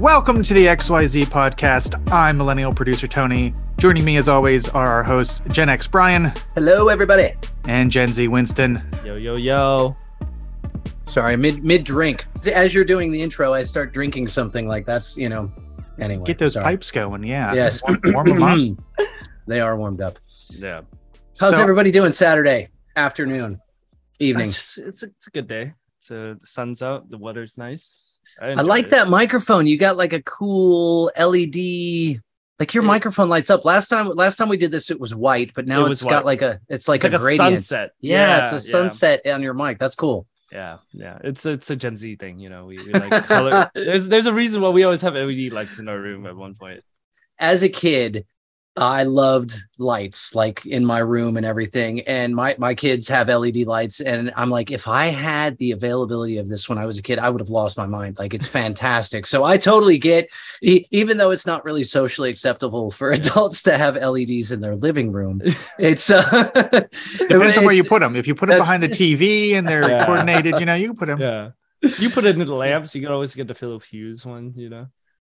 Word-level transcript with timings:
welcome 0.00 0.42
to 0.42 0.54
the 0.54 0.66
XYZ 0.66 1.24
podcast. 1.24 2.00
I'm 2.12 2.36
millennial 2.38 2.72
producer 2.72 3.06
Tony. 3.06 3.54
Joining 3.78 4.04
me, 4.04 4.16
as 4.16 4.28
always, 4.28 4.68
are 4.68 4.86
our 4.86 5.02
hosts 5.02 5.42
Gen 5.48 5.68
X 5.68 5.86
Brian 5.86 6.32
Hello, 6.54 6.88
everybody. 6.88 7.34
and 7.64 7.90
Gen 7.90 8.08
Z 8.08 8.28
Winston. 8.28 8.82
Yo, 9.04 9.16
yo, 9.16 9.36
yo. 9.36 9.96
Sorry, 11.04 11.36
mid 11.36 11.64
mid 11.64 11.84
drink. 11.84 12.26
As 12.52 12.74
you're 12.74 12.84
doing 12.84 13.10
the 13.10 13.20
intro, 13.20 13.52
I 13.52 13.62
start 13.62 13.92
drinking 13.92 14.28
something 14.28 14.68
like 14.68 14.86
that's 14.86 15.16
you 15.16 15.28
know. 15.28 15.50
Anyway, 15.98 16.24
Get 16.24 16.38
those 16.38 16.54
sorry. 16.54 16.64
pipes 16.64 16.90
going, 16.90 17.22
yeah. 17.24 17.52
Yes. 17.52 17.82
Warm, 17.82 18.00
warm 18.06 18.28
them 18.28 18.42
up. 18.98 19.06
they 19.46 19.60
are 19.60 19.76
warmed 19.76 20.00
up. 20.00 20.18
Yeah. 20.50 20.80
How's 21.38 21.56
So- 21.56 21.62
everybody 21.62 21.90
doing 21.90 22.12
Saturday 22.12 22.68
afternoon, 22.96 23.60
evening? 24.18 24.48
It's, 24.48 24.78
it's, 24.78 25.02
a, 25.02 25.06
it's 25.06 25.26
a 25.26 25.30
good 25.30 25.46
day. 25.46 25.74
So 26.00 26.34
the 26.40 26.46
sun's 26.46 26.82
out, 26.82 27.10
the 27.10 27.18
weather's 27.18 27.58
nice. 27.58 28.18
I 28.40 28.50
enjoy 28.50 28.62
like 28.62 28.86
it. 28.86 28.90
that 28.90 29.08
microphone. 29.08 29.66
You 29.66 29.78
got 29.78 29.96
like 29.96 30.12
a 30.12 30.22
cool 30.22 31.10
LED. 31.16 32.20
Like 32.58 32.74
your 32.74 32.82
Yeah. 32.82 32.88
microphone 32.88 33.28
lights 33.28 33.50
up. 33.50 33.64
Last 33.64 33.88
time, 33.88 34.08
last 34.08 34.36
time 34.36 34.48
we 34.48 34.56
did 34.58 34.70
this, 34.70 34.90
it 34.90 35.00
was 35.00 35.14
white, 35.14 35.52
but 35.54 35.66
now 35.66 35.84
It 35.84 35.88
it's 35.88 36.00
was 36.02 36.10
got 36.10 36.24
like 36.26 36.42
a. 36.42 36.60
It's 36.68 36.88
like 36.88 36.98
It's 36.98 37.04
like 37.04 37.12
a 37.12 37.16
a 37.16 37.18
gradient. 37.18 37.64
sunset. 37.64 37.90
Yeah, 38.00 38.38
it's 38.40 38.52
a 38.52 38.54
Yeah, 38.56 38.60
sunset 38.60 39.26
on 39.26 39.42
your 39.42 39.54
mic. 39.54 39.78
That's 39.78 39.94
cool. 39.94 40.26
Yeah, 40.52 40.78
yeah. 40.92 41.18
It's 41.22 41.46
it's 41.46 41.70
a 41.70 41.76
Gen 41.76 41.96
Z 41.96 42.16
thing, 42.16 42.38
you 42.40 42.48
know. 42.48 42.66
We, 42.66 42.82
we 42.82 42.94
like 42.94 43.12
color. 43.26 43.70
there's 43.74 44.08
there's 44.08 44.26
a 44.26 44.34
reason 44.34 44.60
why 44.62 44.70
we 44.70 44.82
always 44.84 45.02
have 45.02 45.14
LED 45.14 45.52
lights 45.52 45.78
in 45.78 45.88
our 45.88 45.98
room 45.98 46.26
at 46.26 46.36
one 46.36 46.54
point. 46.54 46.82
as 47.38 47.62
a 47.62 47.68
kid, 47.68 48.26
I 48.80 49.02
loved 49.02 49.54
lights 49.78 50.34
like 50.34 50.64
in 50.66 50.84
my 50.84 50.98
room 50.98 51.36
and 51.36 51.44
everything. 51.44 52.00
And 52.00 52.34
my 52.34 52.56
my 52.58 52.74
kids 52.74 53.06
have 53.08 53.28
LED 53.28 53.66
lights, 53.66 54.00
and 54.00 54.32
I'm 54.36 54.48
like, 54.50 54.70
if 54.70 54.88
I 54.88 55.06
had 55.06 55.58
the 55.58 55.72
availability 55.72 56.38
of 56.38 56.48
this 56.48 56.68
when 56.68 56.78
I 56.78 56.86
was 56.86 56.98
a 56.98 57.02
kid, 57.02 57.18
I 57.18 57.28
would 57.30 57.40
have 57.40 57.50
lost 57.50 57.76
my 57.76 57.86
mind. 57.86 58.18
Like 58.18 58.32
it's 58.34 58.46
fantastic. 58.60 59.26
so 59.26 59.44
I 59.44 59.58
totally 59.58 59.98
get, 59.98 60.28
even 60.62 61.18
though 61.18 61.30
it's 61.30 61.46
not 61.46 61.64
really 61.64 61.84
socially 61.84 62.30
acceptable 62.30 62.90
for 62.90 63.12
adults 63.20 63.62
to 63.62 63.76
have 63.76 63.96
LEDs 63.96 64.50
in 64.50 64.60
their 64.60 64.76
living 64.76 65.12
room. 65.12 65.42
It's 65.78 66.10
uh, 66.10 66.22
Depends 67.18 67.58
on 67.58 67.64
where 67.64 67.74
you 67.74 67.84
put 67.84 68.00
them. 68.00 68.16
If 68.16 68.26
you 68.26 68.34
put 68.34 68.48
them 68.48 68.58
behind 68.58 68.82
the 68.82 68.88
TV 68.88 69.54
and 69.54 69.68
they're 69.68 69.88
Yeah. 69.88 70.06
coordinated, 70.06 70.58
you 70.60 70.66
know, 70.66 70.74
you 70.74 70.88
can 70.88 70.96
put 70.96 71.06
them. 71.06 71.20
Yeah. 71.20 71.50
You 71.98 72.10
put 72.10 72.24
it 72.24 72.38
in 72.38 72.44
the 72.44 72.54
lamps, 72.54 72.94
you 72.94 73.00
can 73.02 73.10
always 73.10 73.34
get 73.34 73.46
the 73.48 73.54
Philips 73.54 73.86
Hue 73.86 74.14
one, 74.24 74.52
you 74.56 74.68
know. 74.68 74.86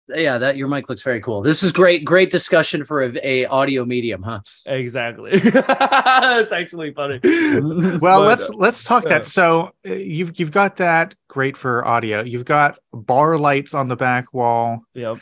Yeah, 0.07 0.37
that 0.39 0.57
your 0.57 0.67
mic 0.67 0.89
looks 0.89 1.01
very 1.01 1.21
cool. 1.21 1.41
This 1.41 1.63
is 1.63 1.71
great, 1.71 2.03
great 2.03 2.29
discussion 2.31 2.83
for 2.83 3.03
a, 3.03 3.27
a 3.27 3.45
audio 3.45 3.85
medium, 3.85 4.23
huh? 4.23 4.41
Exactly. 4.65 5.31
it's 5.33 6.51
actually 6.51 6.93
funny. 6.93 7.19
Well, 8.01 8.21
But, 8.21 8.27
let's 8.27 8.49
uh, 8.49 8.53
let's 8.55 8.83
talk 8.83 9.03
yeah. 9.03 9.09
that. 9.09 9.27
So 9.27 9.71
uh, 9.87 9.93
you've 9.93 10.37
you've 10.39 10.51
got 10.51 10.77
that 10.77 11.15
great 11.27 11.55
for 11.55 11.85
audio. 11.87 12.23
You've 12.23 12.45
got 12.45 12.79
bar 12.93 13.37
lights 13.37 13.73
on 13.73 13.87
the 13.87 13.95
back 13.95 14.33
wall. 14.33 14.81
Yep. 14.93 15.19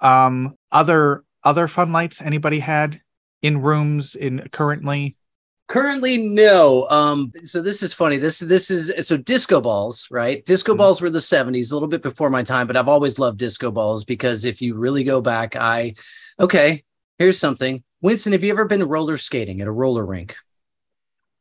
Um, 0.00 0.56
other 0.72 1.24
other 1.44 1.68
fun 1.68 1.92
lights 1.92 2.20
anybody 2.20 2.58
had 2.60 3.00
in 3.42 3.60
rooms 3.60 4.14
in 4.14 4.48
currently? 4.52 5.16
Currently, 5.70 6.18
no. 6.18 6.88
Um, 6.90 7.32
so 7.44 7.62
this 7.62 7.80
is 7.84 7.94
funny. 7.94 8.16
This 8.16 8.40
this 8.40 8.72
is 8.72 9.06
so 9.06 9.16
disco 9.16 9.60
balls, 9.60 10.08
right? 10.10 10.44
Disco 10.44 10.74
Mhm. 10.74 10.78
balls 10.78 11.00
were 11.00 11.10
the 11.10 11.20
70s, 11.20 11.70
a 11.70 11.76
little 11.76 11.86
bit 11.88 12.02
before 12.02 12.28
my 12.28 12.42
time, 12.42 12.66
but 12.66 12.76
I've 12.76 12.88
always 12.88 13.20
loved 13.20 13.38
disco 13.38 13.70
balls 13.70 14.04
because 14.04 14.44
if 14.44 14.60
you 14.60 14.74
really 14.74 15.04
go 15.04 15.20
back, 15.20 15.54
I 15.54 15.94
okay, 16.40 16.82
here's 17.18 17.38
something. 17.38 17.84
Winston, 18.00 18.32
have 18.32 18.42
you 18.42 18.50
ever 18.50 18.64
been 18.64 18.82
roller 18.82 19.16
skating 19.16 19.60
at 19.60 19.68
a 19.68 19.70
roller 19.70 20.04
rink? 20.04 20.34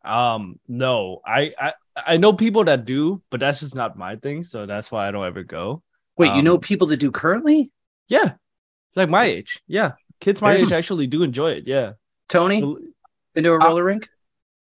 Um, 0.05 0.59
no, 0.67 1.21
I, 1.25 1.51
I 1.59 1.73
I 1.97 2.17
know 2.17 2.31
people 2.31 2.63
that 2.65 2.85
do, 2.85 3.23
but 3.31 3.39
that's 3.39 3.61
just 3.61 3.73
not 3.73 3.97
my 3.97 4.15
thing. 4.17 4.43
So 4.43 4.67
that's 4.67 4.91
why 4.91 5.07
I 5.07 5.11
don't 5.11 5.25
ever 5.25 5.41
go. 5.41 5.81
Wait, 6.17 6.35
you 6.35 6.43
know 6.43 6.53
Um, 6.53 6.61
people 6.61 6.85
that 6.87 6.97
do 6.97 7.09
currently? 7.09 7.71
Yeah, 8.09 8.33
like 8.95 9.09
my 9.09 9.25
age. 9.25 9.59
Yeah, 9.65 9.93
kids 10.19 10.39
my 10.39 10.53
age 10.53 10.71
actually 10.71 11.07
do 11.07 11.23
enjoy 11.23 11.53
it. 11.53 11.63
Yeah. 11.65 11.93
Tony, 12.27 12.61
been 13.33 13.43
to 13.45 13.53
a 13.53 13.55
Uh, 13.55 13.65
roller 13.65 13.83
rink? 13.83 14.07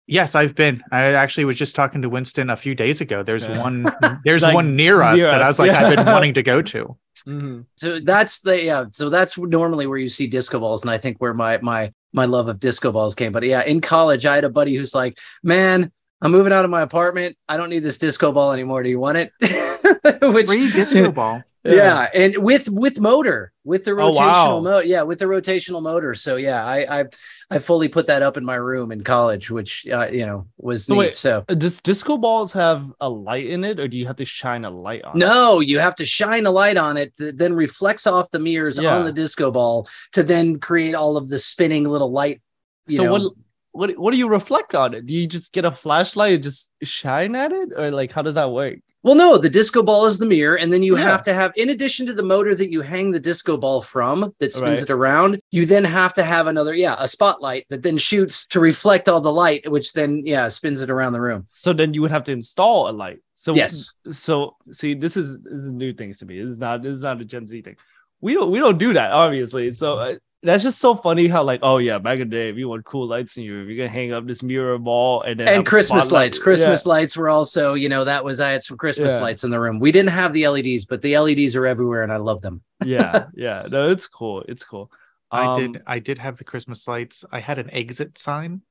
Yes, 0.06 0.34
I've 0.34 0.54
been. 0.54 0.82
I 0.92 1.02
actually 1.14 1.44
was 1.46 1.56
just 1.56 1.74
talking 1.74 2.02
to 2.02 2.08
Winston 2.08 2.48
a 2.50 2.56
few 2.56 2.74
days 2.74 3.00
ago. 3.00 3.22
There's 3.22 3.46
Yeah. 3.46 3.60
one. 3.60 3.86
There's 4.24 4.42
Like, 4.42 4.54
one 4.54 4.76
near 4.76 5.02
us 5.02 5.16
near 5.16 5.26
that 5.26 5.42
I 5.42 5.48
was 5.48 5.58
like, 5.58 5.70
I've 5.72 5.94
been 5.96 6.06
wanting 6.06 6.34
to 6.34 6.42
go 6.42 6.62
to. 6.62 6.96
Mhm. 7.26 7.64
So 7.74 7.98
that's 7.98 8.38
the 8.42 8.62
yeah. 8.62 8.84
So 8.92 9.10
that's 9.10 9.36
normally 9.36 9.88
where 9.88 9.98
you 9.98 10.06
see 10.06 10.28
disco 10.28 10.60
balls, 10.60 10.82
and 10.82 10.90
I 10.92 10.98
think 10.98 11.16
where 11.18 11.34
my 11.34 11.58
my 11.60 11.92
my 12.12 12.24
love 12.24 12.46
of 12.46 12.60
disco 12.60 12.92
balls 12.92 13.16
came. 13.16 13.32
But 13.32 13.42
yeah, 13.42 13.62
in 13.64 13.80
college, 13.80 14.24
I 14.24 14.36
had 14.36 14.44
a 14.44 14.48
buddy 14.48 14.76
who's 14.76 14.94
like, 14.94 15.18
"Man, 15.42 15.90
I'm 16.22 16.30
moving 16.30 16.52
out 16.52 16.64
of 16.64 16.70
my 16.70 16.82
apartment. 16.82 17.36
I 17.48 17.56
don't 17.56 17.68
need 17.70 17.82
this 17.82 17.98
disco 17.98 18.30
ball 18.30 18.52
anymore. 18.52 18.84
Do 18.84 18.90
you 18.90 19.00
want 19.00 19.18
it?" 19.18 19.32
Which 20.22 20.46
Free 20.46 20.70
disco 20.70 21.10
ball. 21.10 21.42
Yeah. 21.74 22.08
and 22.14 22.36
with 22.38 22.68
with 22.68 23.00
motor, 23.00 23.52
with 23.64 23.84
the 23.84 23.92
Oh, 23.92 24.10
rotational 24.10 24.14
wow. 24.14 24.60
motor, 24.60 24.84
yeah, 24.86 25.02
with 25.02 25.18
the 25.18 25.24
rotational 25.26 25.82
motor. 25.82 26.14
So 26.14 26.36
yeah, 26.36 26.64
I 26.64 27.00
I 27.00 27.04
I 27.50 27.58
fully 27.58 27.88
put 27.88 28.06
that 28.08 28.22
up 28.22 28.36
in 28.36 28.44
my 28.44 28.54
room 28.56 28.92
in 28.92 29.02
college, 29.04 29.50
which 29.50 29.86
uh, 29.86 30.08
you 30.10 30.26
know 30.26 30.46
was 30.58 30.84
So 30.86 30.94
neat. 30.94 30.98
wait, 30.98 31.16
so 31.16 31.44
Uh, 31.48 31.54
Does 31.54 31.80
disco 31.80 32.16
balls 32.16 32.52
have 32.52 32.92
a 33.00 33.08
light 33.08 33.46
in 33.46 33.64
it, 33.64 33.80
or 33.80 33.88
do 33.88 33.98
you 33.98 34.06
have 34.06 34.16
to 34.16 34.24
shine 34.24 34.64
a 34.64 34.70
light 34.70 35.02
on? 35.04 35.16
it? 35.16 35.18
No, 35.18 35.60
you 35.60 35.78
have 35.78 35.94
to 35.96 36.04
shine 36.04 36.46
a 36.46 36.50
light 36.50 36.76
on 36.76 36.96
it 36.96 37.16
that 37.18 37.38
then 37.38 37.54
reflects 37.54 38.06
off 38.06 38.30
the 38.30 38.38
mirrors 38.38 38.78
Yeah. 38.78 38.96
on 38.96 39.04
the 39.04 39.12
disco 39.12 39.50
ball 39.50 39.88
to 40.12 40.22
then 40.22 40.58
create 40.58 40.94
all 40.94 41.16
of 41.16 41.28
the 41.28 41.38
spinning 41.38 41.84
little 41.84 42.10
light. 42.12 42.40
You 42.88 42.96
So 42.98 43.04
know. 43.04 43.12
what? 43.12 43.32
What? 43.72 43.98
What 43.98 44.10
do 44.12 44.16
you 44.16 44.28
reflect 44.30 44.74
on 44.74 44.94
it? 44.94 45.04
Do 45.04 45.12
you 45.12 45.26
just 45.26 45.52
get 45.52 45.66
a 45.66 45.70
flashlight 45.70 46.34
and 46.34 46.42
just 46.42 46.70
shine 46.82 47.34
at 47.36 47.52
it, 47.52 47.68
or 47.76 47.90
like 47.90 48.10
how 48.10 48.22
does 48.22 48.36
that 48.36 48.50
work? 48.50 48.78
Well, 49.06 49.14
no, 49.14 49.38
the 49.38 49.48
disco 49.48 49.84
ball 49.84 50.06
is 50.06 50.18
the 50.18 50.26
mirror, 50.26 50.58
and 50.58 50.72
then 50.72 50.82
you 50.82 50.96
Yeah. 50.98 51.04
have 51.04 51.22
to 51.22 51.32
have, 51.32 51.52
in 51.54 51.70
addition 51.70 52.06
to 52.06 52.12
the 52.12 52.24
motor 52.24 52.56
that 52.56 52.72
you 52.72 52.80
hang 52.80 53.12
the 53.12 53.20
disco 53.20 53.56
ball 53.56 53.80
from 53.80 54.34
that 54.40 54.52
spins 54.52 54.80
Right. 54.80 54.82
it 54.82 54.90
around, 54.90 55.38
you 55.52 55.64
then 55.64 55.84
have 55.84 56.12
to 56.14 56.24
have 56.24 56.48
another, 56.48 56.74
yeah, 56.74 56.96
a 56.98 57.06
spotlight 57.06 57.66
that 57.70 57.84
then 57.84 57.98
shoots 57.98 58.44
to 58.48 58.58
reflect 58.58 59.08
all 59.08 59.20
the 59.20 59.30
light, 59.30 59.70
which 59.70 59.92
then, 59.92 60.22
yeah, 60.24 60.48
spins 60.48 60.80
it 60.80 60.90
around 60.90 61.12
the 61.12 61.20
room. 61.20 61.44
So 61.46 61.72
then 61.72 61.94
you 61.94 62.02
would 62.02 62.10
have 62.10 62.24
to 62.24 62.32
install 62.32 62.90
a 62.90 62.90
light. 62.90 63.20
So 63.34 63.54
Yes. 63.54 63.94
So 64.10 64.56
see, 64.72 64.94
this 64.94 65.16
is 65.16 65.38
this 65.40 65.62
is 65.62 65.70
new 65.70 65.92
things 65.92 66.18
to 66.18 66.26
me. 66.26 66.42
This 66.42 66.50
is 66.50 66.58
not 66.58 66.82
this 66.82 66.96
is 66.96 67.04
not 67.04 67.20
a 67.20 67.24
Gen 67.24 67.46
Z 67.46 67.62
thing. 67.62 67.76
We 68.20 68.34
don't 68.34 68.50
we 68.50 68.58
don't 68.58 68.76
do 68.76 68.94
that 68.94 69.12
obviously. 69.12 69.70
So 69.70 69.98
uh, 69.98 70.14
that's 70.46 70.62
just 70.62 70.78
so 70.78 70.94
funny 70.94 71.28
how 71.28 71.42
like 71.44 71.60
oh 71.62 71.78
yeah 71.78 71.98
back 71.98 72.18
in 72.20 72.28
the 72.30 72.36
day 72.36 72.48
if 72.48 72.56
you 72.56 72.68
want 72.68 72.84
cool 72.84 73.06
lights 73.06 73.36
in 73.36 73.44
your 73.44 73.56
room 73.56 73.68
you're 73.68 73.76
gonna 73.76 73.88
hang 73.88 74.12
up 74.12 74.26
this 74.26 74.42
mirror 74.42 74.78
ball 74.78 75.22
and 75.22 75.38
then 75.40 75.48
and 75.48 75.66
Christmas 75.66 76.04
spotlight. 76.04 76.26
lights. 76.26 76.38
Christmas 76.38 76.86
lights 76.86 77.16
were 77.16 77.28
also, 77.28 77.74
you 77.74 77.88
know, 77.88 78.04
that 78.04 78.24
was, 78.24 78.40
I 78.40 78.50
had 78.50 78.62
some 78.62 78.76
Christmas 78.76 79.12
Yeah. 79.12 79.20
lights 79.20 79.44
in 79.44 79.50
the 79.50 79.60
room. 79.60 79.78
We 79.80 79.92
didn't 79.92 80.10
have 80.10 80.32
the 80.32 80.48
LEDs, 80.48 80.84
but 80.86 81.02
the 81.02 81.18
LEDs 81.18 81.54
are 81.56 81.66
everywhere 81.66 82.02
and 82.02 82.12
I 82.12 82.16
love 82.16 82.40
them. 82.42 82.62
Yeah, 82.84 82.98
yeah, 83.12 83.26
yeah. 83.34 83.66
No, 83.70 83.88
it's 83.88 84.06
cool. 84.06 84.42
It's 84.48 84.64
cool. 84.64 84.90
I 85.30 85.46
Um, 85.46 85.72
did. 85.72 85.82
I 85.86 85.98
did 85.98 86.18
have 86.18 86.36
the 86.38 86.44
Christmas 86.44 86.86
lights. 86.86 87.24
I 87.32 87.40
had 87.40 87.58
an 87.58 87.68
exit 87.72 88.16
sign, 88.16 88.62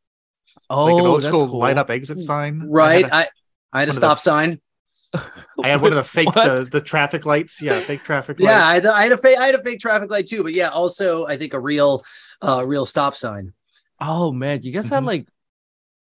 Oh, 0.70 0.86
like 0.86 0.94
an 1.02 1.06
old 1.08 1.18
that's 1.18 1.28
school 1.28 1.48
cool. 1.50 1.60
light 1.60 1.78
up 1.78 1.90
exit 1.90 2.20
sign. 2.20 2.64
Right. 2.70 3.06
I 3.12 3.18
had 3.18 3.28
I, 3.74 3.78
I 3.78 3.80
had 3.82 3.90
a 3.90 3.92
one 3.92 3.96
the 3.96 4.00
stop 4.02 4.18
f- 4.18 4.22
sign. 4.22 4.62
A, 5.16 5.22
I 5.64 5.70
had 5.70 5.82
one 5.82 5.92
of 5.92 5.98
the 5.98 6.04
fake 6.04 6.34
the, 6.34 6.68
the 6.72 6.82
traffic 6.82 7.26
lights. 7.26 7.62
Yeah, 7.62 7.80
fake 7.82 8.04
traffic 8.04 8.40
Yeah, 8.40 8.66
lights. 8.66 8.66
I 8.66 8.74
had, 8.76 8.86
I 8.86 9.04
had 9.04 9.12
a 9.12 9.18
fake, 9.18 9.38
I 9.38 9.46
had 9.48 9.56
a 9.56 9.64
fake 9.64 9.80
traffic 9.80 10.10
light 10.10 10.28
too, 10.28 10.44
but 10.44 10.54
yeah, 10.54 10.70
also 10.70 11.26
I 11.26 11.38
think 11.38 11.54
a 11.54 11.60
real, 11.60 12.04
uh, 12.42 12.64
real 12.66 12.86
stop 12.86 13.16
sign. 13.16 13.54
Oh 14.00 14.32
man, 14.32 14.62
you 14.64 14.72
guys 14.72 14.90
had 14.90 15.04
Mhm. 15.04 15.08
like, 15.08 15.28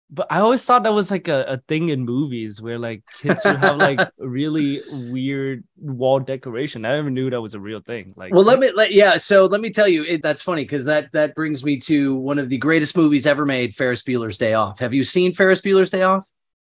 but 0.08 0.26
I 0.30 0.38
always 0.38 0.64
thought 0.64 0.84
that 0.84 0.92
was 0.94 1.10
like 1.10 1.26
a, 1.28 1.42
a 1.44 1.58
thing 1.66 1.88
in 1.88 2.04
movies 2.04 2.62
where 2.62 2.78
like 2.78 3.02
kids 3.20 3.44
would 3.44 3.58
have 3.58 3.76
like 3.76 3.98
really 4.18 4.82
weird 4.86 5.64
wall 5.76 6.20
decoration. 6.20 6.84
I 6.84 6.94
never 6.94 7.10
knew 7.10 7.28
that 7.30 7.40
was 7.40 7.54
a 7.54 7.60
real 7.60 7.80
thing. 7.80 8.14
Like, 8.16 8.32
Well, 8.32 8.44
let 8.44 8.58
me, 8.60 8.70
let, 8.74 8.92
yeah. 8.92 9.16
So 9.16 9.46
let 9.46 9.60
me 9.60 9.70
tell 9.70 9.88
you, 9.88 10.04
it, 10.04 10.22
that's 10.22 10.42
funny 10.42 10.62
because 10.62 10.84
that 10.84 11.10
that 11.12 11.34
brings 11.34 11.64
me 11.64 11.78
to 11.80 12.14
one 12.14 12.38
of 12.38 12.48
the 12.48 12.58
greatest 12.58 12.96
movies 12.96 13.26
ever 13.26 13.44
made, 13.44 13.74
Ferris 13.74 14.02
Bueller's 14.02 14.38
Day 14.38 14.54
Off. 14.54 14.78
Have 14.78 14.94
you 14.94 15.04
seen 15.04 15.34
Ferris 15.34 15.60
Bueller's 15.60 15.90
Day 15.90 16.02
Off? 16.02 16.26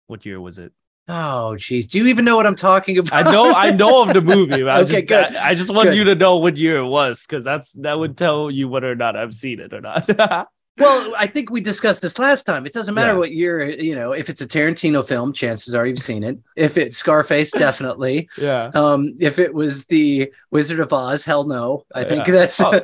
what 0.08 0.26
year 0.26 0.40
was 0.40 0.58
it? 0.60 0.74
Oh, 1.08 1.58
geez, 1.58 1.88
do 1.88 1.98
you 1.98 2.08
even 2.08 2.24
know 2.24 2.38
what 2.38 2.46
I'm 2.46 2.56
talking 2.56 2.98
about? 2.98 3.14
I 3.28 3.30
know, 3.30 3.54
I 3.54 3.72
know 3.72 4.04
of 4.08 4.14
the 4.14 4.22
movie. 4.22 4.64
I 4.68 4.80
Okay, 4.82 4.94
just, 5.02 5.08
good. 5.08 5.36
I, 5.36 5.50
I 5.50 5.56
just 5.56 5.74
want 5.74 5.90
Good. 5.90 5.98
you 5.98 6.04
to 6.06 6.16
know 6.16 6.38
what 6.38 6.56
year 6.56 6.78
it 6.78 6.88
was 6.88 7.26
because 7.28 7.44
that's 7.44 7.74
that 7.74 8.00
would 8.00 8.18
tell 8.18 8.50
you 8.50 8.70
whether 8.70 8.90
or 8.90 8.96
not 8.96 9.18
I've 9.18 9.34
seen 9.34 9.60
it 9.60 9.74
or 9.74 9.82
not. 9.82 10.48
Well, 10.80 11.14
I 11.16 11.28
think 11.28 11.52
we 11.52 11.62
discussed 11.62 12.02
this 12.02 12.18
last 12.18 12.46
time. 12.48 12.66
It 12.66 12.74
doesn't 12.74 12.96
matter 12.96 13.12
Yeah. 13.14 13.20
what 13.20 13.32
year, 13.32 13.70
you 13.70 13.94
know, 13.94 14.12
if 14.14 14.28
it's 14.28 14.42
a 14.42 14.48
Tarantino 14.48 15.08
film, 15.08 15.32
chances 15.32 15.76
are 15.76 15.86
you've 15.86 16.00
seen 16.00 16.24
it. 16.24 16.40
If 16.58 16.78
it's 16.78 16.98
Scarface, 16.98 17.52
definitely. 17.56 18.28
yeah. 18.40 18.72
Um, 18.74 19.14
if 19.20 19.38
it 19.38 19.54
was 19.54 19.86
the 19.86 20.32
Wizard 20.50 20.80
of 20.80 20.92
Oz, 20.92 21.26
hell 21.26 21.44
no. 21.44 21.84
I 21.94 22.04
think 22.06 22.26
Yeah. 22.26 22.34
that's 22.34 22.60
Oh. 22.60 22.82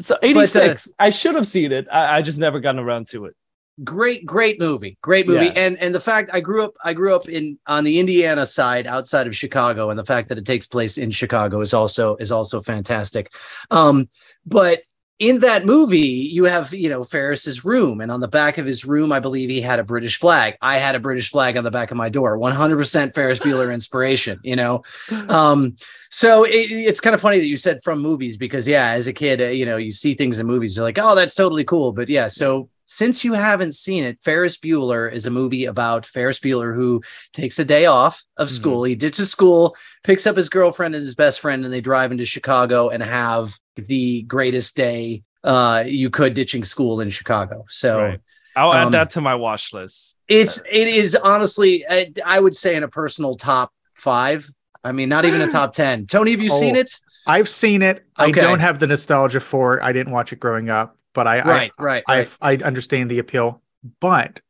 So 0.00 0.16
86, 0.22 0.92
I 1.00 1.10
should 1.10 1.34
have 1.34 1.48
seen 1.48 1.72
it. 1.72 1.88
I, 1.90 2.18
I 2.18 2.22
just 2.22 2.38
never 2.38 2.60
gotten 2.60 2.78
around 2.78 3.08
to 3.08 3.24
it. 3.24 3.34
Great 3.84 4.24
great 4.24 4.58
movie 4.58 4.96
great 5.02 5.26
movie 5.26 5.46
Yeah. 5.46 5.52
and 5.54 5.78
and 5.78 5.94
the 5.94 6.00
fact 6.00 6.30
i 6.32 6.40
grew 6.40 6.64
up 6.64 6.74
i 6.82 6.94
grew 6.94 7.14
up 7.14 7.28
in 7.28 7.58
on 7.66 7.84
the 7.84 7.98
indiana 8.00 8.46
side 8.46 8.86
outside 8.86 9.26
of 9.26 9.36
chicago 9.36 9.90
and 9.90 9.98
the 9.98 10.04
fact 10.04 10.30
that 10.30 10.38
it 10.38 10.46
takes 10.46 10.66
place 10.66 10.96
in 10.96 11.10
chicago 11.10 11.60
is 11.60 11.74
also 11.74 12.16
is 12.16 12.32
also 12.32 12.62
fantastic 12.62 13.34
um 13.70 14.08
but 14.46 14.80
in 15.18 15.38
that 15.40 15.64
movie, 15.64 15.98
you 15.98 16.44
have, 16.44 16.74
you 16.74 16.90
know, 16.90 17.02
Ferris's 17.02 17.64
room, 17.64 18.02
and 18.02 18.12
on 18.12 18.20
the 18.20 18.28
back 18.28 18.58
of 18.58 18.66
his 18.66 18.84
room, 18.84 19.12
I 19.12 19.18
believe 19.18 19.48
he 19.48 19.62
had 19.62 19.78
a 19.78 19.84
British 19.84 20.18
flag. 20.18 20.56
I 20.60 20.76
had 20.76 20.94
a 20.94 21.00
British 21.00 21.30
flag 21.30 21.56
on 21.56 21.64
the 21.64 21.70
back 21.70 21.90
of 21.90 21.96
my 21.96 22.10
door. 22.10 22.36
100% 22.36 23.14
Ferris 23.14 23.38
Bueller 23.38 23.72
inspiration, 23.72 24.38
you 24.42 24.56
know. 24.56 24.82
Um, 25.28 25.76
so 26.10 26.44
it, 26.44 26.70
it's 26.70 27.00
kind 27.00 27.14
of 27.14 27.20
funny 27.20 27.38
that 27.38 27.48
you 27.48 27.56
said 27.56 27.82
from 27.82 28.00
movies 28.00 28.36
because, 28.36 28.68
yeah, 28.68 28.90
as 28.90 29.06
a 29.06 29.12
kid, 29.12 29.40
uh, 29.40 29.46
you 29.46 29.64
know, 29.66 29.76
you 29.76 29.90
see 29.90 30.14
things 30.14 30.38
in 30.38 30.46
movies, 30.46 30.76
you're 30.76 30.84
like, 30.84 30.98
oh, 30.98 31.14
that's 31.14 31.34
totally 31.34 31.64
cool. 31.64 31.92
But 31.92 32.08
yeah, 32.08 32.28
so 32.28 32.68
since 32.86 33.24
you 33.24 33.34
haven't 33.34 33.74
seen 33.74 34.04
it, 34.04 34.18
Ferris 34.22 34.56
Bueller 34.56 35.12
is 35.12 35.26
a 35.26 35.30
movie 35.30 35.66
about 35.66 36.06
Ferris 36.06 36.38
Bueller 36.38 36.74
who 36.74 37.02
takes 37.32 37.58
a 37.58 37.64
day 37.64 37.86
off 37.86 38.22
of 38.38 38.48
Mhm. 38.48 38.52
school. 38.52 38.84
He 38.84 38.94
ditches 38.94 39.30
school, 39.30 39.76
picks 40.04 40.26
up 40.26 40.36
his 40.36 40.48
girlfriend 40.48 40.94
and 40.94 41.02
his 41.02 41.14
best 41.14 41.40
friend, 41.40 41.64
and 41.64 41.72
they 41.74 41.80
drive 41.80 42.12
into 42.12 42.24
Chicago 42.24 42.88
and 42.88 43.02
have 43.02 43.54
the 43.76 44.22
greatest 44.22 44.76
day 44.76 45.22
uh, 45.44 45.84
you 45.86 46.10
could 46.10 46.34
ditching 46.34 46.64
school 46.64 47.00
in 47.00 47.08
Chicago. 47.10 47.64
So 47.68 48.00
Right. 48.02 48.20
I'll 48.56 48.72
Um, 48.72 48.86
add 48.88 48.92
that 48.92 49.10
to 49.10 49.20
my 49.20 49.34
watch 49.36 49.72
list. 49.72 50.18
it's 50.26 50.60
it 50.70 50.88
is 50.88 51.14
honestly, 51.14 51.84
I, 51.88 52.12
I 52.24 52.40
would 52.40 52.54
say 52.56 52.74
in 52.74 52.82
a 52.82 52.88
personal 52.88 53.34
top 53.34 53.70
five. 53.94 54.48
I 54.82 54.92
mean, 54.92 55.08
not 55.08 55.24
even 55.24 55.40
a 55.42 55.46
top 55.46 55.72
ten. 55.74 56.06
Tony, 56.06 56.32
have 56.32 56.40
you 56.42 56.50
seen 56.50 56.76
Oh, 56.76 56.80
it? 56.80 56.90
I've 57.26 57.48
seen 57.48 57.82
it. 57.82 58.04
I 58.16 58.30
don't 58.30 58.58
have 58.60 58.80
the 58.80 58.86
nostalgia 58.88 59.40
for. 59.40 59.76
it. 59.78 59.82
I 59.84 59.92
didn't 59.92 60.12
watch 60.12 60.32
it 60.32 60.40
growing 60.40 60.68
up, 60.70 60.96
but 61.16 61.26
I 61.26 61.42
Right, 61.42 61.72
right, 61.78 62.04
I, 62.06 62.18
right. 62.18 62.28
I 62.40 62.52
I 62.52 62.56
understand 62.58 63.10
the 63.10 63.18
appeal. 63.18 63.62
But 64.00 64.40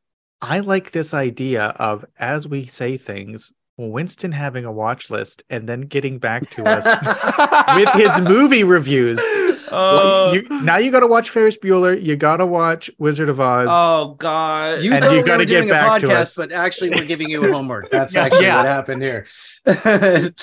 I 0.43 0.59
like 0.59 0.91
this 0.91 1.15
idea 1.15 1.69
of 1.79 2.05
as 2.19 2.47
we 2.47 2.67
say 2.67 2.99
things, 2.99 3.53
Winston 3.79 4.33
having 4.33 4.65
a 4.65 4.73
watch 4.73 5.09
list 5.09 5.45
and 5.49 5.69
then 5.69 5.83
getting 5.83 6.19
back 6.19 6.51
to 6.51 6.65
us 6.65 6.85
with 7.77 7.93
his 7.95 8.21
movie 8.21 8.65
reviews. 8.65 9.19
Oh, 9.71 10.33
you, 10.33 10.43
now 10.63 10.77
you 10.79 10.91
got 10.91 11.01
to 11.01 11.07
watch 11.07 11.31
Ferris 11.31 11.57
Bueller. 11.57 12.01
You 12.03 12.17
got 12.17 12.39
to 12.39 12.47
watch 12.47 12.91
Wizard 12.99 13.29
of 13.29 13.41
Oz. 13.41 13.69
oh 13.71 14.15
God. 14.19 14.81
You 14.83 14.93
And 14.93 15.05
you 15.05 15.11
we 15.11 15.23
gotta 15.23 15.39
were 15.39 15.45
get 15.45 15.61
doing 15.67 15.71
a 15.71 15.75
to 15.75 15.79
podcast, 16.07 16.11
us. 16.17 16.37
but 16.37 16.53
actually 16.53 16.91
we're 16.91 17.05
giving 17.07 17.29
you 17.31 17.43
homework. 17.53 17.91
That's 17.91 18.15
Yeah, 18.15 18.25
actually 18.25 18.45
yeah. 18.47 18.57
what 18.57 18.67
happened 18.67 19.03
here. 19.03 19.27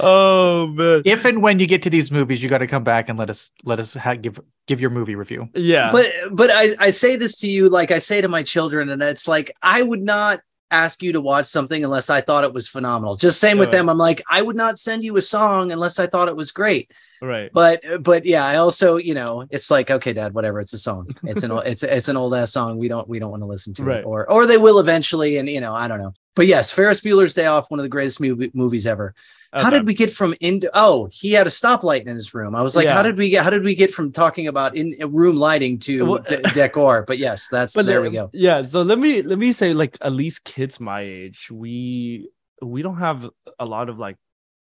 oh 0.00 0.68
man. 0.74 1.02
if 1.04 1.24
and 1.24 1.42
when 1.42 1.58
you 1.58 1.66
get 1.66 1.82
to 1.82 1.90
these 1.90 2.10
movies, 2.10 2.42
you 2.42 2.48
got 2.48 2.58
to 2.58 2.66
come 2.66 2.84
back 2.84 3.08
and 3.08 3.18
let 3.18 3.30
us 3.30 3.50
let 3.64 3.78
us 3.78 3.94
ha- 3.94 4.14
give 4.14 4.40
give 4.66 4.80
your 4.80 4.90
movie 4.90 5.14
review. 5.14 5.48
Yeah. 5.54 5.92
but 5.92 6.06
but 6.32 6.50
I, 6.50 6.74
I 6.78 6.90
say 6.90 7.16
this 7.16 7.36
to 7.38 7.46
you 7.48 7.68
like 7.68 7.90
I 7.90 7.98
say 7.98 8.20
to 8.20 8.28
my 8.28 8.42
children, 8.42 8.88
and 8.90 9.02
it's 9.02 9.28
like 9.28 9.52
I 9.62 9.82
would 9.82 10.02
not 10.02 10.40
ask 10.70 11.02
you 11.02 11.12
to 11.12 11.20
watch 11.20 11.46
something 11.46 11.82
unless 11.84 12.10
I 12.10 12.20
thought 12.20 12.44
it 12.44 12.52
was 12.54 12.68
phenomenal. 12.68 13.16
Just 13.16 13.40
same 13.40 13.58
with 13.58 13.70
Yeah. 13.70 13.78
them. 13.78 13.88
I'm 13.88 13.98
like, 13.98 14.22
I 14.28 14.42
would 14.42 14.56
not 14.56 14.78
send 14.78 15.04
you 15.04 15.16
a 15.16 15.22
song 15.22 15.72
unless 15.72 15.98
I 15.98 16.06
thought 16.06 16.28
it 16.28 16.36
was 16.36 16.50
great. 16.52 16.90
right. 17.22 17.50
But 17.52 17.82
but 18.02 18.24
yeah, 18.24 18.44
I 18.44 18.56
also, 18.56 18.96
you 18.96 19.14
know, 19.14 19.44
it's 19.50 19.70
like, 19.70 19.90
okay, 19.90 20.12
dad, 20.12 20.32
whatever, 20.32 20.60
it's 20.60 20.72
a 20.72 20.78
song. 20.78 21.08
It's 21.24 21.42
an 21.42 21.50
it's 21.66 21.82
it's 21.82 22.08
an 22.08 22.16
old 22.16 22.34
ass 22.34 22.52
song. 22.52 22.78
We 22.78 22.88
don't 22.88 23.08
we 23.08 23.18
don't 23.18 23.30
want 23.30 23.42
to 23.42 23.46
listen 23.46 23.74
to 23.74 23.82
Right. 23.84 23.98
it. 24.00 24.04
Or 24.06 24.30
or 24.30 24.46
they 24.46 24.58
will 24.58 24.78
eventually, 24.78 25.36
and 25.38 25.48
you 25.48 25.60
know, 25.60 25.74
I 25.74 25.88
don't 25.88 25.98
know. 26.00 26.12
But 26.36 26.46
yes, 26.46 26.70
Ferris 26.70 27.00
Bueller's 27.00 27.34
Day 27.34 27.46
Off, 27.46 27.70
one 27.70 27.80
of 27.80 27.84
the 27.84 27.88
greatest 27.90 28.20
movie, 28.20 28.50
movies 28.54 28.86
ever. 28.86 29.14
How 29.52 29.70
did 29.70 29.86
we 29.86 29.94
get 29.94 30.12
from 30.12 30.34
into? 30.40 30.70
Oh, 30.74 31.08
he 31.12 31.32
had 31.32 31.46
a 31.46 31.50
stoplight 31.50 32.06
in 32.06 32.14
his 32.14 32.32
room. 32.34 32.54
I 32.54 32.62
was 32.62 32.76
like, 32.76 32.84
Yeah. 32.84 32.94
how 32.94 33.02
did 33.02 33.16
we 33.16 33.30
get? 33.30 33.42
How 33.42 33.50
did 33.50 33.64
we 33.64 33.74
get 33.74 33.92
from 33.92 34.12
talking 34.12 34.46
about 34.46 34.76
in 34.76 34.96
room 35.12 35.36
lighting 35.36 35.78
to 35.80 36.06
Well- 36.06 36.22
de- 36.22 36.40
decor? 36.54 37.04
But 37.06 37.18
yes, 37.18 37.48
that's 37.48 37.74
but 37.74 37.86
there 37.86 38.00
uh, 38.00 38.02
we 38.02 38.10
go. 38.10 38.30
Yeah, 38.32 38.62
so 38.62 38.82
let 38.82 38.98
me 38.98 39.22
let 39.22 39.38
me 39.38 39.50
say 39.52 39.74
like 39.74 39.98
at 40.00 40.12
least 40.12 40.44
kids 40.44 40.78
my 40.78 41.00
age, 41.00 41.48
we 41.50 42.28
we 42.62 42.82
don't 42.82 42.98
have 42.98 43.28
a 43.58 43.64
lot 43.64 43.88
of 43.88 43.98
like 43.98 44.16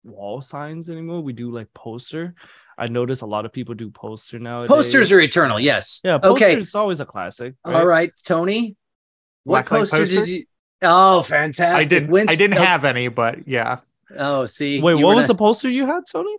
wall 0.02 0.40
signs 0.40 0.88
anymore. 0.88 1.20
We 1.20 1.32
do 1.32 1.52
like 1.52 1.72
poster. 1.74 2.34
I 2.76 2.86
notice 2.86 3.20
a 3.20 3.26
lot 3.26 3.44
of 3.44 3.52
people 3.52 3.74
do 3.74 3.90
poster 3.90 4.38
now. 4.40 4.66
Posters 4.66 5.12
are 5.12 5.20
eternal. 5.20 5.60
Yes. 5.60 6.00
yeah, 6.02 6.18
okay. 6.24 6.56
It's 6.56 6.74
always 6.74 7.00
a 7.00 7.06
classic. 7.06 7.54
All 7.64 7.86
right, 7.86 8.10
Tony. 8.26 8.76
What 9.44 9.66
poster, 9.66 9.98
poster? 9.98 10.14
did 10.16 10.28
you? 10.28 10.44
Oh, 10.80 11.22
fantastic! 11.22 11.86
I 11.86 11.88
didn't 11.88 12.30
I 12.30 12.34
didn't 12.34 12.56
have 12.56 12.84
any, 12.84 13.06
but 13.08 13.46
yeah. 13.46 13.78
Oh, 14.16 14.46
see. 14.46 14.80
Wait, 14.80 14.94
what 14.94 15.04
were 15.04 15.14
was 15.14 15.24
not- 15.24 15.28
the 15.28 15.34
poster 15.38 15.70
you 15.70 15.86
had, 15.86 16.02
Tony? 16.10 16.36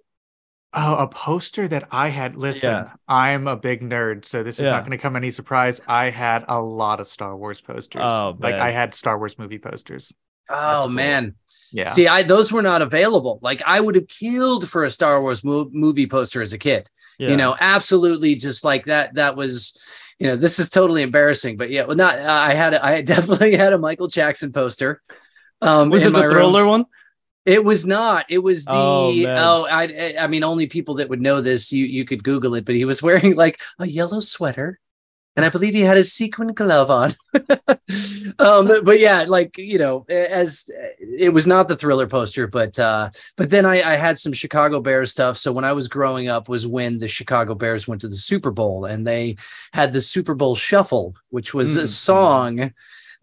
Oh, 0.76 0.96
a 0.96 1.08
poster 1.08 1.68
that 1.68 1.88
I 1.92 2.08
had. 2.08 2.36
Listen, 2.36 2.72
Yeah. 2.72 2.90
I'm 3.08 3.48
a 3.48 3.56
big 3.56 3.82
nerd, 3.82 4.26
so 4.26 4.42
this 4.42 4.60
is 4.60 4.66
Yeah. 4.66 4.72
not 4.74 4.80
going 4.82 4.92
to 4.92 4.98
come 4.98 5.16
any 5.16 5.30
surprise. 5.30 5.82
I 5.88 6.10
had 6.10 6.46
a 6.48 6.60
lot 6.60 7.00
of 7.00 7.06
Star 7.06 7.38
Wars 7.38 7.62
posters. 7.62 8.02
Oh, 8.04 8.36
like 8.40 8.56
man. 8.56 8.62
I 8.62 8.72
had 8.72 8.96
Star 8.96 9.20
Wars 9.20 9.38
movie 9.38 9.60
posters. 9.60 10.12
Oh 10.50 10.78
cool. 10.80 10.88
man. 10.90 11.36
Yeah. 11.72 11.88
See, 11.90 12.08
I 12.08 12.24
those 12.24 12.52
were 12.52 12.64
not 12.64 12.82
available. 12.82 13.38
Like 13.44 13.62
I 13.68 13.80
would 13.80 13.94
have 13.96 14.08
killed 14.08 14.68
for 14.68 14.84
a 14.84 14.90
Star 14.90 15.22
Wars 15.22 15.44
mo- 15.44 15.70
movie 15.72 16.08
poster 16.08 16.42
as 16.42 16.54
a 16.54 16.58
kid. 16.58 16.90
Yeah. 17.20 17.30
You 17.30 17.38
know, 17.38 17.56
absolutely 17.60 18.34
just 18.36 18.64
like 18.64 18.86
that. 18.86 19.14
That 19.14 19.36
was, 19.36 19.78
you 20.20 20.26
know, 20.28 20.36
this 20.36 20.58
is 20.60 20.70
totally 20.72 21.04
embarrassing. 21.04 21.56
But 21.56 21.70
yeah, 21.70 21.86
well, 21.86 21.96
not. 21.96 22.18
I 22.18 22.56
had. 22.56 22.74
I 22.74 23.02
definitely 23.14 23.56
had 23.56 23.74
a 23.74 23.78
Michael 23.78 24.08
Jackson 24.08 24.52
poster. 24.52 25.02
Um, 25.62 25.92
was 25.92 26.02
it 26.02 26.06
the 26.12 26.18
my 26.18 26.24
room. 26.24 26.32
thriller 26.32 26.66
one? 26.66 26.86
It 27.46 27.64
was 27.66 27.86
not. 27.86 28.26
It 28.30 28.38
was 28.40 28.66
the. 28.66 28.72
Oh, 28.74 29.14
Oh. 29.28 29.66
I. 29.70 30.16
I 30.20 30.28
mean, 30.28 30.44
only 30.44 30.68
people 30.68 30.96
that 30.96 31.10
would 31.10 31.22
know 31.22 31.42
this. 31.42 31.72
You. 31.74 31.86
You 31.86 32.06
could 32.06 32.24
Google 32.24 32.56
it. 32.56 32.66
But 32.66 32.76
he 32.76 32.86
was 32.86 33.02
wearing 33.04 33.36
like 33.46 33.60
a 33.80 33.86
yellow 33.88 34.22
sweater, 34.22 34.80
and 35.36 35.46
I 35.46 35.50
believe 35.50 35.74
he 35.74 35.82
had 35.82 35.98
a 35.98 36.04
sequin 36.06 36.54
glove 36.54 36.90
on. 36.90 37.12
um, 38.40 38.66
but, 38.84 39.00
yeah, 39.00 39.26
like 39.28 39.58
you 39.58 39.78
know, 39.78 40.06
as 40.10 40.70
it 41.00 41.34
was 41.34 41.46
not 41.46 41.68
the 41.68 41.76
thriller 41.76 42.08
poster, 42.08 42.48
but 42.48 42.78
uh, 42.80 43.10
but 43.36 43.50
then 43.50 43.66
I, 43.66 43.82
I 43.94 43.96
had 43.96 44.18
some 44.20 44.34
Chicago 44.34 44.80
Bears 44.80 45.12
stuff. 45.12 45.38
So 45.38 45.52
when 45.52 45.66
I 45.66 45.74
was 45.74 45.88
growing 45.88 46.30
up, 46.30 46.48
was 46.50 46.66
when 46.66 47.00
the 47.00 47.08
Chicago 47.08 47.56
Bears 47.56 47.88
went 47.88 48.02
to 48.02 48.08
the 48.08 48.16
Super 48.16 48.52
Bowl, 48.52 48.86
and 48.86 49.06
they 49.06 49.36
had 49.74 49.92
the 49.94 50.02
Super 50.02 50.34
Bowl 50.34 50.56
Shuffle, 50.56 51.16
which 51.30 51.54
was 51.54 51.78
a 51.78 51.84
Mm. 51.84 51.88
song 51.88 52.74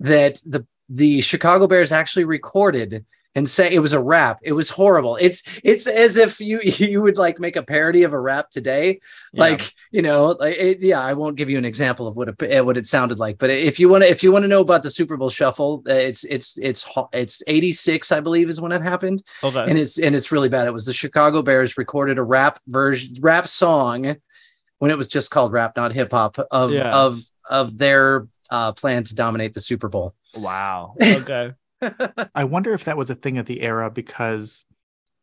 that 0.01 0.41
the 0.45 0.67
the 0.89 1.21
Chicago 1.21 1.67
Bears 1.67 1.93
actually 1.93 2.25
recorded 2.25 3.05
and 3.37 3.49
say 3.49 3.73
it 3.73 3.79
was 3.79 3.93
a 3.93 4.00
rap. 4.00 4.41
It 4.43 4.53
was 4.53 4.71
horrible. 4.71 5.17
It's 5.21 5.43
it's 5.62 5.87
as 5.87 6.17
if 6.17 6.41
you 6.41 6.61
you 6.65 7.00
would 7.03 7.17
like 7.17 7.38
make 7.38 7.56
a 7.56 7.62
parody 7.62 8.03
of 8.03 8.12
a 8.12 8.19
rap 8.21 8.50
today. 8.50 9.00
Yeah. 9.32 9.41
Like 9.41 9.73
you 9.93 10.03
know, 10.03 10.37
like 10.38 10.56
it, 10.56 10.79
yeah. 10.81 11.00
I 11.00 11.15
won't 11.15 11.37
give 11.37 11.49
you 11.49 11.59
an 11.59 11.65
example 11.65 12.06
of 12.09 12.17
what 12.17 12.29
it 12.29 12.43
eh, 12.43 12.61
what 12.61 12.77
it 12.77 12.87
sounded 12.87 13.19
like, 13.19 13.38
but 13.38 13.50
if 13.50 13.79
you 13.79 13.88
want 13.88 14.03
to 14.03 14.11
if 14.11 14.23
you 14.23 14.32
want 14.32 14.43
to 14.43 14.49
know 14.49 14.61
about 14.61 14.82
the 14.82 14.91
Super 14.91 15.17
Bowl 15.17 15.31
Shuffle, 15.31 15.82
uh, 15.88 15.93
it's 15.93 16.25
it's 16.25 16.59
it's 16.59 16.87
it's 17.12 17.43
eighty 17.47 17.73
six, 17.73 18.11
I 18.11 18.21
believe, 18.21 18.49
is 18.49 18.61
when 18.61 18.73
it 18.73 18.82
happened, 18.82 19.23
okay. 19.44 19.65
and 19.69 19.79
it's 19.79 19.99
and 19.99 20.17
it's 20.17 20.33
really 20.33 20.49
bad. 20.49 20.67
It 20.67 20.73
was 20.73 20.87
the 20.87 20.93
Chicago 20.93 21.43
Bears 21.43 21.79
recorded 21.79 22.19
a 22.19 22.23
rap 22.23 22.59
version 22.67 23.15
rap 23.21 23.49
song 23.49 24.17
when 24.79 24.91
it 24.91 24.99
was 24.99 25.09
just 25.09 25.31
called 25.31 25.53
rap, 25.53 25.76
not 25.76 25.93
hip 25.93 26.11
hop 26.11 26.37
of 26.50 26.73
Yeah. 26.73 26.91
of 26.93 27.23
of 27.49 27.79
their 27.79 28.26
uh, 28.50 28.73
plan 28.73 29.05
to 29.05 29.15
dominate 29.15 29.55
the 29.55 29.61
Super 29.61 29.88
Bowl. 29.88 30.15
wow. 30.37 30.94
Okay. 31.03 31.53
I 32.35 32.45
wonder 32.45 32.73
if 32.73 32.85
that 32.85 32.97
was 32.97 33.11
a 33.11 33.15
thing 33.15 33.39
of 33.39 33.47
the 33.47 33.61
era 33.63 33.91
because 33.91 34.65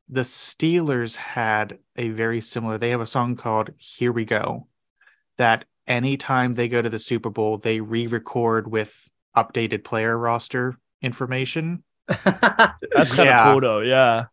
the 0.10 0.22
Steelers 0.22 1.16
had 1.16 1.80
a 1.96 2.10
very 2.10 2.42
similar. 2.42 2.78
They 2.78 2.92
have 2.92 3.02
a 3.02 3.06
song 3.06 3.36
called 3.36 3.72
"Here 3.78 4.12
We 4.12 4.26
Go," 4.26 4.68
that 5.38 5.66
anytime 5.86 6.54
they 6.54 6.68
go 6.68 6.82
to 6.82 6.90
the 6.90 7.00
Super 7.00 7.30
Bowl, 7.30 7.58
they 7.58 7.80
re-record 7.82 8.70
with 8.72 9.10
updated 9.36 9.84
player 9.84 10.18
roster 10.18 10.78
information. 11.02 11.84
That's 12.08 13.12
kind 13.14 13.30
of 13.30 13.52
cool 13.52 13.62
though. 13.62 13.80
Yeah. 13.82 14.26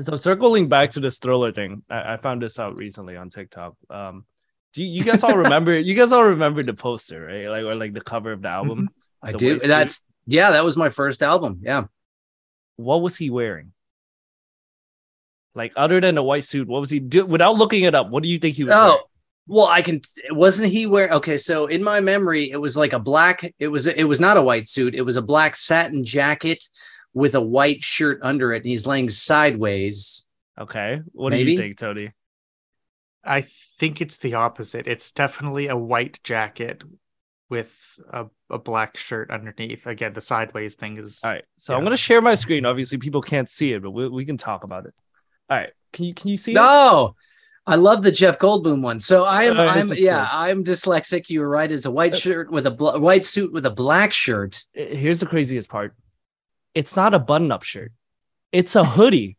So 0.00 0.16
circling 0.16 0.68
back 0.68 0.90
to 0.90 1.00
this 1.00 1.18
thriller 1.18 1.50
thing, 1.50 1.82
I, 1.90 2.14
I 2.14 2.16
found 2.18 2.40
this 2.42 2.58
out 2.58 2.76
recently 2.76 3.16
on 3.16 3.30
TikTok. 3.30 3.74
Um, 3.90 4.24
do 4.72 4.84
you, 4.84 4.88
you 4.88 5.04
guys 5.04 5.24
all 5.24 5.36
remember? 5.36 5.76
you 5.76 5.94
guys 5.94 6.12
all 6.12 6.24
remember 6.24 6.62
the 6.62 6.74
poster, 6.74 7.26
right? 7.26 7.48
Like 7.48 7.64
or 7.64 7.74
like 7.74 7.94
the 7.94 8.00
cover 8.00 8.30
of 8.32 8.42
the 8.42 8.48
album. 8.48 8.90
I 9.22 9.32
The 9.32 9.38
do. 9.38 9.46
white 9.54 9.62
suit. 9.62 9.90
That's 10.28 10.34
yeah. 10.34 10.50
That 10.50 10.64
was 10.64 10.76
my 10.76 10.90
first 10.90 11.22
album. 11.22 11.60
Yeah. 11.62 11.84
What 12.76 13.02
was 13.02 13.16
he 13.16 13.30
wearing? 13.30 13.72
Like 15.54 15.72
other 15.74 16.00
than 16.00 16.18
a 16.18 16.22
white 16.22 16.44
suit, 16.44 16.68
what 16.68 16.80
was 16.80 16.90
he 16.90 17.00
do? 17.00 17.26
Without 17.26 17.56
looking 17.56 17.84
it 17.84 17.94
up, 17.94 18.10
what 18.10 18.22
do 18.22 18.28
you 18.28 18.38
think 18.38 18.56
he 18.56 18.64
was? 18.64 18.72
Oh, 18.74 18.86
wearing? 18.86 19.02
well, 19.48 19.66
I 19.66 19.82
can. 19.82 20.02
Wasn't 20.30 20.68
he 20.68 20.86
wearing? 20.86 21.12
Okay, 21.12 21.36
so 21.36 21.66
in 21.66 21.82
my 21.82 22.00
memory, 22.00 22.50
it 22.50 22.58
was 22.58 22.76
like 22.76 22.92
a 22.92 22.98
black. 22.98 23.52
It 23.58 23.68
was. 23.68 23.86
It 23.86 24.04
was 24.04 24.20
not 24.20 24.36
a 24.36 24.42
white 24.42 24.68
suit. 24.68 24.94
It 24.94 25.02
was 25.02 25.16
a 25.16 25.22
black 25.22 25.56
satin 25.56 26.04
jacket 26.04 26.62
with 27.14 27.34
a 27.34 27.40
white 27.40 27.82
shirt 27.82 28.20
under 28.22 28.52
it, 28.52 28.58
and 28.58 28.66
he's 28.66 28.86
laying 28.86 29.10
sideways. 29.10 30.26
Okay. 30.60 31.00
What 31.12 31.30
do 31.30 31.38
you 31.38 31.56
think, 31.56 31.78
Tony? 31.78 32.12
I 33.24 33.42
think 33.78 34.00
it's 34.00 34.18
the 34.18 34.34
opposite. 34.34 34.86
It's 34.86 35.10
definitely 35.12 35.68
a 35.68 35.76
white 35.76 36.20
jacket 36.22 36.82
with 37.50 37.74
a, 38.10 38.26
a 38.50 38.58
black 38.58 38.96
shirt 38.96 39.30
underneath. 39.30 39.86
Again, 39.86 40.12
the 40.12 40.20
sideways 40.20 40.76
thing 40.76 40.98
is 40.98 41.20
All 41.24 41.32
right. 41.32 41.44
So 41.56 41.74
I'm 41.74 41.84
gonna 41.84 41.96
share 41.96 42.20
my 42.20 42.34
screen. 42.34 42.66
Obviously, 42.66 42.98
people 42.98 43.22
can't 43.22 43.48
see 43.48 43.72
it, 43.72 43.82
but 43.82 43.90
we, 43.90 44.08
we 44.08 44.24
can 44.24 44.36
talk 44.36 44.64
about 44.64 44.86
it. 44.86 44.94
All 45.50 45.56
right. 45.56 45.70
Can 45.92 46.04
you 46.04 46.14
can 46.14 46.30
you 46.30 46.36
see 46.36 46.52
it? 46.52 46.56
No, 46.56 47.14
I 47.66 47.76
love 47.76 48.02
the 48.02 48.12
Jeff 48.12 48.38
Goldblum 48.38 48.82
one. 48.82 49.00
So 49.00 49.24
I 49.24 49.44
am. 49.44 49.58
Uh, 49.58 49.64
I'm. 49.64 49.88
Yeah, 49.88 50.20
good. 50.20 50.28
I'm 50.30 50.64
dyslexic. 50.64 51.28
You 51.28 51.40
were 51.40 51.48
right. 51.48 51.70
It's 51.70 51.86
a 51.86 51.90
white 51.90 52.16
shirt 52.16 52.50
with 52.50 52.66
a 52.66 52.70
bl- 52.70 52.98
white 52.98 53.24
suit 53.24 53.52
with 53.52 53.66
a 53.66 53.70
black 53.70 54.12
shirt. 54.12 54.64
Here's 54.72 55.20
the 55.20 55.26
craziest 55.26 55.68
part. 55.68 55.94
It's 56.74 56.96
not 56.96 57.14
a 57.14 57.18
button-up 57.18 57.62
shirt. 57.62 57.92
It's 58.52 58.76
a 58.76 58.84
hoodie. 58.84 59.36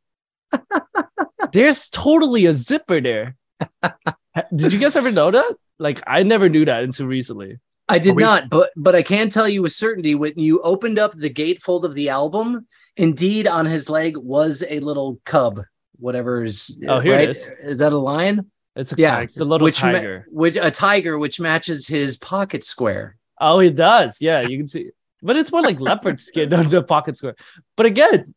There's 1.51 1.89
totally 1.89 2.45
a 2.47 2.53
zipper 2.53 3.01
there. 3.01 3.35
Did 4.55 4.73
you 4.73 4.79
guys 4.79 4.95
ever 4.95 5.11
know 5.11 5.31
that? 5.31 5.55
Like 5.77 6.01
I 6.05 6.23
never 6.23 6.49
knew 6.49 6.65
that 6.65 6.83
until 6.83 7.07
recently. 7.07 7.57
I 7.89 7.99
did 7.99 8.15
we- 8.15 8.23
not, 8.23 8.49
but 8.49 8.69
but 8.75 8.95
I 8.95 9.01
can 9.01 9.29
tell 9.29 9.49
you 9.49 9.61
with 9.63 9.71
certainty 9.73 10.15
when 10.15 10.33
you 10.37 10.61
opened 10.61 10.99
up 10.99 11.13
the 11.15 11.29
gatefold 11.29 11.83
of 11.83 11.93
the 11.95 12.09
album, 12.09 12.67
indeed 12.97 13.47
on 13.47 13.65
his 13.65 13.89
leg 13.89 14.15
was 14.17 14.63
a 14.69 14.79
little 14.79 15.19
cub, 15.25 15.61
whatever 15.97 16.43
is 16.43 16.79
Oh, 16.87 16.99
here 16.99 17.13
it 17.13 17.17
right? 17.17 17.29
is. 17.29 17.49
Is 17.63 17.79
that 17.79 17.91
a 17.93 17.97
lion? 17.97 18.49
It's 18.75 18.93
a 18.93 18.95
Yeah, 18.97 19.19
it's 19.21 19.39
a 19.39 19.43
little 19.43 19.65
which 19.65 19.81
ma- 19.83 19.91
tiger. 19.93 20.25
which 20.29 20.55
a 20.55 20.71
tiger 20.71 21.17
which 21.17 21.39
matches 21.39 21.87
his 21.87 22.15
pocket 22.17 22.63
square. 22.63 23.17
Oh, 23.41 23.59
it 23.59 23.75
does. 23.75 24.21
Yeah, 24.21 24.41
you 24.41 24.57
can 24.57 24.67
see. 24.67 24.91
But 25.21 25.35
it's 25.35 25.51
more 25.51 25.61
like 25.61 25.81
leopard 25.81 26.19
skin 26.29 26.53
on 26.53 26.69
the 26.69 26.83
pocket 26.83 27.17
square. 27.17 27.35
But 27.75 27.87
again, 27.87 28.33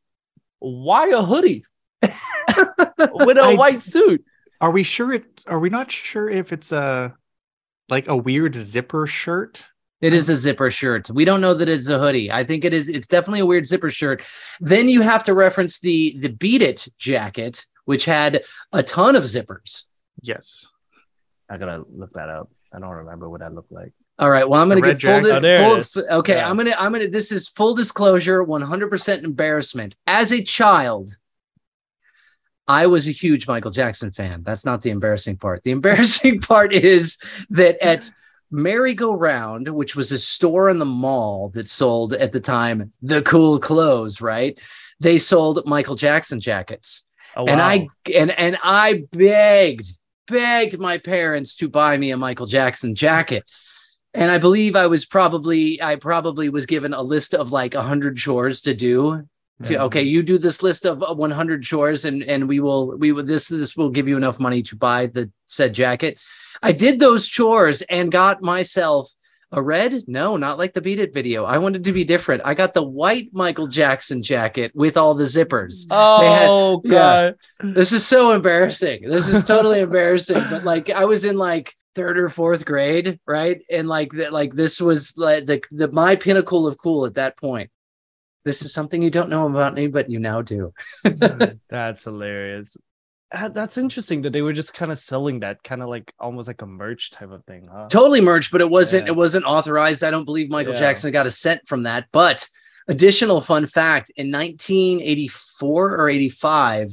why 0.58 1.08
a 1.08 1.22
hoodie 1.22 1.64
with 2.02 3.38
a 3.38 3.42
I- 3.44 3.54
white 3.54 3.80
suit? 3.80 4.24
Are 4.60 4.70
we 4.70 4.82
sure 4.84 5.12
it? 5.12 5.42
Are 5.48 5.58
we 5.58 5.68
not 5.70 5.90
sure 5.90 6.28
if 6.28 6.52
it's 6.52 6.70
a 6.72 7.14
like 7.88 8.08
a 8.08 8.16
weird 8.16 8.54
zipper 8.54 9.06
shirt? 9.06 9.64
It 10.00 10.12
is 10.14 10.28
a 10.28 10.34
zipper 10.36 10.70
shirt. 10.70 11.10
We 11.10 11.24
don't 11.24 11.40
know 11.40 11.54
that 11.54 11.68
it's 11.68 11.88
a 11.88 11.98
hoodie. 11.98 12.30
I 12.32 12.42
think 12.42 12.64
it 12.64 12.72
is. 12.74 12.88
It's 12.88 13.06
definitely 13.06 13.40
a 13.40 13.46
weird 13.46 13.66
zipper 13.66 13.88
shirt. 13.90 14.24
Then 14.60 14.88
you 14.88 15.00
have 15.02 15.22
to 15.24 15.34
reference 15.34 15.78
the 15.78 16.16
the 16.18 16.28
Beat 16.30 16.60
It 16.62 16.88
jacket, 16.98 17.64
which 17.84 18.04
had 18.04 18.42
a 18.72 18.82
ton 18.82 19.14
of 19.14 19.22
zippers. 19.24 19.84
Yes. 20.20 20.66
I 21.48 21.56
gotta 21.56 21.84
look 21.88 22.12
that 22.14 22.28
up. 22.28 22.50
I 22.74 22.80
don't 22.80 22.88
remember 22.90 23.28
what 23.30 23.40
that 23.40 23.54
looked 23.54 23.70
like. 23.70 23.92
All 24.18 24.30
right. 24.30 24.48
Well, 24.48 24.60
I'm 24.60 24.68
going 24.68 24.82
to 24.82 24.86
The 24.86 24.92
red 24.92 25.00
get 25.00 25.22
full. 25.22 25.30
jacket? 25.30 25.36
Oh, 25.36 25.40
there 25.40 25.68
full 25.68 25.76
is. 25.78 25.96
okay. 26.10 26.36
Yeah. 26.36 26.48
I'm 26.48 26.56
gonna. 26.56 26.74
I'm 26.78 26.92
gonna. 26.92 27.08
This 27.08 27.32
is 27.32 27.48
full 27.48 27.74
disclosure. 27.74 28.44
100% 28.44 29.24
embarrassment. 29.24 29.94
As 30.06 30.32
a 30.32 30.42
child, 30.42 31.16
I 32.68 32.86
was 32.86 33.08
a 33.08 33.12
huge 33.12 33.46
Michael 33.48 33.70
Jackson 33.70 34.12
fan. 34.12 34.42
That's 34.42 34.64
not 34.64 34.82
the 34.82 34.90
embarrassing 34.90 35.36
part. 35.36 35.62
The 35.62 35.70
embarrassing 35.78 36.40
part 36.40 36.72
is 36.72 37.18
that 37.50 37.82
at 37.84 38.08
Merry-Go-Round, 38.50 39.68
which 39.68 39.96
was 39.96 40.12
a 40.12 40.18
store 40.18 40.68
in 40.68 40.78
the 40.78 40.84
mall 40.84 41.48
that 41.50 41.68
sold 41.68 42.12
at 42.12 42.32
the 42.32 42.40
time 42.40 42.92
the 43.00 43.22
cool 43.22 43.58
clothes, 43.58 44.20
right? 44.20 44.58
They 45.00 45.18
sold 45.18 45.66
Michael 45.66 45.96
Jackson 45.96 46.38
jackets 46.38 47.04
Oh, 47.36 47.46
and. 47.46 47.60
I 47.60 47.88
and 48.14 48.30
and 48.30 48.58
I 48.62 49.04
begged 49.12 49.92
begged 50.28 50.78
my 50.78 50.98
parents 50.98 51.56
to 51.56 51.68
buy 51.68 51.96
me 51.96 52.10
a 52.10 52.16
Michael 52.16 52.46
Jackson 52.46 52.94
jacket. 52.94 53.44
And 54.14 54.30
I 54.30 54.38
believe 54.38 54.76
I 54.76 54.86
was 54.86 55.06
probably 55.06 55.80
I 55.82 55.96
probably 55.96 56.48
was 56.48 56.66
given 56.66 56.92
a 56.92 57.02
list 57.02 57.34
of 57.34 57.52
like 57.52 57.74
100 57.74 58.16
chores 58.16 58.60
to 58.62 58.74
do. 58.74 59.26
To 59.64 59.72
Yeah. 59.74 59.82
okay, 59.84 60.02
you 60.02 60.22
do 60.22 60.38
this 60.38 60.62
list 60.62 60.84
of 60.86 61.02
uh, 61.02 61.14
100 61.14 61.62
chores 61.62 62.04
and 62.04 62.22
and 62.24 62.48
we 62.48 62.60
will 62.60 62.96
we 62.98 63.12
will 63.12 63.24
this 63.24 63.48
this 63.48 63.76
will 63.76 63.90
give 63.90 64.08
you 64.08 64.16
enough 64.16 64.38
money 64.40 64.62
to 64.62 64.76
buy 64.76 65.06
the 65.06 65.30
said 65.46 65.72
jacket. 65.74 66.18
I 66.62 66.72
did 66.72 67.00
those 67.00 67.28
chores 67.28 67.82
and 67.82 68.10
got 68.12 68.42
myself 68.42 69.10
a 69.54 69.60
red? 69.62 70.04
No, 70.06 70.36
not 70.38 70.56
like 70.58 70.72
the 70.72 70.80
Beat 70.80 70.98
It 70.98 71.12
video. 71.12 71.44
I 71.44 71.58
wanted 71.58 71.84
to 71.84 71.92
be 71.92 72.04
different. 72.04 72.40
I 72.44 72.54
got 72.54 72.72
the 72.72 72.82
white 72.82 73.28
Michael 73.32 73.66
Jackson 73.66 74.22
jacket 74.22 74.72
with 74.74 74.96
all 74.96 75.14
the 75.14 75.24
zippers. 75.24 75.84
had- 75.90 76.48
Oh 76.48 76.80
yeah. 76.84 76.90
god. 76.90 77.34
This 77.74 77.92
is 77.92 78.06
so 78.06 78.32
embarrassing. 78.32 79.08
This 79.10 79.28
is 79.28 79.44
totally 79.44 79.80
embarrassing. 79.80 80.42
But 80.48 80.64
like 80.64 80.88
I 80.88 81.04
was 81.04 81.24
in 81.26 81.36
like 81.36 81.74
third 81.94 82.16
or 82.18 82.30
fourth 82.30 82.64
grade, 82.64 83.20
right? 83.26 83.60
And 83.70 83.86
like 83.88 84.12
that, 84.12 84.32
like 84.32 84.54
this 84.54 84.80
was 84.80 85.12
like 85.18 85.44
the, 85.44 85.60
the 85.70 85.92
my 85.92 86.16
pinnacle 86.16 86.66
of 86.66 86.78
cool 86.78 87.04
at 87.04 87.14
that 87.14 87.36
point. 87.36 87.68
This 88.44 88.62
is 88.62 88.72
something 88.72 89.00
you 89.02 89.10
don't 89.10 89.30
know 89.30 89.46
about 89.48 89.74
me, 89.74 89.86
but 89.86 90.10
you 90.10 90.18
now 90.18 90.42
do. 90.42 90.72
That's 91.04 92.04
hilarious. 92.04 92.76
Uh, 93.32 93.48
That's 93.48 93.78
interesting 93.78 94.22
that 94.22 94.32
they 94.32 94.42
were 94.42 94.52
just 94.52 94.74
kind 94.74 94.90
of 94.92 94.98
selling 94.98 95.40
that 95.40 95.62
kind 95.62 95.82
of 95.82 95.88
like 95.88 96.12
almost 96.18 96.48
like 96.48 96.60
a 96.62 96.66
merch 96.66 97.12
type 97.12 97.30
of 97.30 97.44
thing, 97.44 97.66
huh? 97.72 97.88
Totally 97.88 98.20
merged, 98.20 98.50
but 98.52 98.60
it 98.60 98.68
wasn't 98.68 99.06
Yeah. 99.06 99.12
it 99.12 99.16
wasn't 99.16 99.44
authorized. 99.46 100.02
I 100.02 100.10
don't 100.10 100.24
believe 100.26 100.50
Michael 100.50 100.74
Yeah. 100.74 100.80
Jackson 100.80 101.12
got 101.12 101.26
a 101.26 101.30
cent 101.30 101.62
from 101.66 101.84
that. 101.84 102.06
But 102.12 102.46
additional 102.88 103.40
fun 103.40 103.66
fact: 103.66 104.10
in 104.16 104.30
1984 104.30 105.96
or 105.96 106.08
85, 106.10 106.90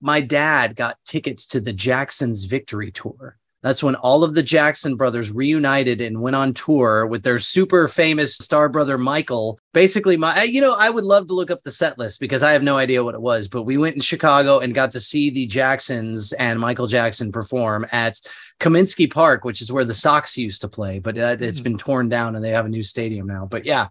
my 0.00 0.20
dad 0.20 0.76
got 0.76 0.98
tickets 1.04 1.46
to 1.48 1.60
the 1.60 1.72
Jacksons 1.72 2.44
Victory 2.44 2.92
Tour. 2.92 3.38
That's 3.66 3.82
when 3.82 3.96
all 3.96 4.22
of 4.22 4.34
the 4.34 4.44
Jackson 4.44 4.94
brothers 4.94 5.32
reunited 5.32 6.00
and 6.00 6.20
went 6.20 6.36
on 6.36 6.54
tour 6.54 7.04
with 7.04 7.24
their 7.24 7.40
super 7.40 7.88
famous 7.88 8.36
star 8.36 8.68
brother 8.68 8.96
Michael. 8.96 9.58
Basically, 9.74 10.16
my 10.16 10.44
you 10.44 10.60
know, 10.60 10.76
I 10.78 10.88
would 10.88 11.02
love 11.02 11.26
to 11.26 11.34
look 11.34 11.50
up 11.50 11.64
the 11.64 11.72
set 11.72 11.98
list 11.98 12.20
because 12.20 12.44
I 12.44 12.52
have 12.52 12.62
no 12.62 12.76
idea 12.76 13.02
what 13.02 13.16
it 13.16 13.20
was, 13.20 13.48
but 13.48 13.64
we 13.64 13.76
went 13.76 13.96
in 13.96 14.02
Chicago 14.02 14.60
and 14.60 14.72
got 14.72 14.92
to 14.92 15.00
see 15.00 15.30
the 15.30 15.46
Jacksons 15.46 16.32
and 16.34 16.60
Michael 16.60 16.86
Jackson 16.86 17.32
perform 17.32 17.84
at 17.90 18.20
Comiskey 18.60 19.12
Park, 19.12 19.44
which 19.44 19.60
is 19.60 19.72
where 19.72 19.84
the 19.84 19.94
Sox 19.94 20.38
used 20.38 20.60
to 20.60 20.68
play, 20.68 21.00
but 21.00 21.16
it's 21.18 21.58
Hmm. 21.58 21.64
been 21.64 21.76
torn 21.76 22.08
down 22.08 22.36
and 22.36 22.44
they 22.44 22.50
have 22.50 22.66
a 22.66 22.68
new 22.68 22.84
stadium 22.84 23.26
now. 23.26 23.48
But 23.50 23.66
yeah, 23.66 23.88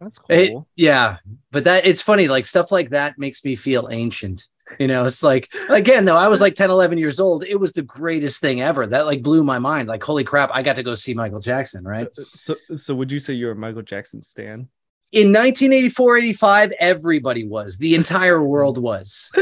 That's 0.00 0.18
cool. 0.18 0.36
it, 0.36 0.52
yeah, 0.76 1.16
but 1.50 1.64
that 1.64 1.84
it's 1.84 2.00
funny, 2.00 2.28
like 2.28 2.46
stuff 2.46 2.70
like 2.70 2.90
that 2.90 3.18
makes 3.18 3.44
me 3.44 3.56
feel 3.56 3.88
ancient. 3.90 4.46
You 4.78 4.86
know, 4.86 5.04
it's 5.04 5.22
like 5.22 5.52
again, 5.68 6.04
though, 6.04 6.16
I 6.16 6.28
was 6.28 6.40
like 6.40 6.54
10, 6.54 6.70
11 6.70 6.98
years 6.98 7.18
old. 7.20 7.44
It 7.44 7.56
was 7.56 7.72
the 7.72 7.82
greatest 7.82 8.40
thing 8.40 8.60
ever. 8.62 8.86
That 8.86 9.06
like 9.06 9.22
blew 9.22 9.42
my 9.42 9.58
mind. 9.58 9.88
Like, 9.88 10.02
holy 10.02 10.24
crap, 10.24 10.50
I 10.52 10.62
got 10.62 10.76
to 10.76 10.82
go 10.82 10.94
see 10.94 11.14
Michael 11.14 11.40
Jackson, 11.40 11.84
right? 11.84 12.06
Uh, 12.06 12.22
uh, 12.22 12.24
so, 12.34 12.54
so 12.74 12.94
would 12.94 13.10
you 13.10 13.18
say 13.18 13.34
you're 13.34 13.52
a 13.52 13.56
Michael 13.56 13.82
Jackson 13.82 14.22
stan? 14.22 14.68
In 15.12 15.32
1984, 15.32 16.18
85, 16.18 16.72
everybody 16.78 17.44
was, 17.44 17.78
the 17.78 17.96
entire 17.96 18.42
world 18.44 18.78
was. 18.78 19.30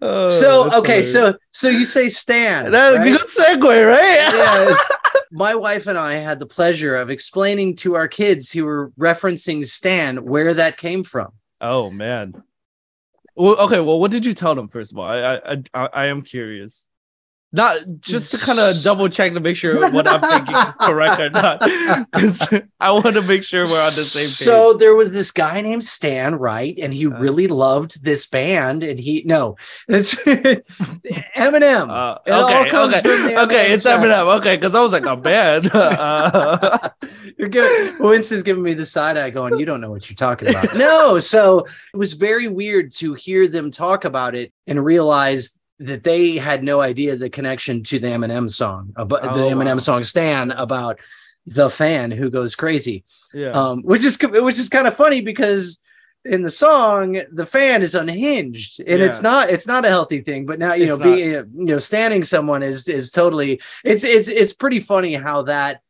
Oh, 0.00 0.28
So, 0.28 0.66
okay, 0.78 1.02
hilarious. 1.02 1.12
so 1.12 1.34
so 1.50 1.68
you 1.68 1.84
say 1.84 2.08
Stan. 2.08 2.70
that's 2.70 2.98
right? 2.98 3.06
a 3.08 3.10
good 3.10 3.26
segue, 3.26 3.88
right? 3.88 3.98
yes. 4.32 4.90
My 5.32 5.56
wife 5.56 5.88
and 5.88 5.98
I 5.98 6.14
had 6.14 6.38
the 6.38 6.46
pleasure 6.46 6.94
of 6.94 7.10
explaining 7.10 7.74
to 7.78 7.96
our 7.96 8.06
kids 8.06 8.52
who 8.52 8.64
were 8.64 8.92
referencing 8.96 9.64
Stan 9.64 10.18
where 10.24 10.54
that 10.54 10.76
came 10.76 11.02
from. 11.02 11.32
Oh 11.60 11.90
man. 11.90 12.40
Well, 13.38 13.56
okay. 13.60 13.80
Well, 13.80 14.00
what 14.00 14.10
did 14.10 14.26
you 14.26 14.34
tell 14.34 14.54
them 14.54 14.68
first 14.68 14.92
of 14.92 14.98
all? 14.98 15.06
I 15.06 15.36
I 15.36 15.62
I, 15.74 15.88
I 15.94 16.06
am 16.06 16.22
curious. 16.22 16.88
Not 17.50 17.78
just 18.00 18.30
to 18.32 18.44
kind 18.46 18.58
of 18.58 18.82
double 18.84 19.08
check 19.08 19.32
to 19.32 19.40
make 19.40 19.56
sure 19.56 19.90
what 19.90 20.06
I'm 20.06 20.20
thinking 20.20 20.54
is 20.54 20.64
correct 20.82 21.18
or 21.18 21.30
not, 21.30 21.58
I 22.80 22.90
want 22.90 23.14
to 23.16 23.22
make 23.22 23.42
sure 23.42 23.64
we're 23.64 23.70
on 23.70 23.94
the 23.94 24.02
same 24.04 24.24
page. 24.24 24.32
So 24.46 24.74
there 24.74 24.94
was 24.94 25.12
this 25.12 25.30
guy 25.30 25.62
named 25.62 25.82
Stan, 25.82 26.34
right? 26.34 26.78
And 26.78 26.92
he 26.92 27.06
Uh. 27.06 27.10
really 27.18 27.46
loved 27.46 28.04
this 28.04 28.26
band. 28.26 28.82
And 28.82 28.98
he 28.98 29.22
no, 29.24 29.56
it's 29.88 30.14
Eminem. 31.36 31.88
Uh, 31.90 32.18
okay, 32.26 32.76
okay, 32.78 33.00
the 33.00 33.40
okay. 33.44 33.72
It's 33.72 33.84
side. 33.84 34.00
Eminem. 34.00 34.36
Okay, 34.38 34.56
because 34.56 34.74
I 34.74 34.80
was 34.80 34.92
like, 34.92 35.06
a 35.06 35.16
band. 35.16 35.70
Uh, 35.72 36.90
You're 37.38 37.48
good. 37.48 37.98
Winston's 37.98 38.42
giving 38.42 38.62
me 38.62 38.74
the 38.74 38.86
side 38.86 39.16
eye 39.16 39.30
going, 39.30 39.58
you 39.58 39.64
don't 39.64 39.80
know 39.80 39.90
what 39.90 40.08
you're 40.10 40.16
talking 40.16 40.48
about. 40.50 40.76
no, 40.76 41.18
so 41.18 41.60
it 41.94 41.96
was 41.96 42.12
very 42.12 42.48
weird 42.48 42.90
to 42.96 43.14
hear 43.14 43.48
them 43.48 43.70
talk 43.70 44.04
about 44.04 44.34
it 44.34 44.52
and 44.66 44.84
realize 44.84 45.57
that 45.80 46.02
they 46.04 46.36
had 46.36 46.64
no 46.64 46.80
idea 46.80 47.16
the 47.16 47.30
connection 47.30 47.82
to 47.84 47.98
the 47.98 48.08
Eminem 48.08 48.50
song, 48.50 48.92
about 48.96 49.22
the 49.22 49.28
Oh, 49.44 49.50
Eminem 49.50 49.74
wow. 49.74 49.78
song 49.78 50.04
Stan 50.04 50.50
about 50.50 50.98
the 51.46 51.70
fan 51.70 52.10
who 52.10 52.30
goes 52.30 52.54
crazy. 52.56 53.04
yeah. 53.32 53.50
um, 53.50 53.82
which 53.82 54.04
is 54.04 54.18
which 54.22 54.58
is 54.58 54.68
kind 54.68 54.86
of 54.86 54.96
funny 54.96 55.20
because 55.20 55.80
in 56.24 56.42
the 56.42 56.50
song 56.50 57.20
the 57.32 57.46
fan 57.46 57.80
is 57.80 57.94
unhinged 57.94 58.80
and 58.80 59.00
it's 59.02 59.22
not 59.22 59.48
it's 59.48 59.66
not 59.66 59.84
a 59.84 59.88
healthy 59.88 60.20
thing 60.20 60.44
but 60.44 60.58
now 60.58 60.74
you 60.74 60.90
It's 60.92 60.98
know 60.98 61.04
being 61.04 61.30
you 61.30 61.64
know 61.74 61.78
standing 61.78 62.24
someone 62.24 62.62
is 62.62 62.86
is 62.88 63.10
totally 63.10 63.60
it's 63.84 64.04
it's 64.04 64.28
it's 64.28 64.52
pretty 64.52 64.80
funny 64.80 65.14
how 65.14 65.42
that 65.42 65.80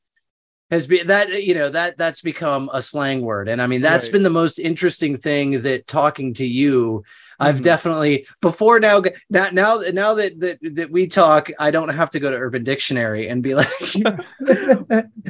has 0.71 0.87
been 0.87 1.07
that 1.09 1.43
you 1.43 1.55
know 1.55 1.71
that 1.71 1.97
that's 1.97 2.21
become 2.21 2.71
a 2.73 2.83
slang 2.83 3.23
word 3.23 3.49
and 3.49 3.61
i 3.63 3.67
mean 3.67 3.81
that's 3.81 4.07
Right. 4.07 4.13
been 4.13 4.23
the 4.23 4.31
most 4.31 4.59
interesting 4.59 5.17
thing 5.17 5.63
that 5.63 5.87
talking 5.89 6.35
to 6.35 6.47
you 6.47 7.03
I've 7.41 7.61
Mhm. 7.61 7.63
definitely 7.65 8.27
before 8.41 8.81
now 8.81 9.03
now 9.31 9.51
now 9.51 9.81
now 9.93 10.15
that, 10.15 10.41
that 10.41 10.59
that 10.75 10.91
we 10.91 11.07
talk 11.07 11.51
I 11.59 11.71
don't 11.71 11.89
have 11.89 12.11
to 12.11 12.21
go 12.21 12.31
to 12.31 12.37
Urban 12.37 12.65
Dictionary 12.65 13.29
and 13.29 13.43
be 13.43 13.55
like 13.55 13.69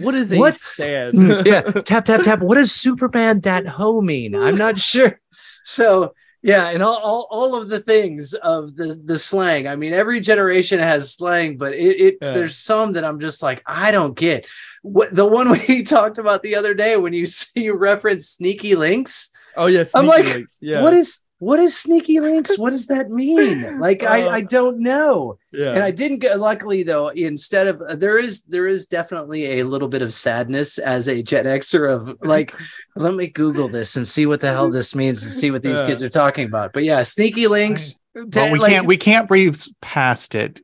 what 0.00 0.14
is 0.14 0.32
a 0.32 0.38
what- 0.38 0.54
stand? 0.54 1.18
Mm, 1.18 1.46
yeah 1.46 1.60
tap 1.82 2.04
tap 2.04 2.22
tap 2.22 2.40
what 2.40 2.54
does 2.56 2.72
superman 2.72 3.40
that 3.40 3.66
ho 3.66 4.00
mean 4.00 4.34
i'm 4.34 4.56
not 4.56 4.78
sure 4.78 5.20
so 5.64 6.14
yeah 6.42 6.70
and 6.70 6.82
all, 6.82 6.96
all, 6.96 7.26
all 7.30 7.54
of 7.54 7.68
the 7.68 7.80
things 7.80 8.34
of 8.34 8.76
the 8.76 9.00
the 9.04 9.18
slang 9.18 9.66
i 9.66 9.74
mean 9.76 9.92
every 9.92 10.20
generation 10.20 10.78
has 10.78 11.14
slang 11.14 11.56
but 11.56 11.74
it, 11.74 12.00
it 12.00 12.18
Yeah. 12.22 12.32
there's 12.32 12.56
some 12.56 12.92
that 12.92 13.04
i'm 13.04 13.20
just 13.20 13.42
like 13.42 13.62
i 13.66 13.90
don't 13.90 14.16
get 14.16 14.46
what 14.82 15.14
the 15.14 15.26
one 15.26 15.50
we 15.68 15.82
talked 15.82 16.18
about 16.18 16.42
the 16.42 16.54
other 16.54 16.74
day 16.74 16.96
when 16.96 17.12
you 17.12 17.26
see 17.26 17.64
you 17.64 17.74
reference 17.74 18.28
sneaky 18.30 18.74
links 18.74 19.30
Oh 19.56 19.66
yes. 19.66 19.92
I'm 19.92 20.06
like, 20.06 20.24
links. 20.24 20.58
yeah. 20.60 20.82
what 20.82 20.92
is 20.94 21.18
what 21.40 21.60
is 21.60 21.76
sneaky 21.78 22.18
links 22.20 22.58
what 22.58 22.70
does 22.70 22.86
that 22.88 23.10
mean 23.10 23.78
like 23.86 24.02
Uh, 24.02 24.06
i 24.08 24.28
i 24.36 24.40
don't 24.40 24.80
know 24.80 25.38
yeah. 25.50 25.72
and 25.72 25.82
I 25.82 25.90
didn't 25.90 26.18
get 26.18 26.38
luckily 26.38 26.82
though, 26.82 27.08
instead 27.08 27.68
of 27.68 27.80
uh, 27.80 27.94
there 27.96 28.18
is 28.18 28.42
there 28.42 28.66
is 28.66 28.86
definitely 28.86 29.60
a 29.60 29.64
little 29.64 29.88
bit 29.88 30.02
of 30.02 30.12
sadness 30.12 30.76
as 30.78 31.08
a 31.08 31.22
Gen 31.22 31.46
Xer 31.46 31.90
of 31.90 32.18
like, 32.20 32.54
let 32.96 33.14
me 33.14 33.28
Google 33.28 33.66
this 33.66 33.96
and 33.96 34.06
see 34.06 34.26
what 34.26 34.42
the 34.42 34.48
hell 34.48 34.70
this 34.70 34.94
means 34.94 35.22
and 35.22 35.32
see 35.32 35.50
what 35.50 35.62
these 35.62 35.78
Yeah. 35.78 35.86
kids 35.86 36.02
are 36.02 36.10
talking 36.10 36.44
about. 36.46 36.74
But 36.74 36.84
yeah, 36.84 37.02
sneaky 37.02 37.46
links. 37.46 37.98
But 38.14 38.52
we 38.52 38.58
like- 38.58 38.72
can't 38.72 38.86
we 38.86 38.98
can't 38.98 39.26
breathe 39.26 39.58
past 39.80 40.34
it. 40.34 40.60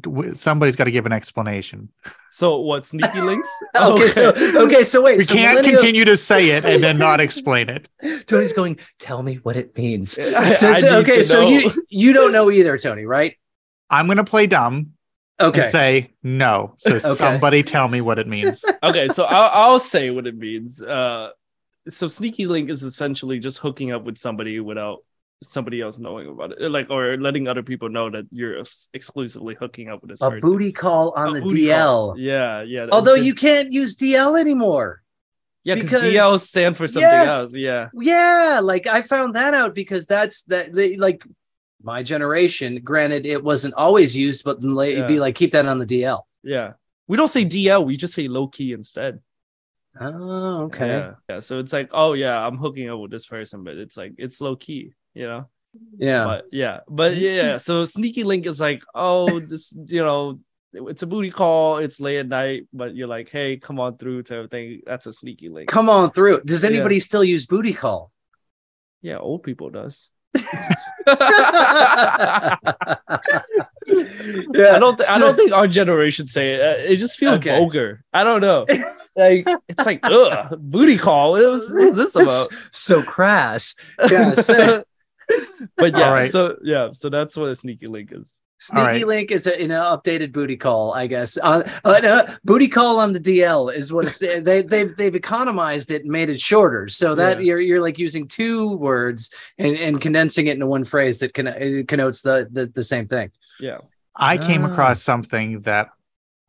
D- 0.00 0.34
somebody's 0.34 0.76
got 0.76 0.84
to 0.84 0.90
give 0.90 1.06
an 1.06 1.12
explanation. 1.12 1.90
So 2.30 2.58
what? 2.60 2.84
Sneaky 2.84 3.20
links? 3.20 3.48
Okay, 3.80 4.08
so 4.08 4.32
okay, 4.64 4.82
so 4.82 5.02
wait. 5.02 5.18
We 5.18 5.24
so 5.24 5.34
can't 5.34 5.56
millennial- 5.56 5.78
continue 5.80 6.04
to 6.06 6.16
say 6.16 6.50
it 6.50 6.64
and 6.64 6.82
then 6.82 6.98
not 6.98 7.20
explain 7.26 7.68
it. 7.68 7.88
Tony's 8.26 8.52
going. 8.52 8.78
Tell 8.98 9.22
me 9.22 9.36
what 9.36 9.56
it 9.56 9.76
means. 9.76 10.18
I- 10.18 10.56
Does- 10.56 10.84
I 10.84 10.96
okay, 10.98 11.22
so 11.22 11.42
know. 11.42 11.48
you 11.48 11.84
you 11.88 12.12
don't 12.12 12.32
know 12.32 12.50
either, 12.50 12.76
Tony, 12.78 13.04
right? 13.04 13.36
I'm 13.90 14.06
gonna 14.06 14.24
play 14.24 14.46
dumb 14.46 14.92
Okay. 15.40 15.60
and 15.60 15.68
say 15.68 16.10
no. 16.22 16.74
So 16.78 16.98
somebody 16.98 17.62
tell 17.62 17.88
me 17.88 18.00
what 18.00 18.18
it 18.18 18.26
means. 18.26 18.64
okay, 18.82 19.08
so 19.08 19.24
I'll, 19.24 19.50
I'll 19.72 19.78
say 19.78 20.10
what 20.10 20.26
it 20.26 20.36
means. 20.36 20.82
Uh, 20.82 21.30
so 21.88 22.08
sneaky 22.08 22.46
link 22.46 22.68
is 22.70 22.82
essentially 22.82 23.38
just 23.38 23.58
hooking 23.58 23.92
up 23.92 24.02
with 24.04 24.18
somebody 24.18 24.58
without 24.60 25.04
somebody 25.42 25.80
else 25.80 25.98
knowing 25.98 26.28
about 26.28 26.52
it, 26.60 26.70
like 26.70 26.88
or 26.90 27.16
letting 27.18 27.46
other 27.48 27.62
people 27.62 27.88
know 27.88 28.08
that 28.10 28.24
you're 28.30 28.60
ex- 28.60 28.88
exclusively 28.94 29.54
hooking 29.54 29.88
up 29.88 30.00
with 30.00 30.10
this 30.10 30.20
a 30.22 30.30
person. 30.30 30.40
booty 30.40 30.72
call 30.72 31.12
on 31.16 31.36
A 31.36 31.40
the 31.40 31.46
DL. 31.46 31.76
call. 31.84 32.18
Yeah, 32.18 32.62
yeah. 32.62 32.86
Although 32.90 33.14
you 33.14 33.34
can't 33.34 33.72
use 33.72 33.96
DL 33.96 34.40
anymore. 34.40 35.02
yeah, 35.64 35.74
because 35.74 36.02
DL 36.02 36.38
stand 36.38 36.76
for 36.76 36.88
something 36.88 37.02
Yeah. 37.10 37.38
else. 37.38 37.54
Yeah, 37.54 37.88
Yeah, 37.94 38.60
like 38.62 38.86
I 38.86 39.02
found 39.02 39.34
that 39.34 39.52
out 39.52 39.74
because 39.74 40.06
that's 40.06 40.42
that 40.44 40.72
they 40.74 40.96
like 40.96 41.22
my 41.82 42.02
generation. 42.02 42.80
Granted, 42.82 43.26
it 43.26 43.44
wasn't 43.44 43.74
always 43.74 44.16
used, 44.16 44.42
but 44.44 44.58
it'd 44.64 45.06
be 45.08 45.20
like 45.20 45.34
keep 45.34 45.52
that 45.52 45.66
on 45.66 45.78
the 45.78 45.86
DL. 45.86 46.22
yeah. 46.42 46.72
We 47.08 47.16
don't 47.16 47.28
say 47.28 47.44
DL, 47.44 47.84
we 47.86 47.96
just 47.96 48.14
say 48.14 48.26
low 48.26 48.48
key 48.48 48.72
instead. 48.72 49.20
Oh, 50.00 50.64
okay. 50.64 50.86
Yeah, 50.88 51.12
yeah. 51.28 51.40
So 51.40 51.58
it's 51.60 51.72
like, 51.72 51.90
oh 51.92 52.14
yeah, 52.14 52.36
I'm 52.44 52.56
hooking 52.58 52.88
up 52.90 52.98
with 52.98 53.10
this 53.12 53.26
person, 53.26 53.62
but 53.64 53.76
it's 53.76 53.96
like 53.96 54.14
it's 54.18 54.40
low 54.40 54.56
key, 54.56 54.92
you 55.16 55.26
know. 55.26 55.48
Yeah. 55.98 56.24
but 56.24 56.44
yeah 56.52 56.80
but 56.88 57.16
yeah 57.16 57.56
so 57.58 57.84
sneaky 57.84 58.24
link 58.24 58.46
is 58.46 58.60
like 58.60 58.82
oh 58.94 59.40
this 59.40 59.74
you 59.88 60.02
know 60.02 60.38
it's 60.72 61.02
a 61.02 61.06
booty 61.06 61.30
call 61.30 61.78
it's 61.84 62.00
late 62.00 62.18
at 62.18 62.28
night 62.28 62.62
but 62.72 62.94
you're 62.96 63.08
like 63.16 63.28
hey 63.28 63.56
come 63.58 63.78
on 63.80 63.96
through 63.98 64.22
to 64.24 64.34
everything 64.36 64.80
that's 64.86 65.06
a 65.06 65.12
sneaky 65.12 65.48
link 65.50 65.68
Come 65.68 65.88
on 65.90 66.12
through. 66.12 66.40
Does 66.44 66.62
Yeah. 66.64 66.70
anybody 66.70 66.98
still 67.00 67.24
use 67.24 67.44
booty 67.46 67.72
call? 67.72 68.10
yeah 69.02 69.18
old 69.18 69.42
people 69.42 69.68
does 69.70 70.10
yeah, 73.86 74.72
i 74.74 74.78
don't 74.78 74.96
th- 74.98 75.08
i 75.08 75.18
don't 75.18 75.36
think 75.36 75.52
our 75.52 75.66
generation 75.68 76.26
say 76.26 76.54
it 76.54 76.60
Uh, 76.60 76.92
it 76.92 76.96
just 76.96 77.18
feels 77.18 77.36
Okay. 77.36 77.50
vulgar 77.50 78.02
i 78.12 78.24
don't 78.24 78.40
know 78.40 78.66
like 79.16 79.46
it's 79.68 79.86
like 79.86 80.00
ugh 80.04 80.56
booty 80.58 80.96
call 80.98 81.32
what 81.32 81.48
was, 81.50 81.70
what's 81.72 81.96
this 81.96 82.14
about 82.16 82.48
It's 82.68 82.80
so 82.80 83.02
crass. 83.02 83.74
Yeah. 84.10 84.32
So, 84.34 84.84
but 85.76 85.96
yeah 85.96 86.06
All 86.06 86.12
right. 86.12 86.30
so 86.30 86.56
yeah 86.62 86.88
so 86.92 87.08
that's 87.08 87.36
what 87.36 87.48
a 87.50 87.56
sneaky 87.56 87.86
link 87.86 88.10
is 88.12 88.40
Sneaky 88.58 88.80
All 88.80 88.86
right. 88.86 89.06
link 89.06 89.30
is 89.32 89.46
a, 89.46 89.62
in 89.62 89.70
an 89.70 89.76
updated 89.82 90.32
booty 90.32 90.56
call, 90.56 90.94
I 90.94 91.06
guess. 91.08 91.36
Uh, 91.36 91.62
uh, 91.84 92.00
uh, 92.02 92.34
booty 92.42 92.68
call 92.68 92.98
on 92.98 93.12
the 93.12 93.20
DL 93.20 93.70
is 93.70 93.92
what 93.92 94.06
it's, 94.06 94.16
they 94.18 94.62
they've 94.62 94.96
they've 94.96 95.14
economized 95.14 95.90
it 95.90 96.04
and 96.04 96.10
made 96.10 96.30
it 96.30 96.40
shorter, 96.40 96.88
so 96.88 97.14
that 97.16 97.36
Yeah. 97.36 97.42
you're 97.44 97.60
you're 97.60 97.80
like 97.82 97.98
using 97.98 98.26
two 98.26 98.70
words 98.76 99.30
and, 99.58 99.76
and 99.76 100.00
condensing 100.00 100.46
it 100.46 100.52
into 100.52 100.66
one 100.66 100.84
phrase 100.84 101.18
that 101.18 101.34
con- 101.34 101.48
it 101.48 101.86
connotes 101.86 102.22
the, 102.22 102.48
the 102.50 102.64
the 102.68 102.82
same 102.82 103.06
thing. 103.06 103.30
yeah 103.60 103.76
I 104.16 104.38
came 104.38 104.64
Ah. 104.64 104.70
across 104.72 105.02
something 105.02 105.60
that 105.62 105.90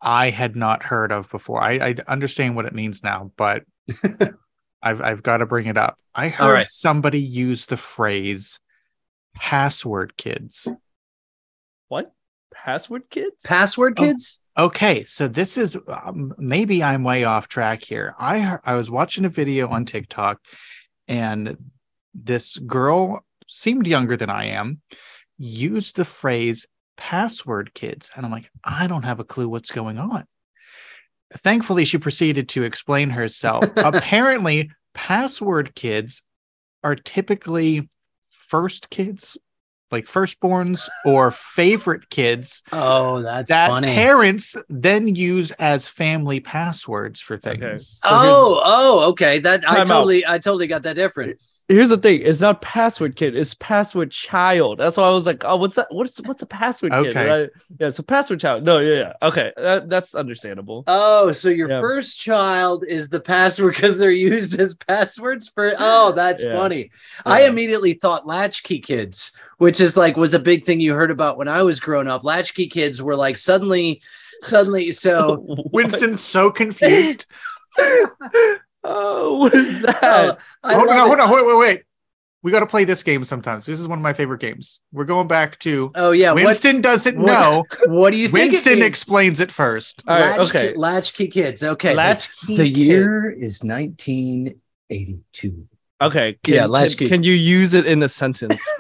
I 0.02 0.30
had 0.30 0.56
not 0.56 0.84
heard 0.84 1.12
of 1.12 1.30
before. 1.30 1.62
I, 1.62 1.74
I 1.90 1.96
understand 2.08 2.56
what 2.56 2.64
it 2.68 2.74
means 2.74 3.04
now, 3.04 3.34
but 3.36 3.66
I've 4.82 5.02
I've 5.02 5.24
got 5.24 5.38
to 5.38 5.46
bring 5.46 5.66
it 5.68 5.76
up. 5.78 5.98
I 6.16 6.30
heard 6.30 6.54
right. 6.54 6.68
somebody 6.70 7.20
use 7.22 7.66
the 7.66 7.76
phrase 7.76 8.62
password 9.40 10.16
kids. 10.18 10.68
what 11.88 12.12
password 12.54 13.10
kids 13.10 13.46
Password 13.46 13.94
Oh. 13.98 14.04
kids. 14.04 14.40
Okay, 14.58 15.04
so 15.04 15.28
this 15.28 15.56
is 15.58 15.78
um, 15.88 16.34
maybe 16.40 16.84
I'm 16.84 17.04
way 17.04 17.24
off 17.24 17.48
track 17.48 17.84
here. 17.84 18.16
I 18.18 18.58
I 18.66 18.74
was 18.74 18.90
watching 18.90 19.24
a 19.26 19.30
video 19.30 19.68
on 19.70 19.86
TikTok, 19.86 20.42
and 21.08 21.56
this 22.16 22.58
girl 22.58 23.24
seemed 23.48 23.86
younger 23.86 24.18
than 24.18 24.32
I 24.32 24.46
am, 24.46 24.82
used 25.38 25.96
the 25.96 26.06
phrase 26.06 26.66
"password 26.98 27.76
kids," 27.76 28.10
and 28.16 28.26
I'm 28.26 28.32
like, 28.32 28.50
I 28.64 28.88
don't 28.88 29.06
have 29.06 29.20
a 29.20 29.24
clue 29.24 29.48
what's 29.48 29.70
going 29.72 30.00
on. 30.00 30.26
Thankfully, 31.36 31.86
she 31.86 32.00
proceeded 32.00 32.50
to 32.50 32.64
explain 32.64 33.12
herself. 33.12 33.64
Apparently, 33.78 34.72
password 34.96 35.76
kids 35.76 36.24
are 36.84 36.96
typically 36.96 37.88
first 38.48 38.90
kids, 38.90 39.38
like 39.92 40.06
firstborns 40.06 40.90
or 41.06 41.32
favorite 41.32 42.10
kids 42.10 42.62
Oh, 42.74 43.22
that's 43.22 43.50
that 43.50 43.70
funny. 43.70 43.94
parents 43.94 44.56
then 44.68 45.16
use 45.16 45.52
as 45.52 45.88
family 45.88 46.40
passwords 46.42 47.22
for 47.22 47.38
things. 47.38 48.00
Okay. 48.04 48.14
oh, 48.14 48.62
oh, 48.66 49.10
okay. 49.12 49.40
That 49.40 49.62
I 49.62 49.76
Time 49.76 49.78
out. 49.80 49.88
totally 49.88 50.26
I 50.28 50.40
totally 50.40 50.68
got 50.68 50.84
that 50.84 50.96
different. 50.96 51.40
Here's 51.68 51.90
the 51.90 51.98
thing 51.98 52.22
it's 52.24 52.40
not 52.42 52.62
password 52.62 53.16
kid 53.16 53.36
it's 53.36 53.54
password 53.56 54.10
child 54.10 54.78
that's 54.80 54.96
why 54.96 55.04
i 55.06 55.10
was 55.12 55.26
like 55.26 55.44
oh 55.46 55.58
what's 55.58 55.76
that 55.76 55.88
what's 55.92 56.18
what's 56.22 56.42
a 56.42 56.46
password 56.46 56.92
kid 56.94 57.08
Okay. 57.08 57.28
right? 57.30 57.50
yeah 57.80 57.90
so 57.90 58.02
password 58.04 58.40
child 58.40 58.64
no 58.64 58.80
yeah 58.80 58.96
yeah 58.96 59.14
okay 59.22 59.52
that, 59.58 59.90
that's 59.90 60.16
understandable 60.16 60.84
Oh, 60.88 61.32
so 61.32 61.50
your 61.50 61.70
Yeah. 61.70 61.82
first 61.82 62.20
child 62.20 62.86
is 62.88 63.10
the 63.10 63.20
password 63.20 63.76
because 63.76 64.00
they're 64.00 64.12
used 64.12 64.58
as 64.60 64.74
passwords 64.76 65.50
for. 65.50 65.74
Oh, 65.78 66.12
that's 66.14 66.44
Yeah. 66.44 66.54
funny. 66.54 66.92
I 67.26 67.42
immediately 67.44 67.94
thought 67.94 68.26
latchkey 68.26 68.80
kids, 68.80 69.32
which 69.58 69.82
is 69.82 69.98
like 69.98 70.16
was 70.16 70.34
a 70.34 70.40
big 70.40 70.64
thing 70.66 70.80
you 70.80 70.94
heard 70.94 71.12
about 71.12 71.38
when 71.38 71.48
I 71.50 71.64
was 71.64 71.80
growing 71.82 72.08
up. 72.08 72.24
Latchkey 72.24 72.68
kids 72.68 73.02
were 73.02 73.16
like 73.16 73.36
suddenly, 73.36 74.02
suddenly. 74.42 74.92
So 74.92 75.44
Winston's 75.74 76.22
so 76.22 76.50
confused. 76.52 77.26
oh 78.84 79.38
what 79.38 79.54
is 79.54 79.82
that 79.84 80.04
uh, 80.04 80.36
I 80.64 80.74
hold 80.76 80.90
on, 80.90 81.08
hold 81.08 81.20
on, 81.20 81.32
wait, 81.32 81.46
wait, 81.46 81.58
wait. 81.58 81.84
We 82.44 82.52
got 82.52 82.60
to 82.60 82.68
play 82.68 82.84
this 82.86 83.02
game 83.04 83.24
sometimes. 83.26 83.66
This 83.66 83.80
is 83.80 83.88
one 83.88 83.98
of 84.00 84.04
my 84.04 84.14
favorite 84.14 84.40
games. 84.40 84.80
We're 84.94 85.04
going 85.06 85.28
back 85.28 85.58
to 85.60 85.92
Oh 85.96 86.12
yeah, 86.12 86.32
what, 86.34 86.46
Winston 86.46 86.82
doesn't 86.82 87.18
what- 87.18 87.26
know. 87.26 87.66
what 87.88 88.12
do 88.12 88.18
you 88.18 88.28
think? 88.28 88.52
Winston 88.52 88.76
means? 88.76 88.86
explains 88.86 89.40
it 89.42 89.52
first. 89.52 90.04
All 90.08 90.20
right, 90.20 90.40
Latchkey- 90.40 90.58
okay. 90.58 90.74
latchkey 90.76 91.28
kids. 91.28 91.64
Okay, 91.64 91.90
the- 91.90 91.96
Latchkey 91.96 92.56
the 92.56 92.64
kids. 92.66 92.78
year 92.78 93.32
is 93.32 93.64
1982. 93.64 95.68
okay 96.00 96.38
can, 96.44 96.54
Yeah, 96.54 96.66
latchkey. 96.68 97.08
can, 97.08 97.24
you 97.24 97.34
use 97.34 97.74
it 97.74 97.88
in 97.88 98.04
a 98.04 98.10
sentence 98.10 98.64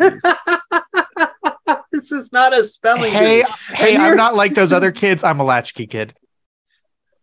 this 1.91 2.11
is 2.11 2.31
not 2.31 2.53
a 2.57 2.63
spelling. 2.63 3.11
Hey, 3.11 3.41
bee. 3.43 3.49
hey, 3.75 3.93
And 3.95 4.03
I'm 4.03 4.15
not 4.15 4.35
like 4.35 4.53
those 4.53 4.71
other 4.71 4.91
kids. 4.91 5.23
I'm 5.23 5.39
a 5.39 5.43
latchkey 5.43 5.87
kid. 5.87 6.13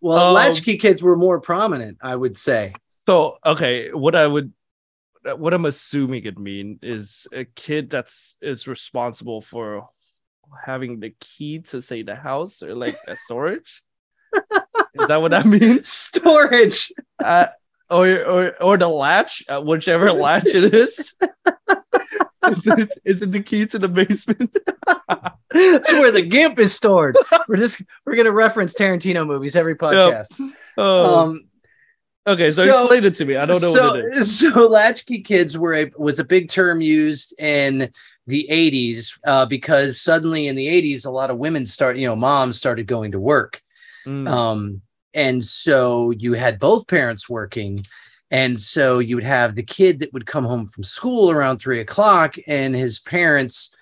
Well, 0.04 0.28
Um, 0.28 0.34
latchkey 0.34 0.76
kids 0.76 1.02
were 1.02 1.16
more 1.16 1.40
prominent, 1.40 1.96
I 2.02 2.14
would 2.14 2.36
say. 2.36 2.74
so 3.08 3.36
okay 3.44 3.90
what 3.92 4.14
i 4.14 4.26
would 4.26 4.52
what 5.42 5.52
i'm 5.54 5.64
assuming 5.66 6.22
it 6.24 6.38
mean 6.38 6.78
is 6.82 7.26
a 7.32 7.44
kid 7.44 7.88
that's 7.90 8.36
is 8.40 8.68
responsible 8.68 9.40
for 9.40 9.88
having 10.64 11.00
the 11.00 11.12
key 11.20 11.60
to 11.70 11.80
say 11.88 12.02
the 12.02 12.14
house 12.14 12.62
or 12.62 12.74
like 12.84 12.96
a 13.08 13.16
storage 13.16 13.82
is 14.98 15.06
that 15.08 15.20
what 15.22 15.30
that 15.32 15.44
means 15.46 15.88
Storage. 15.88 16.92
uh, 17.22 17.46
or, 17.90 18.06
or 18.34 18.42
or 18.66 18.74
the 18.78 18.88
latch, 18.88 19.42
uh, 19.48 19.60
whichever 19.60 20.12
latch 20.26 20.48
it 20.60 20.72
is. 20.74 21.16
is, 22.52 22.66
it, 22.66 22.90
is 23.04 23.22
it 23.22 23.32
the 23.32 23.42
key 23.42 23.66
to 23.66 23.78
the 23.78 23.88
basement? 23.88 24.56
That's 25.50 25.92
where 25.92 26.10
the 26.10 26.22
gimp 26.22 26.58
is 26.58 26.74
stored. 26.74 27.16
We're 27.48 27.56
just 27.56 27.82
we're 28.04 28.16
gonna 28.16 28.32
reference 28.32 28.74
Tarantino 28.74 29.26
movies 29.26 29.56
every 29.56 29.76
podcast. 29.76 30.40
Oh, 30.76 31.20
Um, 31.20 31.48
okay. 32.26 32.50
So, 32.50 32.66
so- 32.66 32.80
explain 32.80 33.04
it 33.04 33.14
to 33.16 33.24
me. 33.24 33.36
I 33.36 33.46
don't 33.46 33.62
know 33.62 33.72
so, 33.72 33.88
what 33.90 34.00
it 34.00 34.14
is. 34.14 34.38
So 34.40 34.66
latchkey 34.68 35.22
kids 35.22 35.56
were 35.56 35.74
a 35.74 35.90
was 35.96 36.18
a 36.18 36.24
big 36.24 36.48
term 36.48 36.80
used 36.80 37.38
in 37.38 37.90
the 38.26 38.48
80s 38.50 39.18
uh, 39.26 39.44
because 39.44 40.00
suddenly 40.00 40.46
in 40.48 40.56
the 40.56 40.66
80s 40.66 41.04
a 41.04 41.10
lot 41.10 41.30
of 41.30 41.36
women 41.36 41.66
start 41.66 41.98
you 41.98 42.06
know 42.08 42.16
moms 42.16 42.56
started 42.56 42.86
going 42.86 43.12
to 43.12 43.20
work 43.20 43.60
Mm, 44.06 44.28
um, 44.28 44.82
and 45.12 45.44
so 45.44 46.10
you 46.10 46.34
had 46.34 46.58
both 46.58 46.86
parents 46.86 47.28
working 47.28 47.84
and 48.34 48.58
so 48.58 48.98
you 48.98 49.14
would 49.16 49.24
have 49.24 49.54
the 49.54 49.62
kid 49.62 50.00
that 50.00 50.12
would 50.12 50.26
come 50.26 50.44
home 50.44 50.66
from 50.66 50.82
school 50.82 51.30
around 51.30 51.58
three 51.58 51.80
o'clock 51.80 52.34
and 52.48 52.74
his 52.74 52.98
parents 52.98 53.74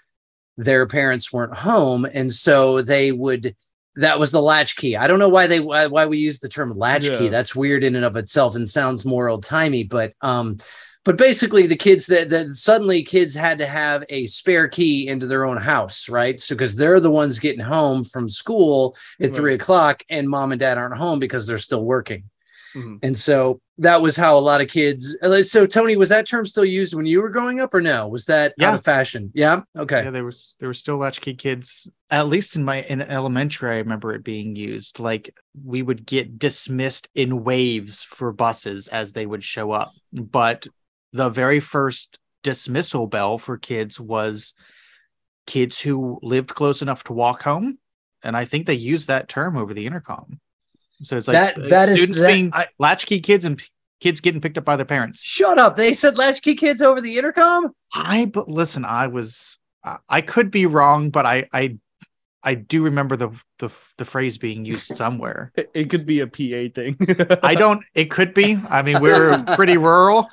their 0.59 0.87
parents 0.87 1.33
weren't 1.33 1.55
home. 1.57 2.05
And 2.05 2.31
so 2.31 2.83
they 2.83 3.11
would 3.11 3.57
that 3.97 4.19
was 4.19 4.31
the 4.31 4.41
latchkey. 4.43 4.97
I 4.97 5.07
don't 5.07 5.19
know 5.19 5.29
why 5.31 5.47
they 5.47 5.61
why, 5.61 5.87
why 5.87 6.05
we 6.07 6.19
use 6.19 6.39
the 6.39 6.49
term 6.51 6.77
latchkey. 6.77 7.25
Yeah. 7.25 7.31
that's 7.31 7.57
weird 7.57 7.83
in 7.85 7.97
and 7.97 8.05
of 8.05 8.17
itself 8.17 8.55
and 8.55 8.69
sounds 8.69 9.05
more 9.07 9.29
old-timey 9.29 9.85
but 9.85 10.13
um 10.21 10.59
but 11.05 11.17
basically 11.17 11.67
the 11.67 11.75
kids 11.87 12.07
that, 12.07 12.31
that 12.31 12.47
suddenly 12.55 13.03
kids 13.03 13.35
had 13.35 13.59
to 13.59 13.67
have 13.67 14.05
a 14.09 14.27
spare 14.27 14.69
key 14.69 15.09
into 15.09 15.27
their 15.27 15.45
own 15.47 15.57
house 15.57 16.09
right? 16.11 16.39
So 16.41 16.55
because 16.55 16.77
they're 16.77 17.01
the 17.01 17.11
ones 17.23 17.39
getting 17.39 17.65
home 17.65 18.05
from 18.05 18.29
school 18.29 18.97
at 19.21 19.27
Right. 19.31 19.35
three 19.35 19.55
o'clock 19.55 20.03
and 20.11 20.29
mom 20.29 20.53
and 20.53 20.61
dad 20.61 20.77
aren't 20.79 20.99
home 20.99 21.19
because 21.19 21.47
they're 21.47 21.59
still 21.69 21.85
working 21.85 22.25
Mhm. 22.75 22.99
And 23.03 23.19
so 23.19 23.61
that 23.79 24.01
was 24.01 24.17
how 24.17 24.37
a 24.37 24.41
lot 24.41 24.61
of 24.61 24.69
kids. 24.69 25.17
uh, 25.23 25.43
So 25.43 25.67
Tony, 25.67 25.97
was 25.97 26.09
that 26.11 26.27
term 26.27 26.47
still 26.47 26.65
used 26.65 26.95
when 26.95 27.07
you 27.07 27.21
were 27.21 27.31
growing 27.31 27.61
up, 27.61 27.75
or 27.75 27.81
no? 27.81 28.09
Was 28.09 28.27
that 28.27 28.55
out 28.61 28.75
of 28.75 28.85
fashion? 28.85 29.31
Yeah. 29.35 29.63
Okay. 29.77 30.05
Yeah, 30.05 30.11
there 30.11 30.25
was 30.25 30.57
there 30.61 30.69
were 30.69 30.75
still 30.75 30.97
latchkey 30.99 31.35
kids. 31.35 31.89
At 32.11 32.29
least 32.29 32.57
in 32.57 32.65
my 32.65 32.83
in 32.83 33.03
elementary, 33.03 33.71
I 33.71 33.79
remember 33.79 34.15
it 34.15 34.25
being 34.25 34.55
used. 34.57 35.01
Like 35.01 35.35
we 35.65 35.83
would 35.83 36.07
get 36.07 36.39
dismissed 36.39 37.09
in 37.15 37.45
waves 37.45 38.03
for 38.03 38.33
buses 38.33 38.89
as 38.89 39.13
they 39.13 39.27
would 39.27 39.43
show 39.43 39.73
up. 39.73 39.93
But 40.13 40.67
the 41.13 41.29
very 41.31 41.61
first 41.61 42.19
dismissal 42.43 43.07
bell 43.07 43.39
for 43.39 43.57
kids 43.59 44.01
was 44.01 44.55
kids 45.47 45.81
who 45.81 46.19
lived 46.23 46.55
close 46.55 46.83
enough 46.83 47.05
to 47.05 47.13
walk 47.13 47.43
home, 47.43 47.79
and 48.23 48.37
I 48.37 48.45
think 48.45 48.67
they 48.67 48.75
used 48.75 49.09
that 49.09 49.29
term 49.29 49.57
over 49.57 49.75
the 49.75 49.87
intercom. 49.87 50.41
So 51.03 51.17
it's 51.17 51.29
like 51.29 51.35
That- 51.57 51.69
that 51.71 51.89
is- 51.89 51.99
students 51.99 52.21
that- 52.21 52.33
being 52.33 52.51
I- 52.53 52.69
latchkey 52.79 53.21
kids 53.21 53.45
and 53.45 53.59
p- 53.59 53.67
kids 54.01 54.21
getting 54.21 54.41
picked 54.41 54.59
up 54.59 54.65
by 54.65 54.77
their 54.77 54.87
parents. 54.87 55.23
Shut 55.23 55.59
up! 55.59 55.77
They 55.77 55.93
said 55.93 56.19
latchkey 56.19 56.55
kids 56.57 56.81
over 56.83 57.01
the 57.01 57.19
intercom. 57.19 57.73
I 57.95 58.27
but 58.27 58.49
listen, 58.49 58.85
I 58.85 59.07
was 59.09 59.59
I- 59.85 59.99
I 60.09 60.21
could 60.21 60.51
be 60.51 60.67
wrong, 60.67 61.11
but 61.11 61.27
I 61.27 61.49
I 61.53 61.77
I 62.45 62.55
do 62.55 62.83
remember 62.83 63.17
the 63.17 63.29
the 63.61 63.69
the 63.99 64.05
phrase 64.05 64.39
being 64.39 64.65
used 64.65 64.87
somewhere. 64.97 65.53
It, 65.55 65.71
it 65.75 65.91
could 65.91 66.07
be 66.07 66.21
a 66.21 66.27
PA 66.27 66.69
thing. 66.75 66.97
I 67.43 67.55
don't. 67.55 67.85
It 67.95 68.11
could 68.11 68.35
be. 68.35 68.59
I 68.69 68.83
mean, 68.83 69.01
we're 69.01 69.43
pretty 69.55 69.77
rural, 69.77 70.27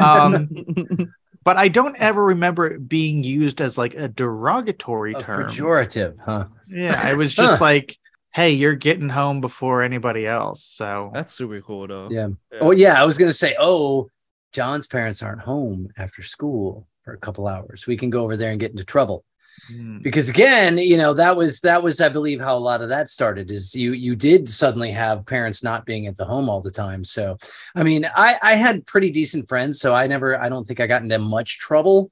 um, 0.00 0.48
but 1.44 1.56
I 1.56 1.68
don't 1.68 1.96
ever 2.00 2.24
remember 2.24 2.66
it 2.66 2.88
being 2.88 3.24
used 3.24 3.60
as 3.60 3.76
like 3.78 3.94
a 3.94 4.08
derogatory 4.08 5.14
A 5.14 5.20
term. 5.20 5.50
pejorative, 5.50 6.16
huh? 6.24 6.46
Yeah, 6.68 7.10
it 7.10 7.16
was 7.16 7.34
just 7.34 7.58
Huh. 7.58 7.64
like, 7.64 7.96
hey, 8.36 8.50
you're 8.50 8.74
getting 8.74 9.08
home 9.08 9.40
before 9.40 9.82
anybody 9.82 10.26
else. 10.26 10.62
So 10.62 11.10
That's 11.14 11.32
super 11.32 11.62
cool 11.62 11.88
though. 11.88 12.08
Yeah. 12.10 12.28
Oh 12.60 12.70
yeah, 12.70 13.00
I 13.00 13.06
was 13.06 13.16
gonna 13.16 13.32
say, 13.32 13.56
oh, 13.58 14.10
John's 14.52 14.86
parents 14.86 15.22
aren't 15.22 15.40
home 15.40 15.88
after 15.96 16.22
school 16.22 16.86
for 17.02 17.14
a 17.14 17.18
couple 17.18 17.48
hours. 17.48 17.86
We 17.86 17.96
can 17.96 18.10
go 18.10 18.22
over 18.24 18.36
there 18.36 18.50
and 18.50 18.60
get 18.60 18.72
into 18.72 18.84
trouble. 18.84 19.24
mm, 19.72 20.02
because 20.02 20.28
again 20.28 20.76
you 20.76 20.98
know 20.98 21.14
that 21.14 21.34
was 21.34 21.60
that 21.60 21.82
was 21.82 21.98
i 21.98 22.10
believe 22.10 22.40
how 22.40 22.54
a 22.54 22.66
lot 22.70 22.82
of 22.82 22.90
that 22.90 23.08
started 23.08 23.50
is 23.50 23.74
you 23.74 23.92
you 23.92 24.14
did 24.14 24.50
suddenly 24.50 24.90
have 24.90 25.24
parents 25.24 25.62
not 25.62 25.86
being 25.86 26.06
at 26.06 26.16
the 26.18 26.26
home 26.26 26.50
all 26.50 26.60
the 26.60 26.70
time 26.70 27.02
so 27.02 27.38
i 27.74 27.82
mean 27.82 28.04
i 28.14 28.38
i 28.42 28.52
had 28.52 28.84
pretty 28.84 29.10
decent 29.10 29.48
friends 29.48 29.80
so 29.80 29.94
i 29.94 30.06
never 30.06 30.38
i 30.38 30.50
don't 30.50 30.68
think 30.68 30.78
i 30.78 30.86
got 30.86 31.00
into 31.00 31.18
much 31.18 31.58
trouble 31.58 32.10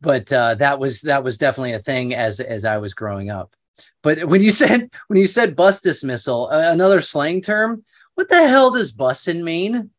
but 0.00 0.32
uh 0.32 0.56
that 0.56 0.80
was 0.80 1.00
that 1.02 1.22
was 1.22 1.38
definitely 1.38 1.74
a 1.74 1.86
thing 1.90 2.12
as 2.12 2.40
as 2.40 2.64
i 2.64 2.76
was 2.76 2.92
growing 2.92 3.30
up 3.30 3.54
but 4.02 4.24
when 4.26 4.42
you 4.42 4.50
said 4.60 4.90
when 5.08 5.18
you 5.20 5.26
said 5.26 5.56
bus 5.56 5.80
dismissal 5.80 6.48
uh, 6.52 6.70
another 6.72 7.00
slang 7.00 7.40
term 7.40 7.84
what 8.14 8.28
the 8.28 8.46
hell 8.48 8.70
does 8.70 8.92
bussin 8.92 9.42
mean? 9.42 9.90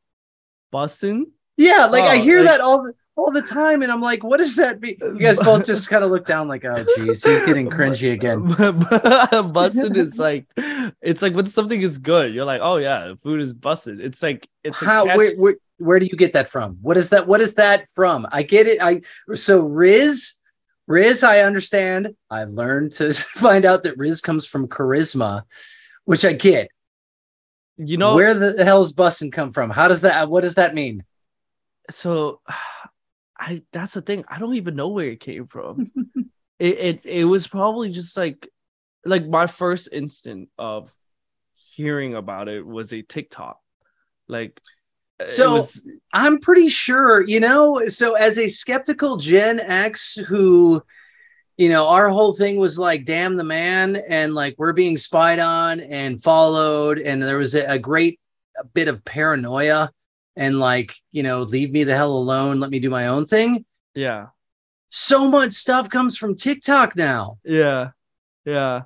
Bussin? 0.73 1.23
yeah 1.57 1.85
like 1.85 2.03
i 2.05 2.17
Oh, 2.17 2.21
hear 2.21 2.39
like- 2.39 2.47
that 2.47 2.61
all 2.61 2.83
the 2.83 2.93
all 3.17 3.31
the 3.31 3.41
time 3.41 3.81
and 3.81 3.89
i'm 3.91 4.01
like 4.01 4.23
what 4.25 4.38
does 4.38 4.57
that 4.57 4.81
mean? 4.81 4.97
You 5.01 5.19
guys 5.19 5.39
both 5.39 5.65
just 5.71 5.89
kind 5.89 6.03
of 6.03 6.11
look 6.11 6.25
down 6.25 6.47
like 6.49 6.65
oh 6.65 6.85
geez 6.97 7.23
he's 7.23 7.41
getting 7.45 7.69
cringy 7.69 8.11
again. 8.11 8.41
Bussin 9.55 9.95
is 9.95 10.19
like 10.19 10.47
it's 11.01 11.21
like 11.21 11.33
when 11.33 11.45
something 11.45 11.81
is 11.81 11.97
good, 11.97 12.33
you're 12.33 12.45
like, 12.45 12.59
oh 12.61 12.75
yeah, 12.77 13.13
food 13.23 13.39
is 13.39 13.53
bussin. 13.53 13.99
It's 14.01 14.21
like 14.21 14.47
it's 14.63 14.81
how 14.83 15.05
catch- 15.05 15.17
where, 15.17 15.35
where 15.38 15.55
where 15.77 15.99
do 15.99 16.05
you 16.05 16.17
get 16.17 16.33
that 16.33 16.47
from? 16.49 16.77
What 16.81 16.97
is 16.97 17.09
that 17.09 17.25
what 17.27 17.39
is 17.41 17.53
that 17.55 17.85
from? 17.95 18.27
I 18.31 18.43
get 18.43 18.67
it 18.67 18.81
i 18.81 18.99
so 19.33 19.61
riz 19.61 20.33
riz 20.87 21.23
i 21.23 21.39
understand 21.39 22.15
i've 22.29 22.51
learned 22.51 22.91
to 22.91 23.13
find 23.13 23.65
out 23.65 23.83
that 23.83 23.97
riz 23.97 24.21
comes 24.21 24.45
from 24.45 24.67
charisma 24.67 25.43
which 26.05 26.25
i 26.25 26.33
get 26.33 26.69
you 27.77 27.97
know 27.97 28.15
where 28.15 28.33
the 28.33 28.63
hell's 28.63 28.93
bussin 28.93 29.31
come 29.31 29.51
from 29.51 29.69
how 29.69 29.87
does 29.87 30.01
that 30.01 30.29
what 30.29 30.41
does 30.41 30.55
that 30.55 30.73
mean 30.73 31.03
so 31.89 32.41
I 33.37 33.61
that's 33.71 33.93
the 33.93 34.01
thing. 34.01 34.23
I 34.27 34.39
don't 34.39 34.55
even 34.55 34.75
know 34.75 34.89
where 34.89 35.09
it 35.09 35.19
came 35.19 35.47
from. 35.47 35.91
it, 36.59 36.77
it 36.77 37.05
it 37.05 37.25
was 37.25 37.47
probably 37.47 37.89
just 37.91 38.15
like 38.17 38.49
like 39.03 39.27
my 39.27 39.47
first 39.47 39.89
instant 39.91 40.49
of 40.57 40.91
hearing 41.53 42.15
about 42.15 42.47
it 42.47 42.65
was 42.65 42.93
a 42.93 43.01
TikTok. 43.01 43.59
Like 44.27 44.59
So- 45.25 45.56
was- 45.56 45.88
I'm 46.13 46.39
pretty 46.39 46.69
sure, 46.69 47.21
you 47.28 47.39
know, 47.39 47.88
so 47.88 48.15
as 48.15 48.38
a 48.38 48.47
skeptical 48.47 49.17
Gen 49.17 49.60
X 49.60 50.15
who, 50.15 50.82
you 51.58 51.69
know, 51.69 51.88
our 51.88 52.10
whole 52.10 52.34
thing 52.34 52.58
was 52.58 52.78
like, 52.78 53.06
damn 53.06 53.36
the 53.38 53.43
man, 53.43 53.95
and 53.95 54.34
like 54.34 54.56
we're 54.58 54.73
being 54.73 54.97
spied 54.97 55.39
on 55.39 55.80
and 55.80 56.21
followed, 56.21 56.99
and 56.99 57.21
there 57.21 57.38
was 57.38 57.56
a, 57.56 57.63
a 57.73 57.80
great 57.80 58.19
bit 58.73 58.88
of 58.88 59.04
paranoia 59.06 59.89
and 60.38 60.60
like, 60.60 60.93
you 61.12 61.23
know, 61.23 61.43
leave 61.43 61.71
me 61.71 61.84
the 61.86 61.95
hell 61.95 62.12
alone, 62.12 62.60
let 62.60 62.69
me 62.69 62.80
do 62.80 62.89
my 62.89 63.08
own 63.08 63.25
thing. 63.25 63.65
yeah. 63.93 64.28
So 64.97 65.30
much 65.30 65.51
stuff 65.51 65.89
comes 65.89 66.17
from 66.17 66.36
TikTok 66.38 66.95
now. 66.95 67.38
Yeah. 67.43 67.89
Yeah. 68.45 68.84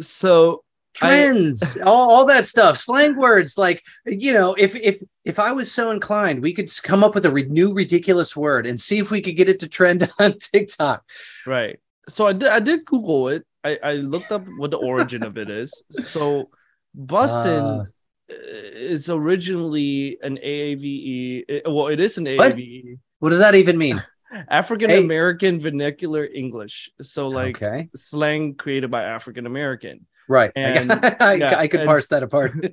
So 0.00 0.64
I- 1.02 1.06
Trends, 1.06 1.76
all, 1.78 2.10
all 2.10 2.26
that 2.26 2.44
stuff, 2.46 2.78
slang 2.78 3.16
words. 3.16 3.56
Like, 3.56 3.82
you 4.06 4.32
know, 4.32 4.54
if 4.54 4.74
if 4.76 5.02
if 5.24 5.38
I 5.38 5.52
was 5.52 5.70
so 5.70 5.90
inclined, 5.90 6.42
we 6.42 6.52
could 6.52 6.70
come 6.82 7.04
up 7.04 7.14
with 7.14 7.24
a 7.26 7.30
re- 7.30 7.44
new 7.44 7.72
ridiculous 7.72 8.36
word 8.36 8.66
and 8.66 8.80
see 8.80 8.98
if 8.98 9.10
we 9.10 9.20
could 9.20 9.36
get 9.36 9.48
it 9.48 9.60
to 9.60 9.68
trend 9.68 10.10
on 10.18 10.38
TikTok. 10.38 11.04
Right. 11.46 11.78
So 12.08 12.26
I 12.26 12.32
did 12.32 12.48
I 12.48 12.60
did 12.60 12.84
Google 12.84 13.28
it. 13.28 13.44
I, 13.64 13.78
I 13.82 13.92
looked 13.94 14.32
up 14.32 14.42
what 14.56 14.70
the 14.70 14.78
origin 14.78 15.24
of 15.24 15.36
it 15.36 15.50
is. 15.50 15.82
So 15.90 16.48
bussin 16.96 17.82
Uh. 17.82 17.84
is 18.30 19.08
originally 19.10 20.18
an 20.22 20.38
AAVE. 20.38 21.44
it- 21.48 21.62
well, 21.66 21.88
it 21.88 22.00
is 22.00 22.18
an 22.18 22.24
What? 22.36 22.54
AAVE. 22.56 22.98
What 23.20 23.30
does 23.30 23.38
that 23.40 23.54
even 23.54 23.76
mean? 23.78 24.02
African 24.50 24.90
American 24.90 25.58
vernacular 25.60 26.24
English. 26.26 26.90
So 27.02 27.28
like 27.28 27.56
okay, 27.62 27.88
slang 27.96 28.54
created 28.54 28.90
by 28.90 29.02
African 29.04 29.46
American. 29.46 30.06
Right. 30.28 30.52
and- 30.54 30.92
I, 30.92 31.16
I, 31.20 31.32
yeah, 31.34 31.58
I 31.58 31.66
could 31.68 31.84
parse 31.86 32.08
that 32.08 32.22
apart. 32.22 32.52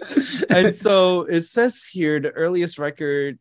and 0.50 0.74
so 0.74 1.22
it 1.22 1.42
says 1.42 1.84
here 1.86 2.20
the 2.20 2.30
earliest 2.30 2.78
record 2.78 3.38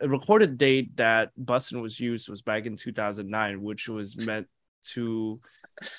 recorded 0.00 0.56
date 0.56 0.96
that 0.96 1.30
bussin 1.42 1.82
was 1.82 1.98
used 1.98 2.28
was 2.28 2.42
back 2.42 2.64
in 2.64 2.76
2009 2.76 3.60
which 3.62 3.88
was 3.88 4.26
meant 4.26 4.46
to 4.82 5.40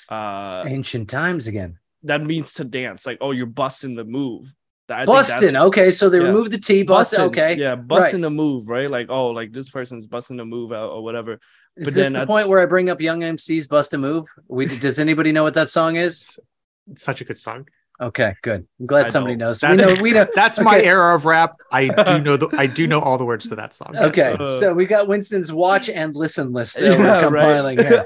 uh 0.08 0.64
Ancient 0.66 1.08
times 1.10 1.46
again. 1.46 1.78
that 2.04 2.22
means 2.24 2.54
to 2.54 2.64
dance 2.64 3.06
like 3.06 3.18
oh 3.20 3.32
you're 3.32 3.46
busting 3.46 3.94
the 3.94 4.04
move 4.04 4.54
I 4.90 5.04
think 5.04 5.08
that's- 5.08 5.30
Bustin. 5.32 5.56
Okay, 5.58 5.90
so 5.90 6.08
they 6.08 6.16
Yeah. 6.18 6.24
removed 6.24 6.50
the 6.52 6.58
T. 6.58 6.82
Bustin. 6.82 7.18
bustin', 7.18 7.42
Okay. 7.42 7.60
yeah 7.60 7.74
busting 7.76 8.22
the 8.22 8.30
move 8.30 8.66
right 8.68 8.90
like 8.90 9.08
oh 9.10 9.28
like 9.28 9.52
this 9.52 9.68
person's 9.68 10.06
busting 10.06 10.38
the 10.38 10.46
move 10.46 10.72
out 10.72 10.90
or 10.90 11.04
whatever 11.04 11.34
Is 11.34 11.84
but 11.84 11.84
this 11.84 11.94
then 11.94 12.12
the 12.14 12.20
that's- 12.20 12.26
point 12.34 12.48
where 12.48 12.60
I 12.60 12.66
bring 12.66 12.88
up 12.88 13.00
Young 13.00 13.20
MC's 13.22 13.66
"Bust 13.68 13.92
a 13.92 13.98
Move"? 13.98 14.26
We 14.48 14.64
does 14.66 14.98
anybody 14.98 15.32
know 15.32 15.42
what 15.44 15.54
that 15.54 15.68
song 15.68 15.96
is? 15.96 16.38
It's 16.90 17.02
such 17.02 17.20
a 17.20 17.24
good 17.24 17.38
song. 17.38 17.68
Okay, 18.00 18.34
good. 18.42 18.64
I'm 18.78 18.86
glad 18.86 19.06
I 19.06 19.08
somebody 19.08 19.34
know. 19.34 19.46
knows. 19.46 19.60
We 19.62 19.68
That's- 19.76 19.96
know. 19.96 20.02
We 20.02 20.12
know. 20.12 20.26
That's 20.34 20.60
my 20.60 20.80
era 20.80 21.16
of 21.16 21.24
rap. 21.24 21.56
I 21.72 21.88
do 21.88 22.20
know 22.26 22.36
the 22.36 22.48
I 22.56 22.66
do 22.66 22.86
know 22.86 23.00
all 23.00 23.18
the 23.18 23.24
words 23.24 23.48
to 23.48 23.56
that 23.56 23.74
song. 23.74 23.90
yes. 23.94 24.04
Okay, 24.04 24.36
Uh, 24.38 24.60
so 24.60 24.72
we 24.72 24.86
got 24.86 25.08
Winston's 25.08 25.52
watch 25.52 25.88
and 25.88 26.14
listen 26.14 26.52
list 26.52 26.78
that 26.78 26.96
we're 26.98 27.04
Yeah, 27.04 27.20
compiling 27.22 27.78
here. 27.78 28.04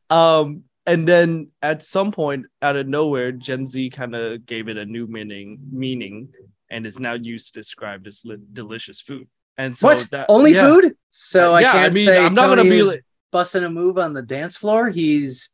um 0.10 0.64
and 0.86 1.06
then 1.08 1.48
at 1.62 1.82
some 1.82 2.12
point 2.12 2.46
out 2.60 2.76
of 2.76 2.86
nowhere 2.86 3.32
gen 3.32 3.66
z 3.66 3.88
kind 3.90 4.14
of 4.14 4.44
gave 4.46 4.68
it 4.68 4.76
a 4.76 4.84
new 4.84 5.06
meaning 5.06 5.58
meaning 5.70 6.28
and 6.70 6.84
is 6.86 6.98
now 7.00 7.14
used 7.14 7.54
to 7.54 7.60
describe 7.60 8.04
this 8.04 8.24
li- 8.24 8.36
delicious 8.52 9.00
food 9.00 9.26
and 9.56 9.76
so 9.76 9.86
what? 9.88 10.10
that 10.10 10.26
Only 10.28 10.52
yeah. 10.54 10.66
food? 10.66 10.96
So 11.12 11.54
I 11.54 11.60
Yeah, 11.60 11.70
I 11.70 11.72
can't 11.74 11.94
mean, 11.94 12.04
say 12.06 12.18
I'm 12.18 12.34
not 12.34 12.48
gonna 12.48 12.64
be 12.64 12.82
like- 12.82 13.04
busting 13.30 13.62
a 13.64 13.70
move 13.70 13.98
on 13.98 14.12
the 14.12 14.22
dance 14.22 14.56
floor. 14.56 14.90
He's 14.90 15.50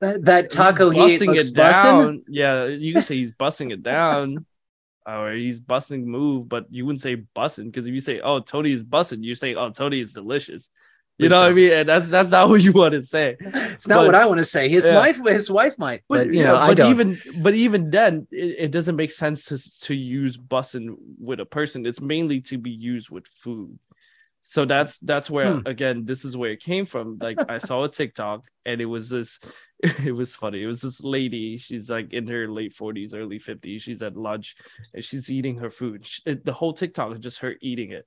that, 0.00 0.24
that 0.24 0.44
He's 0.44 0.54
taco 0.54 0.90
he 0.90 0.98
busting 0.98 1.32
looks 1.32 1.48
it 1.48 1.54
down 1.54 2.22
yeah 2.28 2.66
you 2.66 2.92
can 2.94 3.04
say 3.04 3.16
he's 3.16 3.32
busting 3.32 3.70
it 3.70 3.82
down 3.82 4.44
oh, 5.06 5.12
or 5.22 5.32
he's 5.32 5.60
busting 5.60 6.06
move 6.06 6.48
but 6.48 6.66
you 6.70 6.86
wouldn't 6.86 7.00
say 7.00 7.16
busting 7.34 7.66
because 7.66 7.86
if 7.86 7.94
you 7.94 8.00
say 8.00 8.20
oh 8.20 8.40
tony 8.40 8.72
is 8.72 8.82
busting 8.82 9.22
you 9.22 9.34
say 9.34 9.54
oh 9.54 9.70
tony 9.70 10.00
is 10.00 10.12
delicious 10.12 10.68
you 11.18 11.28
know 11.28 11.40
what 11.40 11.50
i 11.50 11.52
mean 11.52 11.70
and 11.72 11.86
that's 11.88 12.08
that's 12.08 12.30
not 12.30 12.48
what 12.48 12.62
you 12.62 12.72
want 12.72 12.92
to 12.94 13.02
say 13.02 13.36
It's 13.40 13.86
not 13.86 13.96
But- 13.98 14.06
what 14.06 14.14
I 14.14 14.26
want 14.26 14.38
to 14.38 14.44
say. 14.44 14.68
His 14.70 14.86
Yeah. 14.86 14.96
wife, 14.96 15.18
his 15.26 15.50
wife 15.50 15.74
might, 15.78 16.02
but, 16.08 16.26
you 16.28 16.40
yeah, 16.40 16.44
know, 16.46 16.56
I 16.56 16.68
but 16.68 16.76
don't. 16.78 16.90
even 16.90 17.18
but 17.42 17.54
even 17.54 17.90
then, 17.90 18.26
it, 18.30 18.56
it 18.64 18.70
doesn't 18.72 18.96
make 18.96 19.10
sense 19.10 19.44
to 19.46 19.56
to 19.86 19.94
use 19.94 20.36
bussin 20.38 20.96
with 21.18 21.40
a 21.40 21.44
person. 21.44 21.84
It's 21.86 22.00
mainly 22.00 22.40
to 22.42 22.56
be 22.58 22.70
used 22.70 23.10
with 23.10 23.26
food. 23.26 23.78
So 24.42 24.64
that's 24.64 24.98
that's 24.98 25.30
where 25.30 25.54
Hmm. 25.54 25.66
again, 25.66 26.04
this 26.04 26.24
is 26.24 26.36
where 26.36 26.50
it 26.50 26.60
came 26.62 26.86
from. 26.86 27.18
Like 27.20 27.38
I 27.48 27.58
saw 27.58 27.84
a 27.84 27.88
TikTok 27.98 28.46
and 28.64 28.80
it 28.80 28.86
was 28.86 29.10
this. 29.10 29.38
It 30.04 30.14
was 30.14 30.36
funny. 30.36 30.62
It 30.62 30.66
was 30.66 30.82
this 30.82 31.02
lady. 31.02 31.56
She's 31.56 31.88
like 31.88 32.12
in 32.12 32.26
her 32.28 32.48
late 32.48 32.74
forties, 32.74 33.14
early 33.14 33.38
fifties. 33.38 33.82
She's 33.82 34.02
at 34.02 34.16
lunch 34.16 34.56
and 34.92 35.02
she's 35.02 35.30
eating 35.30 35.56
her 35.58 35.70
food. 35.70 36.04
She- 36.06 36.22
it- 36.26 36.44
the 36.44 36.52
whole 36.52 36.72
TikTok 36.74 37.14
is 37.14 37.20
just 37.20 37.40
her 37.40 37.54
eating 37.62 37.92
it 37.92 38.06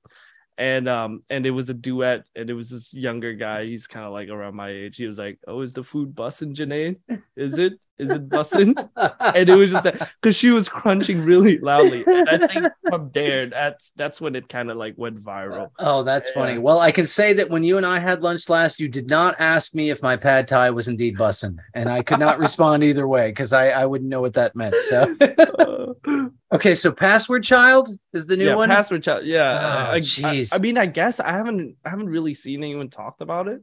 and 0.56 0.88
um 0.88 1.24
and 1.30 1.46
it 1.46 1.50
was 1.50 1.68
a 1.68 1.74
duet 1.74 2.22
and 2.36 2.48
it 2.48 2.54
was 2.54 2.70
this 2.70 2.94
younger 2.94 3.34
guy 3.34 3.64
he's 3.64 3.88
kind 3.88 4.06
of 4.06 4.12
like 4.12 4.28
around 4.28 4.54
my 4.54 4.70
age 4.70 4.94
he 4.94 5.04
was 5.04 5.18
like 5.18 5.36
oh 5.48 5.62
is 5.62 5.74
the 5.74 5.82
food 5.82 6.14
bussin' 6.14 6.54
Janae 6.54 6.94
is 7.36 7.58
it 7.58 7.72
Is 7.98 8.10
it 8.10 8.28
bussin'? 8.28 8.74
and 9.20 9.48
it 9.48 9.54
was 9.54 9.70
just 9.70 9.84
that 9.84 10.12
because 10.20 10.36
she 10.36 10.50
was 10.50 10.68
crunching 10.68 11.24
really 11.24 11.58
loudly. 11.58 12.02
And 12.06 12.28
I 12.28 12.46
think 12.46 12.66
from 12.88 13.10
there, 13.12 13.46
that's 13.46 13.92
that's 13.92 14.20
when 14.20 14.34
it 14.34 14.48
kind 14.48 14.70
of 14.70 14.76
like 14.76 14.94
went 14.96 15.22
viral. 15.22 15.70
Oh, 15.78 16.02
that's 16.02 16.30
funny. 16.30 16.58
Well, 16.58 16.80
I 16.80 16.90
can 16.90 17.06
say 17.06 17.32
that 17.34 17.50
when 17.50 17.62
you 17.62 17.76
and 17.76 17.86
I 17.86 18.00
had 18.00 18.22
lunch 18.22 18.48
last, 18.48 18.80
you 18.80 18.88
did 18.88 19.08
not 19.08 19.36
ask 19.38 19.74
me 19.74 19.90
if 19.90 20.02
my 20.02 20.16
pad 20.16 20.48
thai 20.48 20.70
was 20.70 20.88
indeed 20.88 21.16
bussin', 21.16 21.58
and 21.74 21.88
I 21.88 22.02
could 22.02 22.18
not 22.18 22.38
respond 22.38 22.82
either 22.82 23.06
way 23.06 23.28
because 23.30 23.52
I, 23.52 23.68
I 23.70 23.86
wouldn't 23.86 24.10
know 24.10 24.20
what 24.20 24.34
that 24.34 24.56
meant. 24.56 24.74
So, 24.76 25.14
Uh, 25.20 26.28
okay, 26.52 26.74
so 26.74 26.90
password 26.92 27.44
child 27.44 27.88
is 28.12 28.26
the 28.26 28.36
new 28.36 28.46
yeah, 28.46 28.54
one. 28.56 28.68
password 28.68 29.02
child. 29.02 29.24
Yeah, 29.24 29.50
Oh, 29.52 29.90
I, 29.90 29.92
I, 29.94 30.00
jeez. 30.00 30.52
I 30.54 30.58
mean, 30.58 30.76
I 30.78 30.86
guess 30.86 31.20
I 31.20 31.32
haven't 31.32 31.76
I 31.84 31.90
haven't 31.90 32.08
really 32.08 32.34
seen 32.34 32.62
anyone 32.64 32.90
talked 32.90 33.20
about 33.22 33.48
it, 33.48 33.62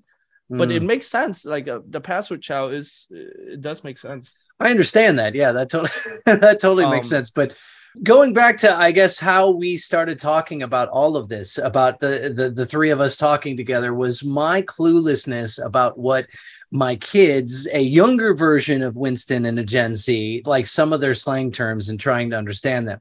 but 0.52 0.70
Mm. 0.70 0.76
it 0.76 0.84
makes 0.84 1.08
sense. 1.08 1.46
Like 1.46 1.68
uh, 1.68 1.80
the 1.88 2.02
password 2.02 2.42
child 2.42 2.74
is 2.74 3.08
it 3.10 3.62
does 3.62 3.84
make 3.84 3.98
sense. 3.98 4.32
I 4.60 4.70
understand 4.70 5.18
that. 5.20 5.34
Yeah, 5.34 5.52
that 5.54 5.70
totally 5.70 5.90
that 6.26 6.60
totally 6.60 6.86
makes 6.86 7.08
Um, 7.08 7.12
sense. 7.18 7.30
But 7.32 7.56
going 8.04 8.32
back 8.34 8.58
to 8.60 8.74
I 8.74 8.92
guess 8.92 9.20
how 9.20 9.50
we 9.50 9.76
started 9.78 10.20
talking 10.20 10.62
about 10.64 10.90
all 10.90 11.18
of 11.18 11.30
this, 11.30 11.58
about 11.58 12.00
the 12.00 12.32
the 12.36 12.50
the 12.50 12.66
three 12.66 12.90
of 12.92 13.02
us 13.02 13.18
talking 13.18 13.58
together 13.58 13.94
was 13.94 14.24
my 14.24 14.62
cluelessness 14.62 15.64
about 15.64 15.98
what 15.98 16.28
my 16.72 16.96
kids, 16.96 17.68
a 17.74 17.82
younger 17.82 18.34
version 18.34 18.82
of 18.82 18.96
Winston 18.96 19.46
and 19.46 19.60
a 19.60 19.64
Gen 19.64 19.96
Z, 19.96 20.44
like 20.46 20.68
some 20.68 20.94
of 20.94 21.02
their 21.02 21.14
slang 21.16 21.52
terms 21.52 21.90
and 21.90 22.00
trying 22.00 22.30
to 22.30 22.38
understand 22.38 22.88
them. 22.88 23.00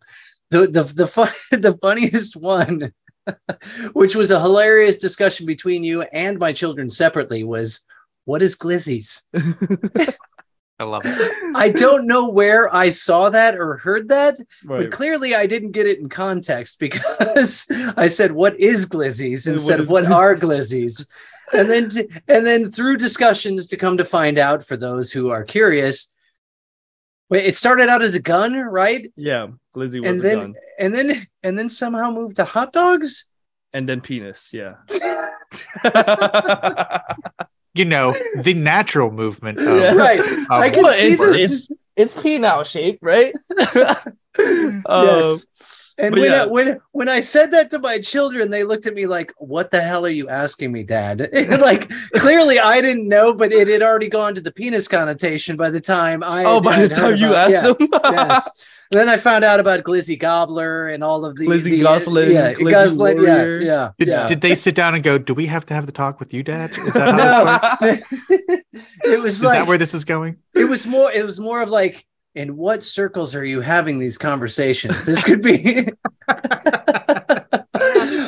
The 0.51 0.67
the 0.67 0.83
the 0.83 1.07
fun, 1.07 1.31
the 1.53 1.79
funniest 1.81 2.37
one, 2.37 2.93
which 3.93 4.15
was 4.15 4.31
a 4.31 4.41
hilarious 4.41 4.97
discussion 4.97 5.47
between 5.47 5.85
you 5.85 6.03
and 6.03 6.39
my 6.39 6.53
children 6.53 6.91
separately, 6.91 7.45
was 7.45 7.81
what 8.25 8.43
is 8.43 8.57
glizzies? 8.57 9.23
I 10.79 10.85
love 10.85 11.03
it. 11.05 11.57
I 11.57 11.69
don't 11.69 12.07
know 12.07 12.31
where 12.31 12.75
I 12.75 12.89
saw 12.89 13.29
that 13.29 13.55
or 13.55 13.77
heard 13.77 14.09
that, 14.09 14.39
but 14.65 14.91
clearly 14.91 15.35
I 15.35 15.47
didn't 15.47 15.73
get 15.73 15.87
it 15.87 15.99
in 15.99 16.09
context 16.09 16.81
because 16.81 17.67
I 17.97 18.07
said, 18.07 18.33
"What 18.33 18.59
is 18.59 18.87
glizzies?" 18.87 19.47
Instead 19.47 19.81
is 19.81 19.87
of 19.87 19.91
"What 19.91 20.05
glizzy?" 20.05 20.15
are 20.15 20.37
glizzies?" 20.37 21.07
and 21.53 21.71
then, 21.71 21.91
and 22.29 22.47
then 22.47 22.71
through 22.71 22.97
discussions 22.97 23.67
to 23.69 23.77
come 23.77 23.99
to 23.99 24.05
find 24.05 24.39
out, 24.39 24.67
for 24.67 24.77
those 24.77 25.13
who 25.13 25.31
are 25.31 25.45
curious, 25.45 26.11
wait, 27.31 27.47
it 27.47 27.57
started 27.57 27.89
out 27.89 28.03
as 28.03 28.15
a 28.15 28.21
gun, 28.21 28.53
right? 28.55 29.11
Yeah, 29.17 29.49
Glizzy 29.75 30.01
was 30.01 30.11
And 30.11 30.19
a 30.21 30.23
then, 30.23 30.39
gun. 30.39 30.55
and 30.79 30.95
then, 30.95 31.27
and 31.43 31.59
then 31.59 31.71
somehow 31.71 32.11
moved 32.11 32.37
to 32.37 32.45
hot 32.45 32.73
dogs. 32.73 33.27
and 33.73 33.89
then 33.89 34.01
penis. 34.01 34.51
Yeah. 34.53 34.75
You 37.73 37.85
know, 37.85 38.17
the 38.43 38.53
natural 38.55 39.13
movement 39.13 39.59
of, 39.61 39.65
Yeah. 39.67 39.95
right. 39.95 40.19
of 40.19 40.51
I 40.51 40.71
can 40.71 40.85
see 40.93 41.13
it's, 41.13 41.23
that. 41.23 41.37
it's 41.37 41.69
it's 41.95 42.15
penile 42.15 42.65
shape, 42.67 42.99
right? 43.01 43.33
Um, 44.39 45.07
yes. 45.07 45.47
And 46.01 46.15
but 46.15 46.21
when, 46.23 46.33
yeah. 46.33 46.43
I, 46.43 46.47
when 46.47 46.81
when 46.93 47.09
I 47.09 47.21
said 47.21 47.51
that 47.53 47.71
to 47.71 47.79
my 47.79 48.01
children, 48.01 48.51
they 48.51 48.65
looked 48.65 48.87
at 48.87 48.95
me 48.95 49.07
like, 49.07 49.33
"What 49.39 49.71
the 49.71 49.81
hell 49.83 50.07
are 50.07 50.11
you 50.11 50.29
asking 50.29 50.73
me, 50.73 50.83
Dad?" 50.83 51.29
like 51.61 51.91
clearly 52.15 52.59
I 52.59 52.81
didn't 52.81 53.07
know, 53.07 53.35
but 53.35 53.53
it 53.53 53.69
had 53.69 53.83
already 53.83 54.09
gone 54.09 54.35
to 54.35 54.41
the 54.41 54.53
penis 54.53 54.89
connotation 54.89 55.57
by 55.57 55.71
the 55.71 55.81
time 55.81 56.23
I. 56.23 56.45
oh, 56.45 56.61
by 56.61 56.77
the 56.77 56.83
had 56.83 56.97
heard 56.97 57.11
time 57.13 57.17
you 57.19 57.29
about- 57.31 57.51
asked 57.53 57.81
yeah, 57.81 57.87
them, 57.89 57.89
yes. 58.29 58.49
Then 58.93 59.09
I 59.09 59.19
found 59.19 59.45
out 59.45 59.61
about 59.61 59.85
Glizzy 59.85 60.19
Gobbler 60.19 60.89
and 60.89 61.05
all 61.05 61.25
of 61.25 61.37
the 61.37 61.47
Glizzy 61.47 61.71
the- 61.71 61.83
Goslin, 61.83 62.33
yeah, 62.33 62.55
Glizzy 62.55 62.71
Goslin, 62.73 63.17
yeah, 63.23 63.37
Warrior. 63.37 63.61
yeah, 63.61 63.91
Did, 64.01 64.09
yeah. 64.09 64.27
did 64.27 64.41
they 64.41 64.57
sit 64.57 64.75
down 64.75 64.95
and 64.97 65.05
go, 65.05 65.17
Do 65.17 65.33
we 65.33 65.47
have 65.47 65.65
to 65.67 65.75
have 65.75 65.87
the 65.87 65.93
talk 65.93 66.19
with 66.19 66.35
you, 66.35 66.43
Dad? 66.43 66.73
Is 66.77 66.95
that 66.95 67.15
how 67.15 67.69
this 67.79 68.01
works? 68.01 68.63
it 69.05 69.23
was 69.23 69.35
Is 69.37 69.43
like 69.45 69.59
that 69.61 69.69
where 69.69 69.79
this 69.79 69.95
is 69.95 70.05
going? 70.05 70.39
it 70.55 70.65
was 70.65 70.87
more 70.89 71.13
it 71.13 71.25
was 71.25 71.39
more 71.39 71.63
of 71.63 71.69
like 71.69 72.05
in 72.35 72.57
what 72.57 72.83
circles 72.85 73.35
are 73.35 73.45
you 73.45 73.61
having 73.61 73.99
these 73.99 74.17
conversations 74.17 75.05
this 75.05 75.25
could 75.25 75.43
be 75.43 75.89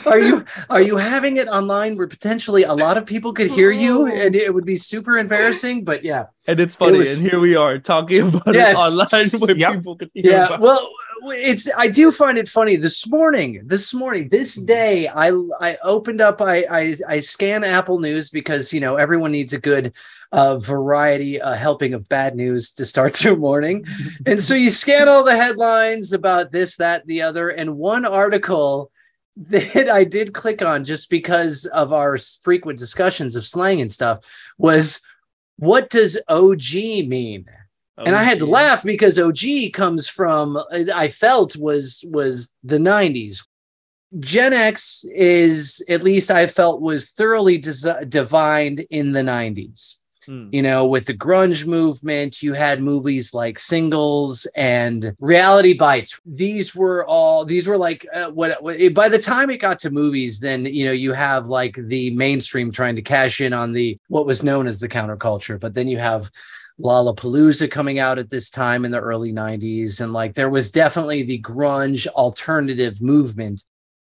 are 0.07 0.19
you 0.19 0.45
are 0.71 0.81
you 0.83 0.97
having 0.97 1.37
it 1.37 1.47
online 1.49 1.97
where 1.97 2.09
potentially 2.09 2.65
a 2.65 2.73
lot 2.73 2.97
of 2.97 3.07
people 3.07 3.33
could 3.33 3.49
hear 3.49 3.71
you 3.71 4.03
oh. 4.03 4.07
and 4.13 4.35
it 4.35 4.53
would 4.53 4.65
be 4.65 4.77
super 4.77 5.19
embarrassing 5.19 5.85
but 5.85 6.05
yeah 6.05 6.27
and 6.49 6.59
it's 6.59 6.75
funny. 6.75 6.99
was- 6.99 7.13
and 7.13 7.23
here 7.23 7.39
we 7.39 7.55
are 7.55 7.79
talking 7.79 8.23
about 8.29 8.55
Yes. 8.55 8.77
it 8.77 8.81
online 8.81 9.31
where 9.41 9.57
Yep. 9.57 9.73
people 9.75 9.97
can 9.97 10.11
hear 10.15 10.33
yeah 10.33 10.47
about 10.47 10.61
well 10.61 10.91
it's 11.27 11.71
i 11.77 11.89
do 11.89 12.11
find 12.11 12.39
it 12.39 12.49
funny. 12.49 12.77
This 12.77 13.07
morning 13.09 13.63
this 13.65 13.95
morning 13.95 14.29
this 14.29 14.57
Mm-hmm. 14.57 14.67
day 14.67 15.09
i 15.09 15.31
i 15.61 15.77
opened 15.83 16.21
up 16.21 16.41
i 16.41 16.65
i, 16.71 16.95
I 17.09 17.21
scan 17.21 17.65
apple 17.65 18.01
news 18.01 18.31
because 18.31 18.73
you 18.73 18.81
know 18.81 18.97
everyone 18.97 19.33
needs 19.33 19.53
a 19.53 19.59
good 19.59 19.93
uh, 20.33 20.59
variety 20.59 21.41
uh, 21.41 21.55
helping 21.55 21.93
of 21.95 22.09
bad 22.09 22.35
news 22.35 22.73
to 22.73 22.87
start 22.87 23.15
their 23.23 23.37
morning. 23.37 23.85
And 24.27 24.43
so 24.43 24.55
you 24.55 24.71
scan 24.71 25.09
all 25.09 25.25
the 25.25 25.37
headlines 25.37 26.13
about 26.13 26.53
this 26.53 26.77
that 26.77 27.07
the 27.07 27.23
other 27.23 27.51
and 27.51 27.77
one 27.77 28.05
article 28.07 28.91
that 29.37 29.89
i 29.89 30.05
did 30.05 30.35
click 30.35 30.61
on 30.63 30.85
just 30.85 31.09
because 31.09 31.65
of 31.67 31.93
our 31.93 32.19
frequent 32.19 32.79
discussions 32.79 33.37
of 33.37 33.47
slang 33.47 33.81
and 33.81 33.91
stuff 33.91 34.19
was 34.59 35.01
what 35.57 35.89
does 35.91 36.19
og 36.29 36.63
mean 37.09 37.47
and 37.99 38.17
I 38.17 38.23
had 38.25 38.39
to 38.39 38.47
laugh 38.47 38.83
because 38.83 39.19
OG 39.19 39.73
comes 39.73 40.09
from 40.09 40.59
I 40.95 41.09
felt 41.09 41.57
was 41.57 42.05
was 42.09 42.55
the 42.65 42.79
90s. 42.79 43.45
Gen 44.21 44.53
X 44.53 45.05
is 45.15 45.83
at 45.89 46.03
least 46.03 46.31
I 46.31 46.47
felt 46.47 46.83
was 46.83 47.11
thoroughly 47.11 47.61
desi- 47.61 48.09
divined 48.09 48.81
in 48.91 49.13
the 49.13 49.21
90s. 49.21 49.99
Hmm. 50.27 50.49
You 50.53 50.63
know, 50.63 50.87
with 50.87 51.07
the 51.07 51.15
grunge 51.15 51.67
movement, 51.67 52.43
you 52.43 52.53
had 52.53 52.81
movies 52.81 53.35
like 53.35 53.59
Singles 53.59 54.47
and 54.55 55.17
Reality 55.19 55.73
Bites. 55.75 56.21
These 56.25 56.75
were 56.75 57.05
all 57.07 57.45
these 57.45 57.67
were 57.67 57.79
like 57.79 58.07
uh, 58.15 58.31
what, 58.31 58.63
what 58.63 58.95
by 58.95 59.09
the 59.09 59.19
time 59.19 59.51
it 59.51 59.59
got 59.59 59.81
to 59.81 59.91
movies, 59.91 60.39
then 60.39 60.65
you 60.65 60.85
know 60.85 60.93
you 60.93 61.13
have 61.13 61.47
like 61.47 61.75
the 61.77 62.11
mainstream 62.15 62.71
trying 62.71 62.97
to 62.97 63.03
cash 63.03 63.41
in 63.41 63.53
on 63.53 63.73
the 63.73 63.99
what 64.09 64.27
was 64.27 64.43
known 64.43 64.69
as 64.69 64.79
the 64.79 64.89
counterculture, 64.89 65.59
but 65.59 65.75
then 65.75 65.89
you 65.89 65.99
have 65.99 66.31
Lollapalooza 66.81 67.71
coming 67.71 67.99
out 67.99 68.19
at 68.19 68.31
this 68.31 68.51
time 68.51 68.85
in 68.85 68.91
the 68.91 69.01
early 69.01 69.33
90s. 69.33 70.01
And 70.01 70.13
like 70.13 70.35
there 70.35 70.51
was 70.51 70.71
definitely 70.71 71.23
the 71.23 71.41
grunge 71.41 72.07
alternative 72.09 73.01
movement 73.03 73.63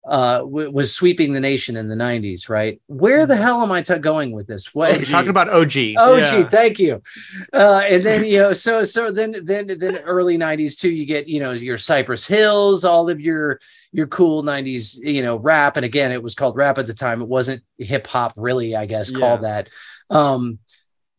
uh 0.10 0.40
w- 0.40 0.72
was 0.72 0.96
sweeping 0.96 1.32
the 1.32 1.40
nation 1.40 1.78
in 1.78 1.88
the 1.88 1.94
90s, 1.96 2.50
right? 2.50 2.82
Where 2.88 3.28
the 3.28 3.36
hell 3.36 3.62
am 3.62 3.72
I 3.72 3.84
t- 3.84 4.00
going 4.00 4.32
with 4.32 4.48
this? 4.48 4.74
What 4.74 4.98
You're 4.98 5.06
talking 5.06 5.30
about 5.30 5.48
OG. 5.50 5.94
OG, 5.96 6.22
Yeah. 6.22 6.48
thank 6.50 6.80
you. 6.80 7.04
Uh, 7.54 7.84
and 7.88 8.02
then 8.02 8.24
you 8.26 8.40
know, 8.40 8.54
so 8.54 8.84
so 8.84 9.12
then 9.12 9.36
then 9.44 9.68
then 9.78 9.98
early 10.00 10.40
'90s 10.40 10.76
too. 10.80 10.90
You 10.90 11.06
get 11.06 11.28
you 11.28 11.40
know 11.40 11.52
your 11.52 11.78
Cypress 11.78 12.26
Hills, 12.26 12.84
all 12.84 13.12
of 13.12 13.22
your 13.22 13.60
your 13.92 14.08
cool 14.08 14.42
'90s 14.42 14.98
you 15.04 15.22
know 15.22 15.36
rap. 15.38 15.78
And 15.78 15.86
again, 15.86 16.12
it 16.12 16.24
was 16.24 16.34
called 16.34 16.56
rap 16.56 16.80
at 16.80 16.88
the 16.88 16.96
time. 16.96 17.22
It 17.22 17.28
wasn't 17.28 17.62
hip 17.78 18.08
hop, 18.08 18.34
really. 18.36 18.76
I 18.76 18.88
guess 18.88 19.12
called 19.12 19.42
that. 19.44 19.70
Um, 20.10 20.58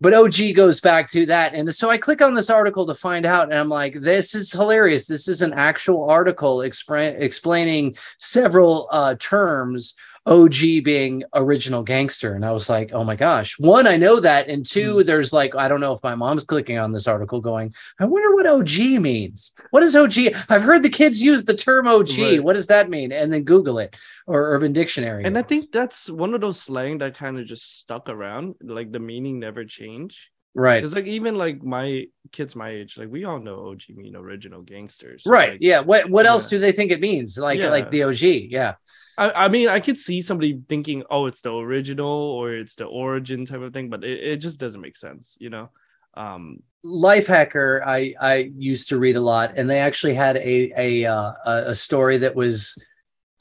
but 0.02 0.12
OG 0.12 0.54
goes 0.56 0.80
back 0.80 1.08
to 1.10 1.24
that, 1.26 1.54
and 1.54 1.72
so 1.72 1.88
I 1.88 1.96
click 1.96 2.20
on 2.20 2.34
this 2.34 2.50
article 2.50 2.84
to 2.86 2.94
find 2.94 3.24
out, 3.24 3.44
and 3.44 3.54
I'm 3.54 3.68
like, 3.68 4.00
this 4.00 4.34
is 4.34 4.50
hilarious. 4.50 5.06
This 5.06 5.28
is 5.28 5.42
an 5.42 5.52
actual 5.54 6.10
article 6.10 6.62
explaining 6.62 7.96
several 8.18 8.88
uh, 8.90 9.14
terms 9.20 9.94
OG 10.26 10.84
being 10.84 11.24
original 11.34 11.82
gangster. 11.82 12.34
And 12.34 12.44
I 12.44 12.52
was 12.52 12.68
like, 12.68 12.92
oh 12.92 13.02
my 13.02 13.16
gosh. 13.16 13.58
One, 13.58 13.86
I 13.86 13.96
know 13.96 14.20
that. 14.20 14.48
And 14.48 14.64
two, 14.64 14.96
mm. 14.96 15.06
there's 15.06 15.32
like, 15.32 15.54
I 15.56 15.68
don't 15.68 15.80
know 15.80 15.92
if 15.92 16.02
my 16.02 16.14
mom's 16.14 16.44
clicking 16.44 16.78
on 16.78 16.92
this 16.92 17.08
article 17.08 17.40
going, 17.40 17.74
I 17.98 18.04
wonder 18.04 18.34
what 18.34 18.46
OG 18.46 19.00
means. 19.00 19.52
What 19.70 19.82
is 19.82 19.96
OG? 19.96 20.34
I've 20.48 20.62
heard 20.62 20.82
the 20.82 20.88
kids 20.88 21.20
use 21.20 21.44
the 21.44 21.54
term 21.54 21.88
OG. 21.88 22.18
Right. 22.18 22.44
What 22.44 22.54
does 22.54 22.68
that 22.68 22.88
mean? 22.88 23.10
And 23.10 23.32
then 23.32 23.42
Google 23.42 23.78
it 23.78 23.96
or 24.26 24.54
Urban 24.54 24.72
Dictionary. 24.72 25.24
And 25.24 25.36
I 25.36 25.42
think 25.42 25.72
that's 25.72 26.08
one 26.08 26.34
of 26.34 26.40
those 26.40 26.60
slang 26.60 26.98
that 26.98 27.16
kind 27.16 27.38
of 27.38 27.46
just 27.46 27.80
stuck 27.80 28.08
around. 28.08 28.54
Like 28.62 28.92
the 28.92 29.00
meaning 29.00 29.40
never 29.40 29.64
changed. 29.64 30.28
Right. 30.54 30.82
It's 30.82 30.94
like 30.94 31.06
even 31.06 31.36
like 31.36 31.62
my 31.62 32.06
kids 32.30 32.54
my 32.56 32.70
age, 32.70 32.98
like 32.98 33.10
we 33.10 33.24
all 33.24 33.38
know 33.38 33.68
OG 33.70 33.82
mean 33.96 34.16
original 34.16 34.62
gangsters. 34.62 35.22
Right. 35.26 35.52
Like, 35.52 35.58
yeah. 35.62 35.80
What 35.80 36.08
what 36.10 36.26
else 36.26 36.50
Yeah. 36.50 36.56
do 36.58 36.60
they 36.60 36.72
think 36.72 36.90
it 36.90 37.00
means? 37.00 37.38
Like 37.38 37.58
Yeah. 37.58 37.70
like 37.70 37.90
the 37.90 38.04
OG. 38.04 38.22
Yeah. 38.50 38.74
I, 39.18 39.44
I 39.44 39.48
mean, 39.48 39.68
I 39.68 39.80
could 39.80 39.98
see 39.98 40.22
somebody 40.22 40.58
thinking, 40.68 41.04
oh, 41.10 41.26
it's 41.26 41.42
the 41.42 41.52
original 41.54 42.08
or 42.08 42.54
it's 42.54 42.76
the 42.76 42.86
origin 42.86 43.44
type 43.44 43.60
of 43.60 43.74
thing, 43.74 43.90
but 43.90 44.04
it, 44.04 44.18
it 44.24 44.36
just 44.38 44.58
doesn't 44.58 44.80
make 44.80 44.96
sense, 44.96 45.36
you 45.38 45.50
know? 45.50 45.68
Um, 46.14 46.62
Lifehacker, 46.84 47.82
I 47.86 48.14
I 48.20 48.50
used 48.56 48.88
to 48.88 48.98
read 48.98 49.16
a 49.16 49.20
lot, 49.20 49.54
and 49.56 49.70
they 49.70 49.78
actually 49.80 50.14
had 50.14 50.36
a 50.36 50.72
a 50.76 51.04
uh, 51.06 51.32
a 51.46 51.52
a 51.68 51.74
story 51.74 52.16
that 52.18 52.34
was 52.34 52.76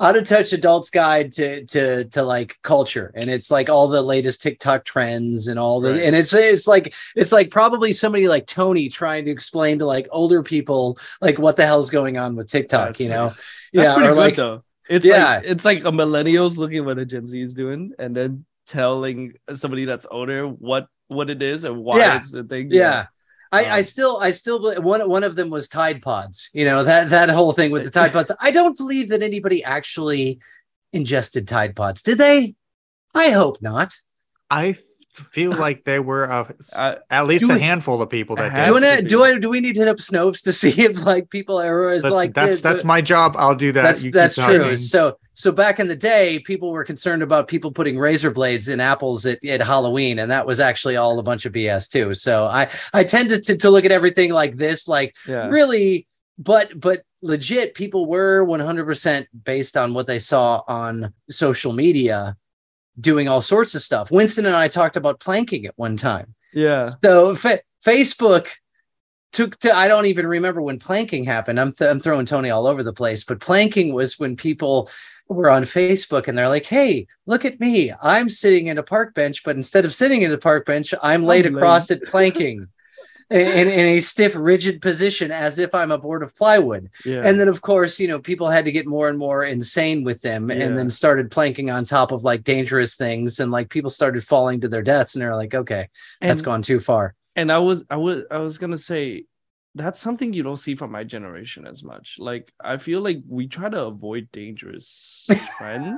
out 0.02 0.18
of 0.18 0.24
touch 0.28 0.52
adults 0.52 0.90
guide 0.90 1.32
to 1.34 1.64
to 1.68 2.06
to 2.06 2.24
like 2.24 2.58
culture, 2.64 3.12
and 3.16 3.30
it's 3.30 3.52
like 3.52 3.70
all 3.70 3.88
the 3.88 4.02
latest 4.02 4.42
TikTok 4.42 4.84
trends 4.84 5.48
and 5.48 5.60
all 5.60 5.80
the, 5.80 5.92
Right. 5.92 6.02
and 6.04 6.16
it's 6.16 6.34
it's 6.34 6.68
like 6.68 6.94
it's 7.16 7.32
like 7.32 7.52
probably 7.52 7.94
somebody 7.94 8.28
like 8.28 8.48
Tony 8.48 8.90
trying 8.90 9.26
to 9.26 9.32
explain 9.32 9.80
to 9.80 9.86
like 9.86 10.08
older 10.12 10.42
people 10.44 10.98
like 11.22 11.38
what 11.40 11.56
the 11.56 11.66
hell's 11.66 11.90
going 11.92 12.18
on 12.18 12.36
with 12.36 12.50
TikTok, 12.50 12.90
That's 12.90 13.00
you 13.02 13.10
know? 13.10 13.34
That's 13.74 13.94
pretty 13.94 14.10
or 14.10 14.14
good 14.14 14.18
like 14.18 14.36
though. 14.36 14.64
It's 14.90 15.06
Yeah. 15.06 15.36
like 15.36 15.46
it's 15.46 15.64
like 15.66 15.80
a 15.86 15.92
millennials 15.92 16.58
looking 16.58 16.80
at 16.80 16.86
what 16.86 16.98
a 16.98 17.06
Gen 17.06 17.28
Z 17.28 17.40
is 17.40 17.54
doing 17.54 17.94
and 18.00 18.16
then 18.16 18.46
telling 18.68 19.34
somebody 19.54 19.86
that's 19.86 20.08
older 20.10 20.48
what 20.48 20.88
what 21.08 21.30
it 21.30 21.42
is 21.42 21.64
and 21.66 21.78
why 21.84 21.98
Yeah. 22.00 22.18
it's 22.18 22.34
a 22.34 22.44
thing. 22.44 22.70
yeah. 22.72 23.02
I, 23.02 23.08
I 23.54 23.80
Um, 23.80 23.84
still, 23.84 24.18
I 24.18 24.32
still, 24.32 24.60
bel- 24.62 24.82
one 24.82 25.08
one 25.10 25.24
of 25.24 25.36
them 25.36 25.50
was 25.50 25.68
Tide 25.68 26.02
Pods. 26.02 26.50
You 26.54 26.66
know 26.66 26.84
that 26.84 27.10
that 27.10 27.30
whole 27.30 27.52
thing 27.52 27.72
with 27.72 27.84
the 27.84 27.92
Tide 27.92 28.14
Pods. 28.14 28.32
I 28.40 28.52
don't 28.52 28.78
believe 28.78 29.10
that 29.10 29.22
anybody 29.22 29.64
actually 29.64 30.40
ingested 30.94 31.48
Tide 31.48 31.76
Pods. 31.76 32.02
Did 32.02 32.18
they? 32.18 32.56
I 33.14 33.32
hope 33.32 33.62
not. 33.62 33.94
I 34.50 34.76
feel 35.14 35.52
like 35.52 35.84
there 35.84 36.02
were 36.02 36.24
a, 36.26 36.54
I- 36.76 36.82
uh, 36.92 36.96
at 37.10 37.28
least 37.28 37.42
do 37.46 37.52
a 37.52 37.56
we- 37.56 37.60
handful 37.60 38.02
of 38.02 38.10
people 38.10 38.36
that 38.38 38.66
Do, 38.66 38.80
did. 38.80 38.82
to 38.82 38.88
I, 38.88 39.02
do 39.02 39.24
I 39.24 39.40
do 39.40 39.50
we 39.50 39.60
need 39.60 39.74
to 39.74 39.80
hit 39.82 39.88
up 39.90 39.98
Snopes 39.98 40.42
to 40.44 40.54
see 40.62 40.70
if 40.82 41.06
like 41.06 41.30
people 41.30 41.60
are 41.60 41.92
is 41.94 42.04
Listen, 42.04 42.16
like 42.16 42.34
that's 42.34 42.62
the- 42.62 42.70
that's 42.70 42.84
my 42.84 43.02
job. 43.02 43.36
I'll 43.38 43.56
do 43.56 43.72
that. 43.74 43.82
that's 43.82 44.04
You 44.04 44.12
that's 44.12 44.36
true. 44.36 44.76
So 44.78 45.18
so 45.34 45.52
back 45.52 45.80
in 45.80 45.88
the 45.88 45.96
day, 45.96 46.40
people 46.40 46.72
were 46.72 46.84
concerned 46.84 47.24
about 47.24 47.48
people 47.48 47.72
putting 47.72 47.98
razor 47.98 48.32
blades 48.32 48.68
in 48.70 48.80
apples 48.80 49.26
at, 49.26 49.44
at 49.46 49.62
Halloween, 49.62 50.20
and 50.20 50.30
that 50.32 50.46
was 50.46 50.60
actually 50.60 50.98
all 50.98 51.18
a 51.20 51.24
bunch 51.24 51.46
of 51.46 51.54
BS 51.54 51.90
too. 51.90 52.14
So 52.14 52.46
I 52.46 52.70
I 52.94 53.04
tended 53.04 53.46
to, 53.46 53.58
to 53.58 53.70
look 53.70 53.86
at 53.86 53.92
everything 53.92 54.32
like 54.32 54.56
this, 54.58 54.88
like 54.88 55.16
yeah. 55.28 55.48
really, 55.48 56.08
but 56.38 56.78
but 56.80 57.02
legit, 57.24 57.76
people 57.76 58.08
were 58.08 58.44
100% 58.46 59.28
based 59.44 59.78
on 59.78 59.94
what 59.94 60.08
they 60.08 60.18
saw 60.20 60.62
on 60.68 61.14
social 61.30 61.72
media, 61.72 62.36
doing 63.00 63.28
all 63.28 63.42
sorts 63.42 63.76
of 63.76 63.82
stuff. 63.82 64.12
Winston 64.12 64.46
and 64.46 64.56
I 64.56 64.68
talked 64.68 64.98
about 64.98 65.20
planking 65.20 65.66
at 65.66 65.78
one 65.78 65.98
time. 65.98 66.36
Yeah. 66.54 66.90
So 67.04 67.36
fa- 67.36 67.62
Facebook 67.86 68.48
took 69.32 69.58
to 69.60 69.76
I 69.76 69.88
don't 69.88 70.08
even 70.08 70.28
remember 70.28 70.62
when 70.62 70.80
planking 70.80 71.24
happened. 71.24 71.60
I'm 71.60 71.72
th- 71.72 71.90
I'm 71.90 72.00
throwing 72.00 72.26
Tony 72.26 72.50
all 72.50 72.68
over 72.68 72.84
the 72.84 72.94
place, 72.94 73.24
but 73.24 73.40
planking 73.40 73.94
was 73.94 74.20
when 74.20 74.36
people 74.36 74.90
were 75.28 75.50
on 75.50 75.64
Facebook 75.64 76.28
and 76.28 76.38
they're 76.38 76.50
like, 76.50 76.66
"Hey, 76.66 77.08
look 77.26 77.46
at 77.46 77.60
me. 77.60 77.94
I'm 78.02 78.30
sitting 78.30 78.68
in 78.68 78.78
a 78.78 78.84
park 78.84 79.14
bench, 79.14 79.44
but 79.44 79.56
instead 79.56 79.86
of 79.86 79.94
sitting 79.94 80.24
in 80.24 80.32
a 80.32 80.38
park 80.38 80.66
bench, 80.66 80.94
I'm 81.02 81.24
laid 81.24 81.46
I'm 81.46 81.56
across 81.56 81.92
it 81.92 82.06
planking." 82.06 82.68
In, 83.32 83.68
in 83.70 83.88
a 83.96 84.00
stiff, 84.02 84.36
rigid 84.36 84.82
position, 84.82 85.32
as 85.32 85.58
if 85.58 85.74
I'm 85.74 85.92
a 85.92 85.98
board 85.98 86.22
of 86.22 86.36
plywood. 86.36 86.90
Yeah. 87.06 87.22
And 87.26 87.40
then, 87.40 87.48
of 87.48 87.62
course, 87.62 87.98
you 87.98 88.08
know, 88.10 88.20
people 88.20 88.50
had 88.50 88.66
to 88.66 88.72
get 88.74 88.86
more 88.86 89.08
and 89.08 89.18
more 89.18 89.46
insane 89.46 90.04
with 90.04 90.22
them 90.22 90.50
Yeah. 90.52 90.58
and 90.58 90.78
then 90.78 90.90
started 90.90 91.32
planking 91.32 91.70
on 91.72 91.86
top 91.86 92.12
of 92.12 92.24
like 92.26 92.44
dangerous 92.44 92.98
things. 92.98 93.40
And 93.40 93.50
like 93.50 93.70
people 93.70 93.90
started 93.90 94.24
falling 94.26 94.60
to 94.62 94.68
their 94.68 94.84
deaths. 94.84 95.16
And 95.16 95.22
they're 95.22 95.36
like, 95.36 95.56
okay, 95.56 95.88
that's 96.20 96.42
gone 96.42 96.62
too 96.62 96.82
far. 96.82 97.16
and 97.38 97.50
I 97.52 97.60
was 97.60 97.86
I 97.90 97.96
was 97.96 98.24
I 98.30 98.40
was 98.40 98.58
gonna 98.58 98.78
say 98.78 99.24
that's 99.76 100.02
something 100.02 100.34
you 100.34 100.44
don't 100.44 100.58
see 100.58 100.76
from 100.76 100.92
my 100.92 101.06
generation 101.06 101.66
as 101.66 101.82
much. 101.82 102.18
Like 102.20 102.52
I 102.62 102.76
feel 102.76 103.00
like 103.00 103.22
we 103.30 103.48
try 103.48 103.70
to 103.70 103.86
avoid 103.86 104.28
dangerous 104.34 105.26
trend. 105.58 105.98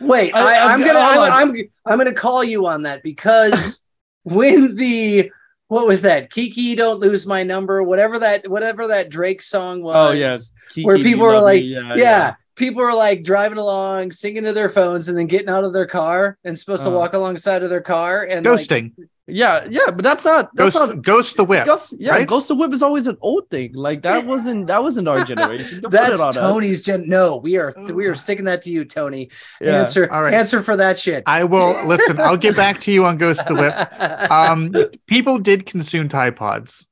Wait, 0.00 0.34
I- 0.34 0.70
I'm 0.74 0.80
gonna. 0.80 0.98
I'm, 0.98 1.50
I'm 1.50 1.56
I'm 1.86 1.96
gonna 1.98 2.12
call 2.12 2.44
you 2.44 2.66
on 2.66 2.82
that 2.82 3.02
because 3.02 3.82
when 4.24 4.76
the 4.76 5.30
what 5.74 5.86
was 5.88 6.02
that 6.02 6.30
Kiki 6.30 6.74
don't 6.76 7.00
lose 7.00 7.26
my 7.26 7.42
number 7.42 7.82
whatever 7.82 8.18
that 8.20 8.48
whatever 8.48 8.86
that 8.88 9.10
Drake 9.10 9.42
song 9.42 9.82
was 9.82 9.96
Oh, 9.96 10.12
yeah. 10.12 10.38
where 10.84 10.96
people 10.96 11.10
you 11.10 11.18
were 11.18 11.40
like 11.40 11.62
me. 11.62 11.70
yeah, 11.96 12.34
people 12.54 12.82
were 12.82 12.94
like 12.94 13.24
driving 13.24 13.58
along 13.58 14.12
singing 14.12 14.44
to 14.44 14.52
their 14.52 14.68
phones 14.68 15.08
and 15.08 15.18
then 15.18 15.26
getting 15.26 15.48
out 15.48 15.64
of 15.64 15.72
their 15.72 15.86
car 15.86 16.38
and 16.44 16.56
supposed 16.56 16.84
to 16.84 16.90
Uh. 16.90 16.94
walk 16.94 17.14
alongside 17.14 17.62
of 17.64 17.70
their 17.70 17.80
car 17.80 18.22
and 18.22 18.46
like, 18.46 18.54
Ghosting. 18.60 18.92
Yeah, 19.26 19.66
yeah, 19.70 19.86
but 19.86 20.02
that's 20.02 20.24
not 20.24 20.50
that's 20.54 20.76
Ghost, 20.78 20.92
not 20.94 21.02
ghost 21.02 21.36
the 21.38 21.44
whip. 21.44 21.64
Ghost, 21.64 21.94
yeah, 21.98 22.12
right? 22.12 22.28
Ghost 22.28 22.50
of 22.50 22.58
the 22.58 22.62
Whip 22.62 22.74
is 22.74 22.82
always 22.82 23.06
an 23.06 23.16
old 23.22 23.48
thing. 23.48 23.72
Like 23.72 24.02
that 24.02 24.24
wasn't 24.26 24.66
that 24.66 24.82
wasn't 24.82 25.08
our 25.08 25.24
generation. 25.24 25.80
Don't 25.80 25.90
put 25.90 25.92
that's 25.92 26.14
it 26.14 26.20
on 26.20 26.28
us. 26.28 26.34
Tony's 26.36 26.82
gen 26.82 27.08
no 27.08 27.38
we 27.38 27.56
are 27.56 27.72
we 27.92 28.04
are 28.06 28.14
sticking 28.14 28.44
that 28.44 28.60
to 28.62 28.70
you 28.70 28.84
Tony 28.84 29.30
Yeah. 29.62 29.80
answer 29.80 30.12
All 30.12 30.22
right. 30.22 30.34
answer 30.34 30.62
for 30.62 30.76
that 30.76 30.98
shit 30.98 31.22
I 31.26 31.44
will 31.44 31.86
listen. 31.86 32.20
I'll 32.20 32.36
get 32.36 32.54
back 32.54 32.80
to 32.80 32.92
you 32.92 33.06
on 33.06 33.16
Ghost 33.16 33.48
the 33.48 33.54
Whip. 33.54 33.74
Um, 34.30 34.74
people 35.06 35.38
did 35.38 35.64
consume 35.64 36.08
Tide 36.08 36.36
Pods. 36.36 36.90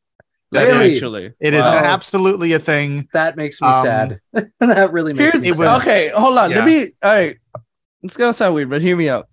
That 0.52 0.64
Really? 0.64 0.86
is- 0.86 0.94
Actually, 0.94 1.32
it 1.40 1.54
is 1.54 1.64
Wow. 1.66 1.72
absolutely 1.84 2.52
a 2.54 2.58
thing. 2.58 3.08
that 3.12 3.36
makes 3.36 3.60
me 3.60 3.68
Um, 3.68 3.84
sad 3.84 4.20
that 4.60 4.92
really 4.92 5.12
makes 5.12 5.32
Here's 5.32 5.42
me 5.42 5.50
It 5.50 5.54
sad. 5.54 5.58
was- 5.74 5.82
okay. 5.82 6.08
Hold 6.14 6.38
on. 6.38 6.50
yeah. 6.50 6.56
Let 6.56 6.64
me. 6.66 6.86
All 7.02 7.12
right. 7.12 7.36
It's 8.02 8.16
gonna 8.16 8.32
sound 8.34 8.54
weird, 8.54 8.68
but 8.70 8.80
hear 8.82 8.96
me 8.96 9.08
out. 9.08 9.28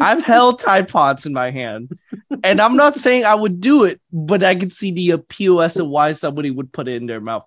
I've 0.00 0.22
held 0.22 0.58
Tide 0.58 0.88
Pods 0.88 1.26
in 1.26 1.32
my 1.32 1.50
hand, 1.50 1.98
and 2.44 2.60
I'm 2.60 2.76
not 2.76 2.96
saying 2.96 3.24
I 3.24 3.34
would 3.34 3.60
do 3.60 3.84
it, 3.84 4.00
but 4.12 4.42
I 4.44 4.54
can 4.54 4.70
see 4.70 4.90
the 4.90 5.12
appeal 5.12 5.60
as 5.60 5.74
to 5.74 5.84
why 5.84 6.12
somebody 6.12 6.50
would 6.50 6.72
put 6.72 6.88
it 6.88 6.96
in 6.96 7.06
their 7.06 7.20
mouth. 7.20 7.44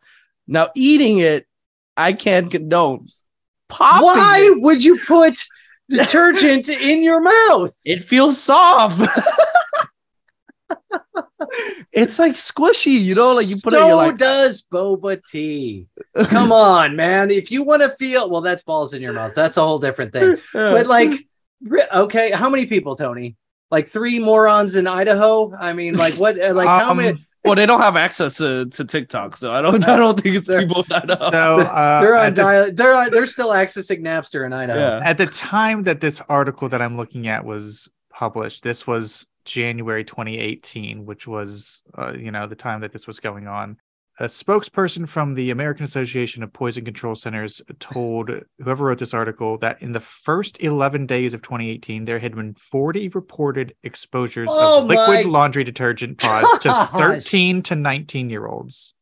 Now, 0.47 0.69
eating 0.75 1.19
it, 1.19 1.45
I 1.95 2.13
can't 2.13 2.49
condone. 2.49 3.07
Popping 3.67 4.05
Why 4.05 4.51
it, 4.51 4.61
would 4.61 4.83
you 4.83 4.99
put 4.99 5.45
detergent 5.89 6.69
in 6.69 7.03
your 7.03 7.21
mouth? 7.21 7.71
it 7.85 8.03
feels 8.03 8.41
soft. 8.41 8.99
it's 11.91 12.17
like 12.19 12.33
squishy, 12.33 12.99
you 12.99 13.15
know, 13.15 13.35
like 13.35 13.47
you 13.47 13.57
put 13.57 13.73
it. 13.73 13.77
so 13.77 13.87
You're 13.87 13.95
like, 13.95 14.17
does 14.17 14.63
boba 14.63 15.23
tea. 15.23 15.87
Come 16.25 16.51
on, 16.51 16.95
man. 16.95 17.31
If 17.31 17.51
you 17.51 17.63
want 17.63 17.83
to 17.83 17.95
feel 17.97 18.29
well, 18.29 18.41
that's 18.41 18.63
balls 18.63 18.93
in 18.93 19.01
your 19.01 19.13
mouth. 19.13 19.35
That's 19.35 19.57
a 19.57 19.61
whole 19.61 19.79
different 19.79 20.13
thing. 20.13 20.37
But 20.53 20.87
like, 20.87 21.27
okay, 21.93 22.31
how 22.31 22.49
many 22.49 22.65
people, 22.65 22.95
Tony? 22.95 23.35
Like 23.71 23.87
three 23.87 24.19
morons 24.19 24.75
in 24.75 24.87
Idaho? 24.87 25.53
I 25.55 25.73
mean, 25.73 25.95
like 25.95 26.15
what? 26.15 26.39
uh, 26.39 26.53
Like 26.53 26.67
how 26.67 26.91
Um, 26.91 26.97
many? 26.97 27.23
well, 27.45 27.55
they 27.55 27.65
don't 27.65 27.81
have 27.81 27.95
access 27.95 28.37
to, 28.37 28.65
to 28.65 28.83
TikTok, 28.83 29.37
so 29.37 29.51
I 29.51 29.61
don't. 29.61 29.87
I 29.87 29.95
don't 29.97 30.19
think 30.19 30.35
it's 30.35 30.47
They're- 30.47 30.61
people 30.65 30.83
that 30.83 31.07
know. 31.07 31.15
So 31.15 31.59
uh, 31.61 32.01
They're 32.01 32.17
on 32.17 32.25
at, 32.27 32.35
the, 32.35 32.41
dial. 32.41 32.71
They're 32.73 32.95
on. 32.95 33.11
They're 33.11 33.25
still 33.27 33.49
accessing 33.49 34.01
Napster 34.01 34.45
in 34.45 34.53
Idaho. 34.53 34.79
yeah. 34.79 35.01
at 35.07 35.17
the 35.17 35.27
time 35.27 35.83
that 35.83 36.01
this 36.01 36.21
article 36.29 36.67
that 36.69 36.81
I'm 36.81 36.97
looking 36.97 37.27
at 37.27 37.45
was 37.45 37.89
published, 38.11 38.63
this 38.63 38.85
was 38.87 39.27
January 39.45 40.03
2018, 40.03 41.05
which 41.05 41.27
was 41.27 41.83
uh, 41.97 42.13
you 42.17 42.31
know 42.31 42.47
the 42.47 42.55
time 42.55 42.81
that 42.81 42.91
this 42.91 43.05
was 43.07 43.19
going 43.19 43.47
on. 43.47 43.77
A 44.21 44.25
spokesperson 44.25 45.07
from 45.07 45.33
the 45.33 45.49
American 45.49 45.85
Association 45.85 46.43
of 46.43 46.51
Poison 46.51 46.83
Control 46.83 47.15
Centers 47.15 47.61
told 47.79 48.29
whoever 48.61 48.83
wrote 48.83 48.97
this 48.97 49.13
article 49.13 49.57
that 49.59 49.81
in 49.81 49.93
the 49.93 50.01
first 50.01 50.61
11 50.61 51.05
days 51.05 51.33
of 51.33 51.41
2018, 51.41 52.03
there 52.03 52.19
had 52.19 52.35
been 52.35 52.53
40 52.53 53.07
reported 53.09 53.75
exposures 53.81 54.49
Oh 54.51 54.81
of 54.81 54.87
liquid 54.87 55.25
my 55.25 55.31
laundry 55.31 55.63
detergent 55.63 56.17
pods 56.17 56.63
to 56.63 56.85
13 56.97 57.61
to 57.63 57.75
19 57.75 58.29
year 58.29 58.45
olds. 58.45 58.93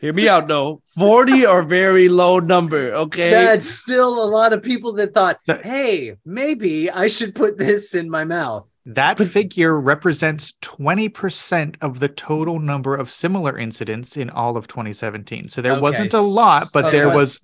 Hear 0.00 0.12
me 0.12 0.28
out, 0.28 0.48
though. 0.48 0.82
40 0.98 1.46
are 1.46 1.62
very 1.62 2.08
low 2.08 2.40
number, 2.40 2.92
okay? 2.94 3.30
That's 3.30 3.68
still 3.68 4.24
a 4.24 4.26
lot 4.28 4.52
of 4.52 4.62
people 4.62 4.92
that 4.94 5.14
thought, 5.14 5.38
hey, 5.46 6.16
maybe 6.24 6.90
I 6.90 7.06
should 7.06 7.36
put 7.36 7.58
this 7.58 7.94
in 7.94 8.10
my 8.10 8.24
mouth. 8.24 8.67
That 8.94 9.18
figure 9.20 9.78
represents 9.78 10.54
20% 10.62 11.76
of 11.80 12.00
the 12.00 12.08
total 12.08 12.58
number 12.58 12.94
of 12.94 13.10
similar 13.10 13.58
incidents 13.58 14.16
in 14.16 14.30
all 14.30 14.56
of 14.56 14.66
2017. 14.66 15.48
So 15.48 15.60
there 15.60 15.72
Okay, 15.74 15.80
wasn't 15.80 16.14
a 16.14 16.20
lot, 16.20 16.68
but 16.72 16.82
so 16.82 16.90
there 16.90 17.06
there 17.06 17.10
was 17.10 17.40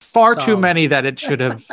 far 0.00 0.36
too 0.36 0.56
many 0.56 0.86
that 0.86 1.04
it 1.04 1.18
should 1.18 1.40
have 1.40 1.64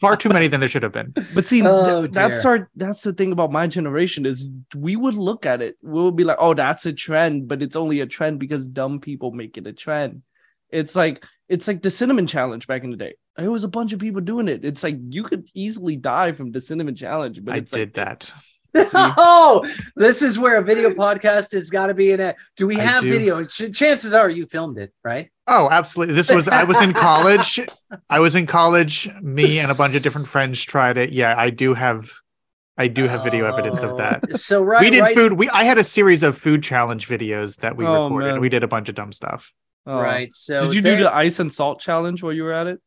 far 0.00 0.16
too 0.16 0.28
many 0.30 0.48
than 0.48 0.60
there 0.60 0.68
should 0.68 0.82
have 0.82 0.92
been. 0.92 1.12
But 1.34 1.44
see, 1.44 1.60
Oh, 1.62 2.02
th- 2.02 2.12
that's 2.12 2.44
our 2.44 2.70
that's 2.74 3.02
the 3.02 3.12
thing 3.12 3.32
about 3.32 3.52
my 3.52 3.66
generation 3.66 4.24
is 4.26 4.48
we 4.74 4.96
would 4.96 5.14
look 5.14 5.44
at 5.44 5.60
it, 5.60 5.76
we'll 5.82 6.10
be 6.12 6.24
like, 6.24 6.38
oh, 6.40 6.54
that's 6.54 6.86
a 6.86 6.92
trend, 6.92 7.48
but 7.48 7.62
it's 7.62 7.76
only 7.76 8.00
a 8.00 8.06
trend 8.06 8.38
because 8.40 8.66
dumb 8.66 9.00
people 9.00 9.32
make 9.32 9.58
it 9.58 9.66
a 9.66 9.72
trend. 9.72 10.22
It's 10.70 10.96
like 10.96 11.24
it's 11.48 11.68
like 11.68 11.82
the 11.82 11.90
cinnamon 11.90 12.26
challenge 12.26 12.66
back 12.66 12.84
in 12.84 12.90
the 12.90 12.96
day. 12.96 13.14
There 13.36 13.50
was 13.50 13.64
a 13.64 13.68
bunch 13.68 13.92
of 13.92 14.00
people 14.00 14.20
doing 14.20 14.48
it. 14.48 14.64
It's 14.64 14.82
like 14.82 14.96
you 15.10 15.22
could 15.22 15.48
easily 15.54 15.96
die 15.96 16.32
from 16.32 16.52
the 16.52 16.60
cinnamon 16.60 16.94
challenge, 16.94 17.44
but 17.44 17.54
I 17.54 17.60
did 17.60 17.72
like, 17.72 17.92
that. 17.94 18.32
oh, 18.94 19.66
this 19.96 20.22
is 20.22 20.38
where 20.38 20.58
a 20.58 20.62
video 20.64 20.90
podcast 20.90 21.52
has 21.52 21.70
got 21.70 21.86
to 21.88 21.94
be 21.94 22.12
in 22.12 22.20
it. 22.20 22.36
Do 22.56 22.66
we 22.66 22.76
have 22.76 23.02
do. 23.02 23.10
video? 23.10 23.44
Ch- 23.44 23.72
chances 23.72 24.14
are 24.14 24.28
you 24.30 24.46
filmed 24.46 24.78
it, 24.78 24.92
right? 25.04 25.30
Oh, 25.46 25.68
absolutely. 25.70 26.14
This 26.14 26.30
was 26.30 26.46
I 26.48 26.64
was 26.64 26.80
in 26.80 26.92
college. 27.08 27.60
I 28.08 28.20
was 28.20 28.34
in 28.34 28.46
college. 28.46 29.08
Me 29.20 29.58
and 29.58 29.70
a 29.70 29.74
bunch 29.74 29.94
of 29.94 30.02
different 30.02 30.28
friends 30.28 30.62
tried 30.64 30.96
it. 30.96 31.10
Yeah, 31.10 31.34
I 31.36 31.50
do 31.50 31.74
have 31.74 32.10
I 32.78 32.86
do 32.88 33.06
have 33.08 33.24
video 33.24 33.44
evidence 33.46 33.82
of 33.82 33.96
that. 33.98 34.24
Oh, 34.32 34.36
So 34.36 34.62
right, 34.62 34.80
we 34.80 34.90
did 34.90 35.00
right, 35.00 35.14
food. 35.14 35.32
We 35.34 35.48
I 35.50 35.64
had 35.64 35.78
a 35.78 35.84
series 35.84 36.22
of 36.22 36.38
food 36.38 36.62
challenge 36.62 37.08
videos 37.08 37.56
that 37.60 37.76
we 37.76 37.84
Oh, 37.84 38.04
recorded. 38.04 38.32
man. 38.32 38.40
We 38.40 38.48
did 38.48 38.62
a 38.64 38.68
bunch 38.68 38.88
of 38.88 38.94
dumb 38.94 39.12
stuff. 39.12 39.52
oh. 39.86 40.00
right. 40.00 40.32
So 40.32 40.60
Did 40.62 40.74
you 40.74 40.80
they- 40.80 40.96
do 40.96 41.02
the 41.02 41.14
ice 41.14 41.40
and 41.40 41.50
salt 41.52 41.80
challenge 41.80 42.22
while 42.22 42.32
you 42.32 42.44
were 42.44 42.52
at 42.52 42.66
it? 42.68 42.80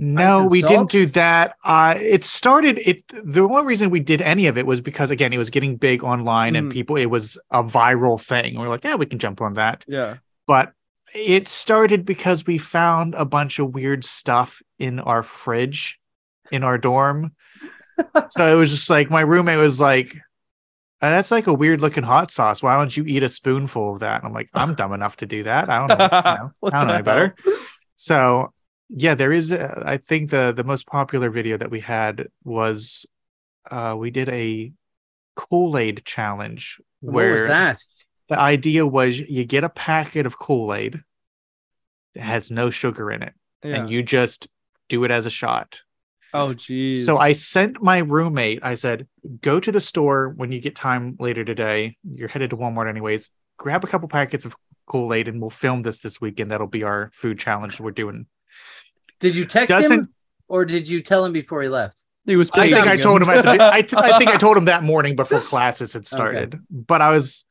No, 0.00 0.46
we 0.46 0.60
salt? 0.60 0.70
didn't 0.72 0.90
do 0.90 1.06
that. 1.06 1.56
Uh, 1.64 1.94
it 2.00 2.22
started. 2.24 2.78
It 2.78 3.02
the 3.08 3.40
only 3.42 3.64
reason 3.64 3.90
we 3.90 3.98
did 4.00 4.22
any 4.22 4.46
of 4.46 4.56
it 4.56 4.64
was 4.66 4.80
because 4.80 5.10
again, 5.10 5.32
it 5.32 5.38
was 5.38 5.50
getting 5.50 5.76
big 5.76 6.04
online 6.04 6.54
and 6.54 6.68
Mhm. 6.70 6.72
people. 6.72 6.96
It 6.96 7.06
was 7.06 7.36
a 7.50 7.64
viral 7.64 8.20
thing. 8.20 8.56
We're 8.58 8.68
like, 8.68 8.84
yeah, 8.84 8.94
we 8.94 9.06
can 9.06 9.18
jump 9.18 9.40
on 9.40 9.54
that. 9.54 9.84
Yeah. 9.88 10.18
But 10.46 10.72
it 11.14 11.48
started 11.48 12.04
because 12.04 12.46
we 12.46 12.58
found 12.58 13.14
a 13.16 13.24
bunch 13.24 13.58
of 13.58 13.74
weird 13.74 14.04
stuff 14.04 14.62
in 14.78 15.00
our 15.00 15.22
fridge 15.24 15.98
in 16.52 16.62
our 16.62 16.78
dorm. 16.78 17.32
so 18.30 18.54
it 18.54 18.56
was 18.56 18.70
just 18.70 18.88
like 18.88 19.10
my 19.10 19.20
roommate 19.22 19.58
was 19.58 19.80
like, 19.80 20.14
"Uh, 21.02 21.10
"That's 21.10 21.32
like 21.32 21.48
a 21.48 21.52
weird 21.52 21.80
looking 21.80 22.04
hot 22.04 22.30
sauce. 22.30 22.62
Why 22.62 22.76
don't 22.76 22.96
you 22.96 23.04
eat 23.04 23.22
a 23.24 23.28
spoonful 23.28 23.94
of 23.94 24.00
that?" 24.00 24.18
And 24.22 24.28
I'm 24.28 24.32
like, 24.32 24.48
"I'm 24.54 24.74
dumb 24.76 24.92
enough 24.92 25.16
to 25.16 25.26
do 25.26 25.42
that. 25.42 25.68
I 25.68 25.78
don't 25.86 25.98
know. 25.98 26.04
you 26.04 26.10
know, 26.10 26.52
I 26.72 26.78
don't 26.78 26.86
know 26.88 26.94
any 26.94 27.02
better." 27.02 27.34
So 27.96 28.52
yeah, 28.88 29.14
there 29.14 29.32
is. 29.32 29.50
A, 29.50 29.82
I 29.86 29.96
think 29.98 30.30
the 30.30 30.52
the 30.52 30.64
most 30.64 30.86
popular 30.86 31.30
video 31.30 31.56
that 31.56 31.70
we 31.70 31.80
had 31.80 32.28
was 32.44 33.06
uh 33.70 33.94
we 33.98 34.10
did 34.10 34.28
a 34.28 34.72
Kool 35.36 35.76
Aid 35.78 36.04
challenge 36.04 36.80
what 37.00 37.14
where 37.14 37.32
was 37.32 37.42
that? 37.46 37.78
The 38.28 38.38
idea 38.38 38.86
was 38.86 39.18
you 39.18 39.44
get 39.44 39.64
a 39.64 39.68
packet 39.68 40.26
of 40.26 40.38
Kool 40.38 40.74
Aid 40.74 41.00
that 42.14 42.22
has 42.22 42.50
no 42.50 42.70
sugar 42.70 43.10
in 43.10 43.22
it, 43.22 43.34
Yeah. 43.62 43.76
and 43.76 43.90
you 43.90 44.02
just 44.02 44.48
do 44.88 45.04
it 45.04 45.10
as 45.10 45.26
a 45.26 45.30
shot. 45.30 45.80
oh 46.34 46.52
geez. 46.54 47.06
So 47.06 47.16
I 47.18 47.32
sent 47.34 47.82
my 47.82 47.98
roommate, 47.98 48.60
I 48.62 48.74
said, 48.74 49.06
go 49.40 49.60
to 49.60 49.70
the 49.72 49.80
store 49.80 50.30
when 50.30 50.50
you 50.52 50.60
get 50.60 50.74
time 50.74 51.16
later 51.20 51.44
today. 51.44 51.96
You're 52.14 52.28
headed 52.28 52.50
to 52.50 52.56
Walmart 52.56 52.88
anyways. 52.88 53.30
Grab 53.58 53.84
a 53.84 53.86
couple 53.86 54.08
packets 54.08 54.44
of 54.44 54.54
Kool 54.86 55.12
Aid 55.14 55.28
and 55.28 55.40
we'll 55.40 55.50
film 55.50 55.82
this 55.82 56.00
this 56.00 56.20
weekend. 56.20 56.50
That'll 56.50 56.66
be 56.66 56.82
our 56.84 57.10
food 57.12 57.38
challenge 57.38 57.80
we're 57.80 57.90
doing. 57.92 58.26
Did 59.20 59.36
you 59.36 59.44
text 59.44 59.72
him 59.72 59.80
Doesn't 59.80 60.08
or 60.48 60.64
did 60.64 60.88
you 60.88 61.02
tell 61.02 61.24
him 61.24 61.32
before 61.32 61.62
he 61.62 61.68
left? 61.68 62.04
he 62.28 62.36
was 62.36 62.50
I 62.52 62.68
think 62.68 62.86
I 62.86 62.90
pacing 62.90 63.02
told 63.02 63.22
him 63.22 63.28
at 63.30 63.44
the 63.44 63.54
him. 63.54 63.60
I, 63.60 63.82
th- 63.82 63.94
I 63.94 64.18
think 64.18 64.30
I 64.30 64.36
told 64.38 64.56
him 64.56 64.66
that 64.66 64.82
morning 64.82 65.16
before 65.16 65.40
classes 65.40 65.94
had 65.94 66.06
started. 66.06 66.60
But 66.70 67.00
I 67.00 67.10
was 67.10 67.46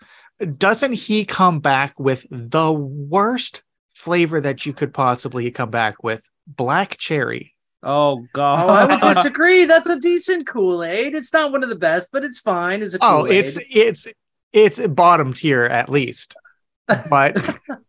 doesn't 0.53 0.93
he 0.93 1.25
come 1.25 1.59
back 1.59 1.99
with 1.99 2.27
the 2.29 2.71
worst 2.71 3.63
flavor 3.89 4.39
that 4.39 4.65
you 4.65 4.73
could 4.73 4.93
possibly 4.93 5.49
come 5.49 5.71
back 5.71 6.03
with? 6.03 6.29
Black 6.45 6.97
cherry. 6.97 7.55
oh 7.81 8.25
god. 8.33 8.65
Oh, 8.65 8.69
I 8.69 8.85
would 8.85 9.01
disagree. 9.01 9.65
That's 9.65 9.89
a 9.89 9.99
decent 9.99 10.47
Kool 10.47 10.83
Aid. 10.83 11.15
It's 11.15 11.33
not 11.33 11.51
one 11.51 11.63
of 11.63 11.69
the 11.69 11.75
best, 11.75 12.09
but 12.11 12.23
it's 12.23 12.39
fine 12.39 12.81
as 12.81 12.93
a 12.93 12.99
oh, 13.01 13.23
Kool-Aid. 13.23 13.31
Oh, 13.31 13.39
it's 13.39 13.57
it's 13.69 14.07
it's 14.53 14.87
bottom 14.87 15.33
tier 15.33 15.65
at 15.65 15.89
least. 15.89 16.35
But 17.09 17.35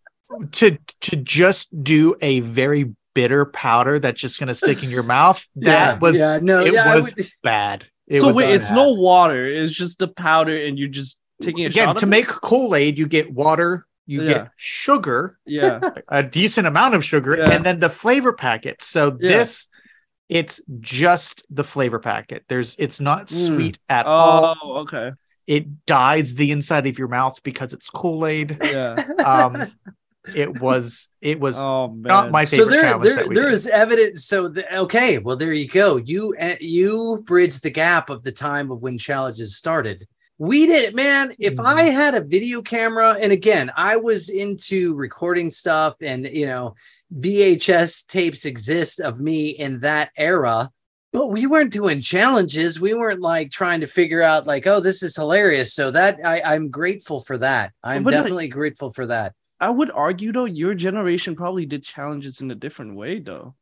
to 0.52 0.78
to 1.02 1.16
just 1.16 1.84
do 1.84 2.16
a 2.22 2.40
very 2.40 2.94
bitter 3.14 3.44
powder 3.46 3.98
that's 3.98 4.20
just 4.20 4.38
gonna 4.38 4.54
stick 4.54 4.82
in 4.82 4.90
your 4.90 5.02
mouth, 5.16 5.46
that 5.56 5.94
Yeah, 5.94 5.98
was 5.98 6.18
yeah, 6.18 6.38
no, 6.42 6.60
it 6.64 6.72
yeah, 6.74 6.94
was 6.94 7.14
would- 7.16 7.28
bad. 7.42 7.86
It 8.06 8.20
so 8.22 8.28
was 8.28 8.36
wait, 8.36 8.54
it's 8.54 8.70
no 8.70 8.94
water. 8.94 9.46
It's 9.46 9.72
just 9.72 9.98
the 9.98 10.08
powder, 10.08 10.56
and 10.56 10.78
you're 10.78 10.88
just 10.88 11.18
taking 11.42 11.64
a 11.64 11.68
again 11.68 11.86
shot 11.88 11.98
to 11.98 12.06
of 12.06 12.08
make 12.08 12.26
Kool-Aid, 12.26 12.98
you 12.98 13.06
get 13.06 13.30
water, 13.32 13.86
you 14.06 14.22
Yeah. 14.22 14.28
get 14.32 14.48
sugar, 14.56 15.38
Yeah. 15.46 15.80
a 16.08 16.22
decent 16.22 16.66
amount 16.66 16.94
of 16.94 17.04
sugar, 17.04 17.36
Yeah. 17.36 17.50
and 17.50 17.66
then 17.66 17.80
the 17.80 17.90
flavor 17.90 18.32
packet. 18.32 18.82
So 18.82 19.16
Yeah. 19.20 19.28
this 19.38 19.68
it's 20.30 20.60
just 20.80 21.44
the 21.50 21.64
flavor 21.64 21.98
packet. 21.98 22.44
There's 22.48 22.74
it's 22.78 23.00
not 23.00 23.26
Mm. 23.26 23.46
sweet 23.46 23.78
at 23.88 24.06
all. 24.06 24.56
Oh, 24.62 24.76
okay. 24.80 25.12
It 25.46 25.86
dyes 25.86 26.34
the 26.34 26.50
inside 26.50 26.86
of 26.86 26.98
your 26.98 27.08
mouth 27.08 27.42
because 27.42 27.72
it's 27.72 27.88
Kool-Aid. 27.90 28.58
Yeah. 28.62 28.94
Um 29.24 29.70
it 30.34 30.60
was 30.60 31.08
it 31.20 31.38
was 31.40 31.58
Oh 31.58 31.88
not 31.94 32.30
my 32.30 32.44
so 32.44 32.58
favorite 32.58 32.70
there, 32.70 32.80
challenge 32.80 33.14
there, 33.14 33.28
there 33.28 33.50
is 33.50 33.66
evidence. 33.66 34.26
So 34.26 34.48
the, 34.48 34.78
okay, 34.80 35.18
well 35.18 35.36
there 35.36 35.52
you 35.52 35.68
go. 35.68 35.96
You 35.96 36.34
uh, 36.40 36.56
you 36.60 37.22
bridge 37.26 37.58
the 37.60 37.70
gap 37.70 38.10
of 38.10 38.22
the 38.24 38.32
time 38.32 38.70
of 38.70 38.80
when 38.80 38.98
challenges 38.98 39.56
started. 39.56 40.06
We 40.38 40.66
did, 40.66 40.94
man. 40.94 41.34
If 41.38 41.54
Mhm. 41.54 41.64
I 41.66 41.82
had 41.90 42.14
a 42.14 42.20
video 42.20 42.62
camera, 42.62 43.16
and 43.20 43.32
again, 43.32 43.72
I 43.76 43.96
was 43.96 44.28
into 44.28 44.94
recording 44.94 45.50
stuff, 45.50 45.96
and 46.00 46.26
you 46.26 46.46
know, 46.46 46.74
VHS 47.18 48.06
tapes 48.06 48.44
exist 48.44 49.00
of 49.00 49.18
me 49.20 49.48
in 49.48 49.80
that 49.80 50.10
era. 50.16 50.70
But 51.10 51.28
we 51.28 51.46
weren't 51.46 51.72
doing 51.72 52.02
challenges. 52.02 52.78
We 52.78 52.92
weren't 52.92 53.22
like 53.22 53.50
trying 53.50 53.80
to 53.80 53.86
figure 53.86 54.20
out 54.22 54.46
like, 54.46 54.66
oh, 54.66 54.78
this 54.78 55.02
is 55.02 55.16
hilarious. 55.16 55.72
So 55.74 55.90
that 55.90 56.18
I, 56.22 56.42
I'm 56.42 56.68
grateful 56.68 57.20
for 57.20 57.38
that. 57.38 57.72
I'm 57.82 58.04
like- 58.04 58.12
definitely 58.12 58.48
grateful 58.48 58.92
for 58.92 59.06
that. 59.06 59.32
I 59.60 59.70
would 59.70 59.90
argue 59.90 60.32
though, 60.32 60.44
your 60.44 60.74
generation 60.74 61.34
probably 61.36 61.66
did 61.66 61.82
challenges 61.82 62.40
in 62.40 62.50
a 62.50 62.54
different 62.54 62.94
way 62.96 63.18
though. 63.20 63.54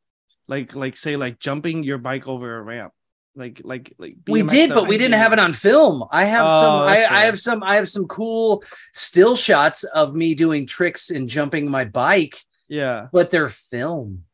Like 0.49 0.75
like 0.75 0.97
say 0.97 1.17
like 1.17 1.39
jumping 1.39 1.83
your 1.85 1.99
bike 1.99 2.29
over 2.29 2.57
a 2.59 2.63
ramp. 2.63 2.93
Like 3.35 3.61
like 3.65 3.93
like 3.99 4.17
we 4.27 4.43
did 4.43 4.71
but 4.73 4.89
we 4.89 4.97
didn't 4.97 5.19
have 5.19 5.35
it 5.35 5.39
on 5.39 5.53
film 5.53 6.05
i 6.11 6.25
have 6.25 6.47
Oh, 6.49 6.61
some 6.63 6.81
I, 6.89 7.05
I 7.05 7.21
have 7.27 7.39
some 7.39 7.63
i 7.63 7.77
have 7.77 7.87
some 7.87 8.07
cool 8.07 8.65
still 8.95 9.37
shots 9.37 9.85
of 9.85 10.15
me 10.15 10.35
doing 10.35 10.67
tricks 10.67 11.11
and 11.11 11.29
jumping 11.29 11.71
my 11.71 11.85
bike 11.85 12.39
Yeah. 12.67 13.09
but 13.13 13.31
they're 13.31 13.51
film 13.51 14.25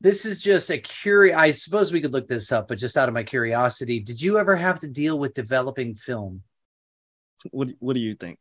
this 0.00 0.24
is 0.24 0.40
just 0.40 0.70
a 0.70 0.78
curious 0.78 1.36
i 1.36 1.50
suppose 1.50 1.92
we 1.92 2.00
could 2.00 2.12
look 2.12 2.28
this 2.28 2.52
up 2.52 2.68
but 2.68 2.78
just 2.78 2.96
out 2.96 3.08
of 3.08 3.14
my 3.14 3.24
curiosity 3.24 3.98
did 3.98 4.22
you 4.22 4.38
ever 4.38 4.54
have 4.54 4.78
to 4.80 4.86
deal 4.86 5.18
with 5.18 5.34
developing 5.34 5.96
film 5.96 6.44
What 7.50 7.70
what 7.80 7.94
do 7.94 8.00
you 8.00 8.14
think? 8.14 8.38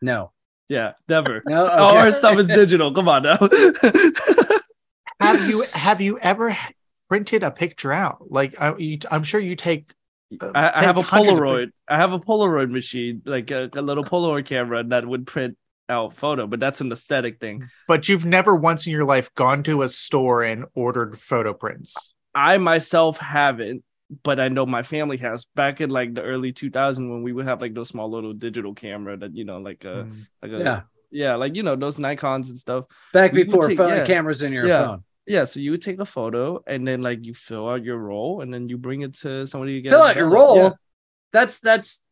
no 0.00 0.32
Yeah, 0.68 0.92
never. 1.08 1.42
no 1.46 1.66
All 1.66 1.90
okay. 1.90 1.98
our 1.98 2.12
stuff 2.12 2.38
is 2.38 2.46
digital. 2.46 2.92
Come 2.92 3.08
on 3.08 3.22
now. 3.22 3.38
have 5.20 5.48
you 5.48 5.64
have 5.72 6.00
you 6.00 6.18
ever 6.18 6.56
printed 7.08 7.42
a 7.42 7.50
picture 7.50 7.92
out? 7.92 8.30
Like 8.30 8.60
I, 8.60 8.76
you, 8.76 8.98
I'm 9.10 9.24
sure 9.24 9.40
you 9.40 9.56
take 9.56 9.92
uh, 10.40 10.52
I, 10.54 10.80
I 10.80 10.82
have 10.82 10.98
a 10.98 11.02
take 11.02 11.12
of 11.12 11.26
Polaroid. 11.26 11.70
I 11.88 11.96
have 11.96 12.12
a 12.12 12.18
Polaroid 12.20 12.70
machine, 12.70 13.22
like 13.24 13.50
a, 13.50 13.70
a 13.72 13.82
little 13.82 14.04
Polaroid 14.04 14.44
camera 14.44 14.84
that 14.84 15.06
would 15.06 15.26
print 15.26 15.56
out 15.88 16.14
photo, 16.14 16.46
but 16.46 16.60
that's 16.60 16.80
an 16.82 16.92
aesthetic 16.92 17.40
thing. 17.40 17.68
but 17.86 18.08
you've 18.08 18.26
never 18.26 18.54
once 18.54 18.86
in 18.86 18.92
your 18.92 19.06
life 19.06 19.34
gone 19.34 19.62
to 19.62 19.82
a 19.82 19.88
store 19.88 20.42
and 20.42 20.66
ordered 20.74 21.18
photo 21.18 21.54
prints. 21.54 22.14
I 22.34 22.58
myself 22.58 23.18
haven't, 23.18 23.84
but 24.22 24.40
I 24.40 24.48
know 24.48 24.64
my 24.66 24.82
family 24.82 25.16
has. 25.18 25.44
Back 25.54 25.80
in 25.80 25.90
like 25.90 26.14
the 26.14 26.22
early 26.22 26.52
2000s 26.52 26.96
when 27.10 27.22
we 27.22 27.32
would 27.32 27.46
have 27.46 27.60
like 27.60 27.74
those 27.74 27.88
small 27.88 28.10
little 28.10 28.32
digital 28.32 28.74
camera 28.74 29.16
that 29.18 29.36
you 29.36 29.44
know, 29.44 29.58
like 29.58 29.84
a 29.84 30.04
Mm. 30.08 30.26
like 30.42 30.52
a 30.52 30.58
yeah 30.58 30.80
yeah, 31.10 31.34
like 31.36 31.56
you 31.56 31.62
know 31.62 31.74
those 31.76 31.96
Nikons 31.96 32.50
and 32.50 32.58
stuff. 32.58 32.84
back 33.12 33.32
before 33.32 33.68
take- 33.68 33.76
phone 33.78 33.96
yeah. 33.96 34.04
cameras 34.04 34.42
in 34.42 34.52
your 34.52 34.66
Yeah. 34.66 34.86
phone 34.86 35.04
Yeah, 35.26 35.44
so 35.44 35.60
you 35.60 35.70
would 35.72 35.82
take 35.82 36.00
a 36.00 36.04
photo 36.06 36.62
and 36.66 36.86
then 36.88 37.02
like 37.02 37.24
you 37.26 37.34
fill 37.34 37.68
out 37.68 37.84
your 37.84 37.98
role 37.98 38.40
and 38.40 38.52
then 38.52 38.68
you 38.68 38.76
bring 38.78 39.02
it 39.02 39.14
to 39.20 39.46
somebody 39.46 39.72
you 39.74 39.80
get 39.82 39.90
fill 39.90 40.02
out 40.02 40.16
your 40.16 40.28
role 40.28 40.56
Yeah. 40.56 40.70
that's 41.32 41.60
that's 41.60 42.02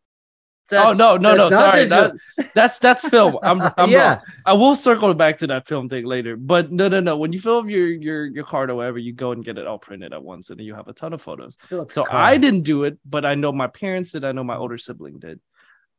Oh 0.73 0.93
no, 0.93 1.17
no, 1.17 1.35
no! 1.37 1.51
Sorry, 1.51 1.85
that, 1.87 2.13
that's 2.55 2.79
that's 2.79 3.09
film. 3.09 3.39
I'm, 3.43 3.63
I'm 3.77 3.91
Yeah. 3.91 4.09
wrong. 4.09 4.21
I 4.45 4.53
will 4.55 4.75
circle 4.77 5.15
back 5.15 5.39
to 5.39 5.47
that 5.49 5.67
film 5.69 5.89
thing 5.89 6.05
later. 6.05 6.37
But 6.37 6.73
no, 6.73 6.89
no, 6.89 7.01
no. 7.01 7.17
When 7.17 7.33
you 7.33 7.41
fill 7.41 7.59
up 7.59 7.69
your 7.69 7.87
your 7.89 8.27
your 8.27 8.45
card 8.45 8.71
or 8.71 8.75
whatever, 8.75 8.99
you 8.99 9.13
go 9.13 9.33
and 9.33 9.45
get 9.45 9.59
it 9.59 9.67
all 9.67 9.79
printed 9.79 10.13
at 10.13 10.23
once, 10.23 10.51
and 10.51 10.61
you 10.61 10.75
have 10.75 10.89
a 10.89 10.93
ton 10.93 11.13
of 11.13 11.23
photos. 11.23 11.57
So 11.91 12.05
I 12.11 12.37
didn't 12.39 12.63
do 12.63 12.85
it, 12.85 12.99
but 13.05 13.25
I 13.25 13.37
know 13.37 13.53
my 13.53 13.69
parents 13.69 14.13
did. 14.13 14.25
I 14.25 14.33
know 14.33 14.45
my 14.45 14.57
older 14.57 14.79
sibling 14.79 15.19
did. 15.19 15.41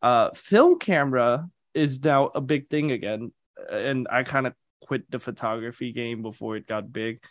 Uh, 0.01 0.31
film 0.31 0.79
camera 0.79 1.47
is 1.73 2.03
now 2.03 2.27
a 2.35 2.41
big 2.41 2.69
thing 2.69 2.91
again, 2.91 3.31
and 3.71 4.07
I 4.11 4.23
kind 4.23 4.47
of 4.47 4.53
quit 4.81 5.09
the 5.09 5.19
photography 5.19 5.91
game 5.91 6.21
before 6.21 6.55
it 6.57 6.67
got 6.67 6.91
big. 6.91 7.21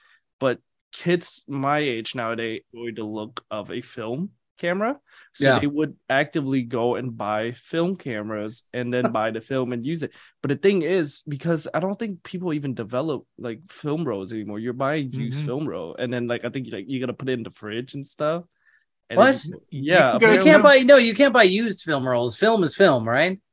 But 0.41 0.59
kids 0.93 1.45
my 1.47 1.78
age 1.78 2.14
nowadays 2.14 2.62
enjoy 2.72 2.93
the 2.95 3.05
look 3.05 3.45
of 3.51 3.70
a 3.70 3.82
film 3.82 4.30
camera, 4.57 4.98
so 5.34 5.44
Yeah. 5.44 5.59
they 5.61 5.66
would 5.66 5.96
actively 6.09 6.62
go 6.62 6.94
and 6.96 7.16
buy 7.16 7.52
film 7.52 7.96
cameras 7.96 8.64
and 8.72 8.92
then 8.92 9.12
buy 9.12 9.30
the 9.30 9.40
film 9.40 9.72
and 9.72 9.84
use 9.84 10.02
it. 10.02 10.14
But 10.42 10.48
the 10.50 10.57
thing 10.57 10.82
is, 10.82 11.22
because 11.28 11.68
I 11.72 11.80
don't 11.80 11.98
think 11.98 12.22
people 12.22 12.52
even 12.54 12.74
develop 12.74 13.26
like 13.38 13.61
film 13.68 14.04
rolls 14.04 14.32
anymore. 14.32 14.59
You're 14.59 14.72
buying 14.72 15.12
used 15.12 15.40
Mhm. 15.40 15.46
film 15.46 15.68
roll, 15.68 15.94
and 15.98 16.12
then 16.12 16.26
like 16.26 16.44
I 16.44 16.48
think 16.50 16.68
like 16.72 16.86
you 16.88 17.00
gotta 17.00 17.12
put 17.14 17.28
it 17.28 17.32
in 17.32 17.42
the 17.42 17.50
fridge 17.50 17.94
and 17.94 18.07
stuff. 18.07 18.44
And 19.09 19.18
What? 19.18 19.34
then- 19.36 19.61
You 19.70 19.92
yeah, 19.92 20.18
can 20.18 20.34
you 20.34 20.42
can't 20.42 20.62
buy 20.62 20.78
no 20.78 20.96
you 20.96 21.14
can't 21.14 21.32
buy 21.32 21.44
used 21.44 21.82
film 21.84 22.07
rolls 22.09 22.36
film 22.36 22.62
is 22.64 22.74
film 22.74 23.09
right 23.09 23.32
As 23.32 23.36
Yeah, 23.36 23.36
far 23.36 23.45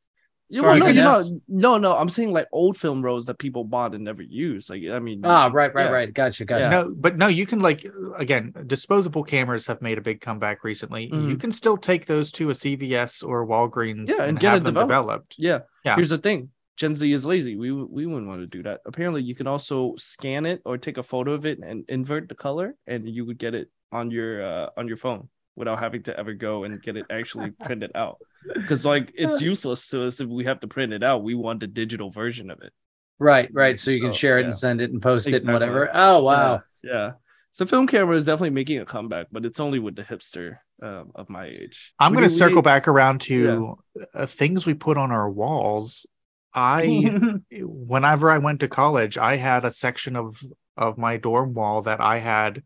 well, 0.61 0.73
as 0.75 0.79
no, 0.81 0.85
I 0.85 0.89
you 0.89 0.95
know. 0.99 1.21
know, 1.21 1.41
no, 1.47 1.77
no. 1.77 1.97
I'm 1.97 2.09
saying 2.09 2.31
like 2.31 2.47
old 2.51 2.77
film 2.77 3.01
rolls 3.01 3.25
that 3.27 3.39
people 3.39 3.63
bought 3.63 3.93
and 3.95 4.03
never 4.03 4.21
used. 4.21 4.69
Like, 4.69 4.83
I 4.91 4.99
mean, 4.99 5.21
Ah, 5.23 5.49
right, 5.53 5.73
right, 5.73 5.85
yeah. 5.85 5.89
right. 5.89 6.13
Gotcha, 6.13 6.45
gotcha. 6.45 6.63
Yeah. 6.63 6.69
No, 6.69 6.93
but 6.95 7.17
no, 7.17 7.27
you 7.27 7.45
can 7.45 7.59
like 7.59 7.85
again, 8.17 8.53
disposable 8.67 9.23
cameras 9.23 9.67
have 9.67 9.81
made 9.81 9.97
a 9.97 10.01
big 10.01 10.21
comeback 10.21 10.63
recently. 10.63 11.05
You 11.05 11.35
Mhm. 11.35 11.39
can 11.39 11.51
still 11.51 11.77
take 11.77 12.05
those 12.05 12.31
to 12.33 12.49
a 12.49 12.53
CVS 12.53 13.23
or 13.23 13.47
Walgreens 13.47 14.09
Yeah, 14.09 14.15
and 14.19 14.29
and, 14.29 14.39
get 14.39 14.49
have 14.53 14.61
it 14.61 14.63
them 14.65 14.73
developed. 14.73 14.89
developed. 14.89 15.35
Yeah. 15.37 15.59
Yeah. 15.85 15.95
Here's 15.95 16.09
the 16.09 16.17
thing. 16.17 16.49
Gen 16.75 16.95
Z 16.97 17.11
is 17.11 17.25
lazy. 17.25 17.55
We 17.55 17.71
we 17.71 18.05
wouldn't 18.05 18.27
want 18.27 18.41
to 18.41 18.47
do 18.47 18.63
that. 18.63 18.81
Apparently, 18.85 19.21
you 19.21 19.35
can 19.35 19.45
also 19.47 19.93
scan 19.97 20.45
it 20.45 20.61
or 20.65 20.77
take 20.77 20.97
a 20.97 21.03
photo 21.03 21.33
of 21.33 21.45
it 21.45 21.59
and 21.59 21.85
invert 21.87 22.29
the 22.29 22.35
color, 22.35 22.75
and 22.87 23.07
you 23.07 23.25
would 23.25 23.37
get 23.37 23.53
it 23.53 23.69
on 23.91 24.09
your 24.09 24.43
uh, 24.43 24.69
on 24.75 24.87
your 24.87 24.97
phone 24.97 25.29
without 25.55 25.77
having 25.77 26.01
to 26.01 26.17
ever 26.19 26.33
go 26.33 26.63
and 26.63 26.81
get 26.81 26.97
it 26.97 27.05
actually 27.11 27.51
printed 27.51 27.91
out. 27.93 28.17
Because 28.53 28.85
like 28.85 29.11
it's 29.15 29.41
useless 29.41 29.87
to 29.89 30.05
us 30.05 30.19
if 30.19 30.27
we 30.27 30.45
have 30.45 30.59
to 30.61 30.67
print 30.67 30.93
it 30.93 31.03
out. 31.03 31.23
We 31.23 31.35
want 31.35 31.59
the 31.59 31.67
digital 31.67 32.09
version 32.09 32.49
of 32.49 32.61
it. 32.61 32.73
Right, 33.19 33.49
right. 33.53 33.77
So 33.79 33.91
you 33.91 33.99
can 34.01 34.09
Oh, 34.09 34.13
share 34.13 34.37
it 34.39 34.41
yeah. 34.41 34.47
and 34.47 34.55
send 34.55 34.81
it 34.81 34.91
and 34.91 35.01
post 35.01 35.27
it 35.27 35.43
and 35.43 35.53
whatever. 35.53 35.89
Oh 35.93 36.23
wow. 36.23 36.61
Yeah. 36.83 36.91
yeah. 36.91 37.11
So 37.51 37.65
film 37.67 37.85
camera 37.85 38.15
is 38.15 38.25
definitely 38.25 38.49
making 38.49 38.79
a 38.79 38.85
comeback, 38.85 39.27
but 39.31 39.45
it's 39.45 39.59
only 39.59 39.77
with 39.77 39.95
the 39.95 40.01
hipster 40.01 40.57
um, 40.81 41.11
of 41.13 41.29
my 41.29 41.45
age. 41.45 41.93
I'm 41.99 42.11
going 42.13 42.23
to 42.23 42.27
need- 42.29 42.33
we 42.33 42.39
circle 42.39 42.63
back 42.63 42.87
around 42.87 43.21
to 43.21 43.77
uh, 44.15 44.25
things 44.25 44.65
we 44.65 44.73
put 44.73 44.97
on 44.97 45.11
our 45.11 45.29
walls. 45.29 46.07
I 46.55 47.17
whenever 47.51 48.29
I 48.31 48.39
went 48.39 48.59
to 48.61 48.67
college, 48.67 49.17
I 49.19 49.35
had 49.37 49.65
a 49.65 49.71
section 49.71 50.15
of 50.15 50.41
of 50.75 50.97
my 50.97 51.17
dorm 51.17 51.53
wall 51.53 51.83
that 51.83 52.01
I 52.01 52.17
had 52.17 52.63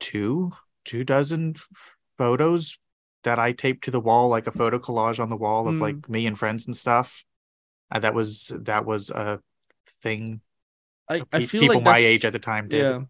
two 0.00 0.52
two 0.84 1.04
dozen 1.04 1.52
f- 1.56 1.96
photos 2.18 2.78
that 3.24 3.38
I 3.38 3.52
taped 3.52 3.84
to 3.84 3.90
the 3.90 4.00
wall 4.00 4.28
like 4.28 4.46
a 4.46 4.52
photo 4.52 4.78
collage 4.78 5.20
on 5.20 5.30
the 5.30 5.36
wall 5.36 5.68
of 5.68 5.76
Mm. 5.76 5.80
like 5.80 6.08
me 6.08 6.26
and 6.26 6.38
friends 6.38 6.66
and 6.66 6.76
stuff. 6.76 7.24
Uh, 7.90 7.98
that 8.00 8.14
was 8.14 8.50
that 8.62 8.84
was 8.86 9.10
a 9.10 9.40
thing 10.02 10.40
I, 11.08 11.22
I 11.32 11.44
feel 11.46 11.60
people 11.60 11.76
like 11.76 11.84
my 11.84 11.98
age 11.98 12.24
at 12.24 12.32
the 12.32 12.38
time 12.38 12.68
did. 12.68 12.80
Yeah. 12.82 13.00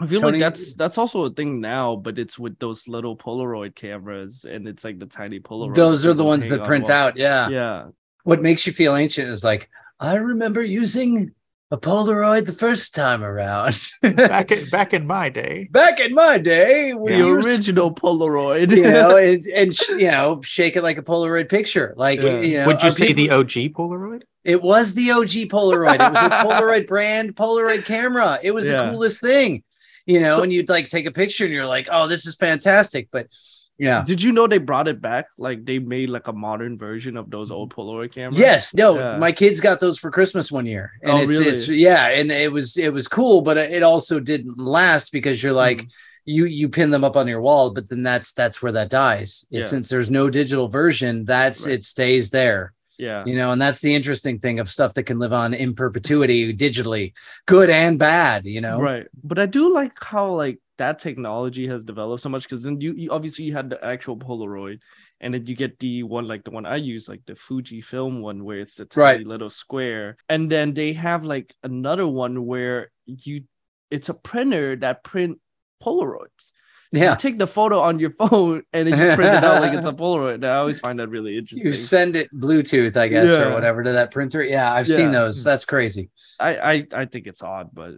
I 0.00 0.06
feel 0.06 0.20
Tony- 0.20 0.32
like 0.38 0.40
that's 0.40 0.74
that's 0.74 0.98
also 0.98 1.24
a 1.24 1.30
thing 1.30 1.60
now, 1.60 1.96
but 1.96 2.18
it's 2.18 2.38
with 2.38 2.58
those 2.60 2.86
little 2.86 3.16
Polaroid 3.16 3.74
cameras, 3.74 4.44
and 4.44 4.68
it's 4.68 4.84
like 4.84 4.98
the 5.00 5.06
tiny 5.06 5.40
Polaroid. 5.40 5.74
Those 5.74 6.06
are 6.06 6.14
the 6.14 6.24
ones 6.24 6.48
that 6.48 6.62
print 6.64 6.84
wall. 6.84 6.92
out. 6.92 7.16
Yeah. 7.16 7.48
Yeah, 7.48 7.86
what 8.22 8.40
makes 8.42 8.66
you 8.66 8.72
feel 8.72 8.94
ancient 8.94 9.28
is 9.28 9.42
like 9.42 9.68
I 9.98 10.14
remember 10.16 10.62
using 10.62 11.32
a 11.70 11.76
Polaroid 11.76 12.46
the 12.46 12.52
first 12.52 12.94
time 12.94 13.22
around. 13.22 13.76
back 14.02 14.50
in 14.50 14.68
back 14.70 14.94
in 14.94 15.06
my 15.06 15.28
day. 15.28 15.68
Back 15.70 16.00
in 16.00 16.14
my 16.14 16.38
day, 16.38 16.94
we 16.94 17.12
The 17.12 17.18
used 17.18 17.46
original 17.46 17.94
Polaroid. 17.94 18.70
you 18.74 18.82
know, 18.84 19.16
and, 19.28 19.44
and 19.54 19.74
sh- 19.74 19.90
you 19.90 20.10
know, 20.10 20.40
shake 20.42 20.76
it 20.76 20.82
like 20.82 20.96
a 20.98 21.02
Polaroid 21.02 21.48
picture. 21.48 21.92
Like, 21.96 22.22
Yeah. 22.22 22.40
you 22.40 22.58
know, 22.60 22.66
Would 22.66 22.82
you 22.82 22.90
say 22.90 23.08
people- 23.12 23.24
the 23.24 23.30
OG 23.30 23.72
Polaroid? 23.74 24.22
It 24.44 24.62
was 24.62 24.94
the 24.94 25.10
OG 25.10 25.48
Polaroid. 25.50 25.96
It 25.96 26.12
was 26.12 26.24
a 26.24 26.30
Polaroid 26.46 26.86
brand, 26.86 27.36
Polaroid 27.36 27.84
camera. 27.84 28.38
It 28.42 28.52
was 28.52 28.64
Yeah. 28.64 28.84
the 28.84 28.90
coolest 28.92 29.20
thing, 29.20 29.62
you 30.06 30.20
know. 30.20 30.38
So- 30.38 30.42
and 30.44 30.52
you'd 30.52 30.70
like 30.70 30.88
take 30.88 31.04
a 31.06 31.10
picture, 31.12 31.44
and 31.44 31.52
you're 31.52 31.66
like, 31.66 31.88
"Oh, 31.92 32.06
this 32.06 32.26
is 32.26 32.34
fantastic." 32.34 33.08
But 33.12 33.26
yeah, 33.78 34.02
Did 34.04 34.22
you 34.22 34.32
know 34.32 34.46
they 34.46 34.58
brought 34.58 34.88
it 34.88 35.00
back? 35.00 35.26
Like 35.38 35.64
they 35.64 35.78
made 35.78 36.08
like 36.10 36.26
a 36.28 36.32
modern 36.32 36.76
version 36.76 37.16
of 37.16 37.30
those 37.30 37.50
old 37.50 37.72
Polaroid 37.74 38.12
cameras. 38.12 38.38
yes, 38.38 38.74
no, 38.74 38.98
Yeah. 38.98 39.16
my 39.16 39.32
kids 39.32 39.60
got 39.60 39.78
those 39.80 39.98
for 39.98 40.10
Christmas 40.10 40.50
one 40.52 40.66
year, 40.66 40.92
and 41.02 41.10
Oh, 41.12 41.18
it's 41.18 41.38
really? 41.38 41.46
it's 41.50 41.68
yeah, 41.68 42.08
and 42.08 42.30
it 42.30 42.52
was 42.52 42.76
it 42.76 42.92
was 42.92 43.06
cool, 43.08 43.40
but 43.42 43.56
it 43.56 43.82
also 43.82 44.20
didn't 44.20 44.58
last 44.58 45.12
because 45.12 45.42
you're 45.42 45.52
like. 45.52 45.78
Mm. 45.82 45.90
You 46.30 46.44
you 46.44 46.68
pin 46.68 46.90
them 46.90 47.04
up 47.04 47.16
on 47.16 47.26
your 47.26 47.40
wall, 47.40 47.72
but 47.72 47.88
then 47.88 48.02
that's 48.02 48.34
that's 48.34 48.60
where 48.60 48.72
that 48.72 48.90
dies. 48.90 49.46
Yeah. 49.48 49.64
Since 49.64 49.88
there's 49.88 50.10
no 50.10 50.28
digital 50.28 50.68
version, 50.68 51.24
that's 51.24 51.64
Right. 51.64 51.76
it 51.76 51.84
stays 51.86 52.28
there. 52.28 52.74
Yeah. 52.98 53.24
you 53.24 53.34
know 53.36 53.52
and 53.52 53.62
that's 53.62 53.78
the 53.78 53.94
interesting 53.94 54.38
thing 54.40 54.58
of 54.60 54.68
stuff 54.68 54.92
that 54.94 55.04
can 55.04 55.18
live 55.20 55.32
on 55.32 55.54
in 55.54 55.72
perpetuity 55.74 56.52
digitally 56.52 57.12
good 57.46 57.70
and 57.70 57.96
bad 57.98 58.44
you 58.44 58.60
know 58.60 58.78
Right. 58.80 59.06
But 59.24 59.38
I 59.38 59.46
do 59.46 59.72
like 59.72 59.92
how 60.02 60.34
like 60.34 60.58
that 60.78 60.98
technology 60.98 61.66
has 61.68 61.84
developed 61.84 62.22
so 62.22 62.28
much 62.28 62.44
because 62.44 62.62
then 62.62 62.80
you, 62.80 62.94
you 62.94 63.10
obviously 63.10 63.44
you 63.44 63.52
had 63.52 63.70
the 63.70 63.84
actual 63.84 64.16
Polaroid 64.16 64.78
and 65.20 65.34
then 65.34 65.44
you 65.46 65.54
get 65.54 65.78
the 65.80 66.02
one 66.04 66.26
like 66.26 66.44
the 66.44 66.50
one 66.50 66.64
I 66.66 66.76
use, 66.76 67.08
like 67.08 67.24
the 67.26 67.34
Fuji 67.34 67.80
film 67.80 68.20
one 68.22 68.44
where 68.44 68.58
it's 68.58 68.76
the 68.76 68.84
tiny 68.86 69.18
Right. 69.18 69.26
little 69.26 69.50
square. 69.50 70.16
And 70.28 70.50
then 70.50 70.74
they 70.74 70.92
have 70.94 71.24
like 71.24 71.54
another 71.62 72.06
one 72.06 72.46
where 72.46 72.90
you 73.06 73.42
it's 73.90 74.08
a 74.08 74.14
printer 74.14 74.76
that 74.76 75.02
print 75.04 75.38
Polaroids. 75.82 76.52
So 76.94 77.00
yeah 77.00 77.10
You 77.10 77.16
take 77.16 77.38
the 77.38 77.46
photo 77.46 77.80
on 77.80 77.98
your 77.98 78.10
phone 78.22 78.62
and 78.72 78.88
then 78.88 78.98
you 78.98 79.14
print 79.14 79.34
it 79.34 79.44
out 79.44 79.60
like 79.60 79.72
it's 79.74 79.86
a 79.86 79.92
Polaroid. 80.04 80.34
And 80.36 80.46
I 80.46 80.56
always 80.56 80.80
find 80.80 80.98
that 81.00 81.08
really 81.08 81.36
interesting. 81.36 81.72
you 81.72 81.76
send 81.76 82.16
it 82.16 82.28
bluetooth 82.32 82.96
i 82.96 83.08
guess 83.08 83.28
or 83.28 83.52
whatever 83.52 83.82
to 83.82 83.92
that 83.92 84.10
printer 84.10 84.42
yeah 84.42 84.72
i've 84.72 84.86
seen 84.88 85.10
those 85.10 85.42
that's 85.44 85.64
crazy 85.64 86.10
I, 86.40 86.50
I 86.72 86.86
I 87.02 87.04
think 87.06 87.26
it's 87.26 87.42
odd, 87.42 87.70
but 87.74 87.94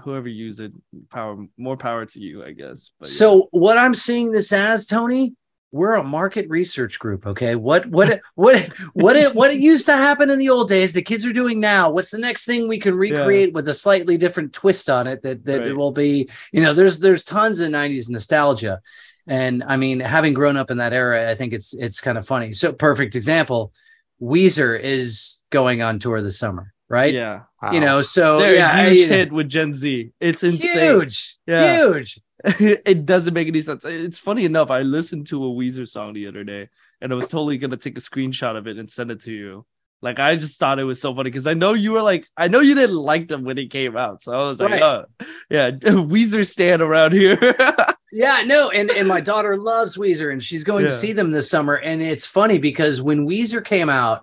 whoever 0.00 0.28
use 0.28 0.60
it, 0.60 0.72
power 1.10 1.44
more 1.56 1.76
power 1.76 2.06
to 2.06 2.20
you, 2.20 2.44
I 2.44 2.52
guess. 2.52 2.92
But 2.98 3.08
yeah. 3.08 3.14
so 3.14 3.48
what 3.50 3.78
i'm 3.78 3.94
seeing 3.94 4.32
this 4.32 4.52
as 4.52 4.86
tony 4.86 5.34
we're 5.74 5.94
a 5.94 6.02
market 6.02 6.48
research 6.50 6.98
group 6.98 7.26
okay 7.26 7.54
what 7.54 7.86
what 7.86 8.20
what 8.34 8.70
what 8.92 9.16
it 9.16 9.34
what 9.34 9.50
it 9.50 9.58
used 9.58 9.86
to 9.86 9.96
happen 9.96 10.28
in 10.30 10.38
the 10.38 10.50
old 10.50 10.68
days 10.68 10.92
the 10.92 11.02
kids 11.02 11.24
are 11.24 11.32
doing 11.32 11.58
now 11.58 11.90
what's 11.90 12.10
the 12.10 12.18
next 12.18 12.44
thing 12.44 12.68
we 12.68 12.78
can 12.78 12.94
recreate 12.94 13.52
with 13.54 13.66
a 13.68 13.74
slightly 13.74 14.16
different 14.18 14.52
twist 14.52 14.90
on 14.90 15.06
it 15.06 15.22
that 15.22 15.44
that 15.44 15.60
Right. 15.62 15.76
will 15.76 15.92
be 15.92 16.28
you 16.52 16.62
know 16.62 16.74
there's 16.74 16.98
there's 16.98 17.24
tons 17.24 17.58
of 17.60 17.70
90s 17.70 18.10
nostalgia 18.10 18.80
and 19.26 19.64
i 19.66 19.76
mean 19.76 19.98
having 20.00 20.34
grown 20.34 20.56
up 20.56 20.70
in 20.70 20.76
that 20.78 20.92
era 20.92 21.30
i 21.30 21.34
think 21.34 21.52
it's 21.54 21.72
it's 21.74 22.00
kind 22.00 22.18
of 22.18 22.26
funny 22.26 22.52
so 22.52 22.72
perfect 22.72 23.16
example 23.16 23.72
weezer 24.20 24.78
is 24.78 25.42
going 25.50 25.80
on 25.82 25.98
tour 25.98 26.20
this 26.22 26.38
summer 26.38 26.72
right 26.92 27.12
yeah, 27.14 27.40
you 27.72 27.80
know 27.80 28.02
so 28.02 28.38
they're 28.38 28.54
yeah, 28.54 28.76
a 28.76 28.86
I- 28.86 28.90
huge 28.90 29.08
hit 29.08 29.32
with 29.32 29.48
Gen 29.48 29.74
Z. 29.74 30.10
It's 30.20 30.44
insane. 30.44 30.92
huge 30.94 31.36
Yeah. 31.46 31.76
huge 31.76 32.20
it 32.44 33.06
doesn't 33.06 33.34
make 33.34 33.46
any 33.46 33.62
sense. 33.62 33.84
It's 33.84 34.18
funny 34.18 34.44
enough. 34.44 34.68
I 34.70 34.82
listened 34.82 35.28
to 35.28 35.44
a 35.44 35.48
Weezer 35.48 35.86
song 35.88 36.12
the 36.12 36.26
other 36.26 36.42
day, 36.42 36.68
and 37.00 37.12
I 37.12 37.14
was 37.14 37.28
totally 37.28 37.56
gonna 37.56 37.76
take 37.76 37.96
a 37.96 38.00
screenshot 38.00 38.56
of 38.56 38.66
it 38.66 38.78
and 38.78 38.90
send 38.90 39.10
it 39.12 39.22
to 39.22 39.32
you. 39.32 39.64
Like 40.00 40.18
I 40.18 40.34
just 40.34 40.58
thought 40.58 40.80
it 40.80 40.84
was 40.84 41.00
so 41.00 41.14
funny 41.14 41.30
because 41.30 41.46
I 41.46 41.54
know 41.54 41.74
you 41.74 41.92
were 41.92 42.02
like, 42.02 42.26
I 42.36 42.48
know 42.48 42.58
you 42.58 42.74
didn't 42.74 42.96
like 42.96 43.28
them 43.28 43.44
when 43.44 43.58
it 43.58 43.70
came 43.70 43.96
out, 43.96 44.24
so 44.24 44.32
I 44.32 44.48
was 44.48 44.60
like, 44.60 44.80
oh, 44.82 45.04
yeah, 45.50 45.70
Weezer 46.12 46.44
stand 46.44 46.82
around 46.82 47.12
here. 47.12 47.38
Yeah, 48.14 48.42
no, 48.44 48.68
and 48.68 48.90
and 48.90 49.08
my 49.08 49.22
daughter 49.22 49.56
loves 49.56 49.96
Weezer, 49.96 50.30
and 50.32 50.42
she's 50.42 50.64
going 50.64 50.84
to 50.84 50.90
see 50.92 51.14
them 51.14 51.30
this 51.30 51.48
summer. 51.48 51.76
And 51.76 52.02
it's 52.02 52.26
funny 52.26 52.58
because 52.58 53.00
when 53.00 53.26
Weezer 53.26 53.64
came 53.64 53.88
out, 53.88 54.22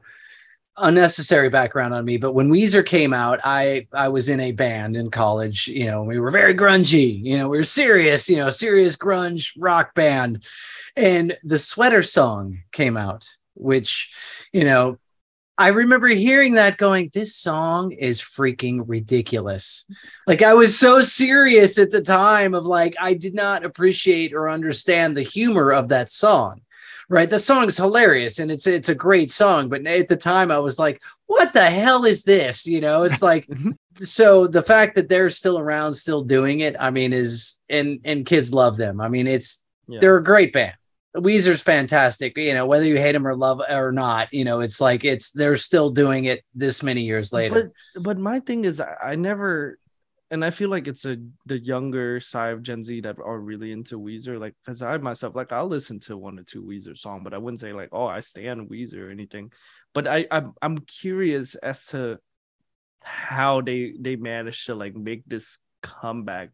unnecessary 0.80 1.50
background 1.50 1.94
on 1.94 2.06
me, 2.06 2.18
but 2.18 2.34
when 2.34 2.50
Weezer 2.50 2.86
came 2.86 3.14
out, 3.14 3.40
I 3.44 3.88
I 3.94 4.10
was 4.10 4.30
in 4.30 4.40
a 4.40 4.52
band 4.52 4.96
in 4.96 5.12
college. 5.12 5.68
You 5.68 5.86
know, 5.86 6.04
we 6.04 6.20
were 6.20 6.32
very 6.32 6.56
grungy. 6.56 7.24
You 7.24 7.38
know, 7.38 7.50
we 7.50 7.58
were 7.58 7.64
serious. 7.64 8.30
You 8.30 8.38
know, 8.38 8.50
serious 8.50 8.96
grunge 8.96 9.52
rock 9.58 9.94
band, 9.96 10.44
and 10.96 11.38
the 11.44 11.60
Sweater 11.60 12.04
Song 12.04 12.60
came 12.72 12.98
out, 12.98 13.30
which, 13.56 14.14
you 14.52 14.64
know. 14.64 14.98
I 15.58 15.68
remember 15.68 16.08
hearing 16.08 16.54
that 16.54 16.78
going, 16.78 17.12
this 17.14 17.36
song 17.36 17.92
is 17.92 18.22
freaking 18.22 18.86
ridiculous. 18.88 19.86
Like 20.26 20.42
I 20.42 20.54
was 20.54 20.80
so 20.80 21.02
serious 21.02 21.78
at 21.78 21.92
the 21.92 22.02
time 22.02 22.54
of 22.54 22.66
like 22.66 22.96
I 22.98 23.14
did 23.14 23.36
not 23.36 23.66
appreciate 23.66 24.34
or 24.34 24.50
understand 24.50 25.18
the 25.18 25.22
humor 25.22 25.74
of 25.74 25.90
that 25.90 26.14
song. 26.14 26.62
Right? 27.12 27.30
The 27.30 27.40
song 27.40 27.68
is 27.68 27.78
hilarious 27.78 28.38
and 28.38 28.52
it's 28.52 28.68
it's 28.68 28.90
a 28.90 28.96
great 28.96 29.32
song, 29.32 29.68
but 29.68 29.86
at 29.88 30.08
the 30.08 30.16
time 30.16 30.52
I 30.52 30.60
was 30.60 30.78
like, 30.78 31.02
what 31.26 31.54
the 31.54 31.66
hell 31.66 32.06
is 32.06 32.24
this? 32.24 32.68
You 32.68 32.82
know, 32.82 33.04
it's 33.04 33.22
like 33.24 33.48
mhm. 33.50 33.76
so 34.00 34.46
the 34.46 34.62
fact 34.62 34.94
that 34.96 35.10
they're 35.10 35.32
still 35.32 35.58
around 35.58 35.94
still 35.96 36.22
doing 36.24 36.60
it, 36.60 36.76
I 36.80 36.92
mean 36.92 37.12
is 37.12 37.60
and 37.68 38.00
and 38.06 38.26
kids 38.28 38.54
love 38.54 38.78
them. 38.78 39.02
I 39.02 39.10
mean, 39.10 39.26
it's 39.26 39.64
Yeah. 39.88 40.00
they're 40.02 40.18
a 40.18 40.24
great 40.24 40.54
band. 40.54 40.76
The 41.16 41.22
Weezer's 41.22 41.62
fantastic, 41.64 42.38
you 42.38 42.54
know, 42.54 42.68
whether 42.68 42.86
you 42.86 42.98
hate 42.98 43.14
them 43.14 43.26
or 43.26 43.36
love 43.36 43.60
or 43.68 43.92
not, 43.92 44.32
you 44.32 44.46
know, 44.46 44.60
it's 44.62 44.80
like 44.80 45.04
it's 45.04 45.32
they're 45.32 45.58
still 45.58 45.90
doing 45.90 46.26
it 46.26 46.44
this 46.54 46.84
many 46.84 47.02
years 47.02 47.34
later. 47.34 47.72
But 47.96 48.04
but 48.04 48.18
my 48.20 48.40
thing 48.42 48.66
is 48.66 48.80
I, 48.80 48.94
I 49.04 49.16
never 49.16 49.80
and 50.32 50.46
I 50.46 50.52
feel 50.52 50.70
like 50.70 50.88
it's 50.88 51.06
a 51.06 51.18
the 51.46 51.58
younger 51.60 52.20
side 52.20 52.54
of 52.54 52.62
Gen 52.62 52.84
Z 52.84 53.02
that 53.02 53.18
are 53.20 53.40
really 53.40 53.72
into 53.72 54.00
Weezer. 54.00 54.40
Like 54.40 54.56
because 54.64 54.82
I 54.82 54.98
myself 54.98 55.36
like 55.36 55.52
I'll 55.52 55.68
listen 55.68 56.00
to 56.02 56.18
one 56.18 56.38
or 56.40 56.44
two 56.44 56.64
Weezer 56.64 56.98
song, 56.98 57.22
but 57.24 57.34
I 57.34 57.38
wouldn't 57.38 57.60
say 57.60 57.74
like, 57.74 57.90
oh, 57.92 58.06
I 58.06 58.20
stand 58.20 58.70
Weezer 58.70 59.08
or 59.08 59.12
anything. 59.12 59.52
But 59.94 60.08
I 60.08 60.28
I'm 60.32 60.54
I'm 60.62 60.78
curious 60.80 61.56
as 61.56 61.86
to 61.88 62.20
how 63.02 63.62
they 63.62 63.94
they 64.00 64.16
managed 64.16 64.66
to 64.68 64.76
like 64.76 64.96
make 64.96 65.24
this 65.26 65.58
comeback 65.82 66.52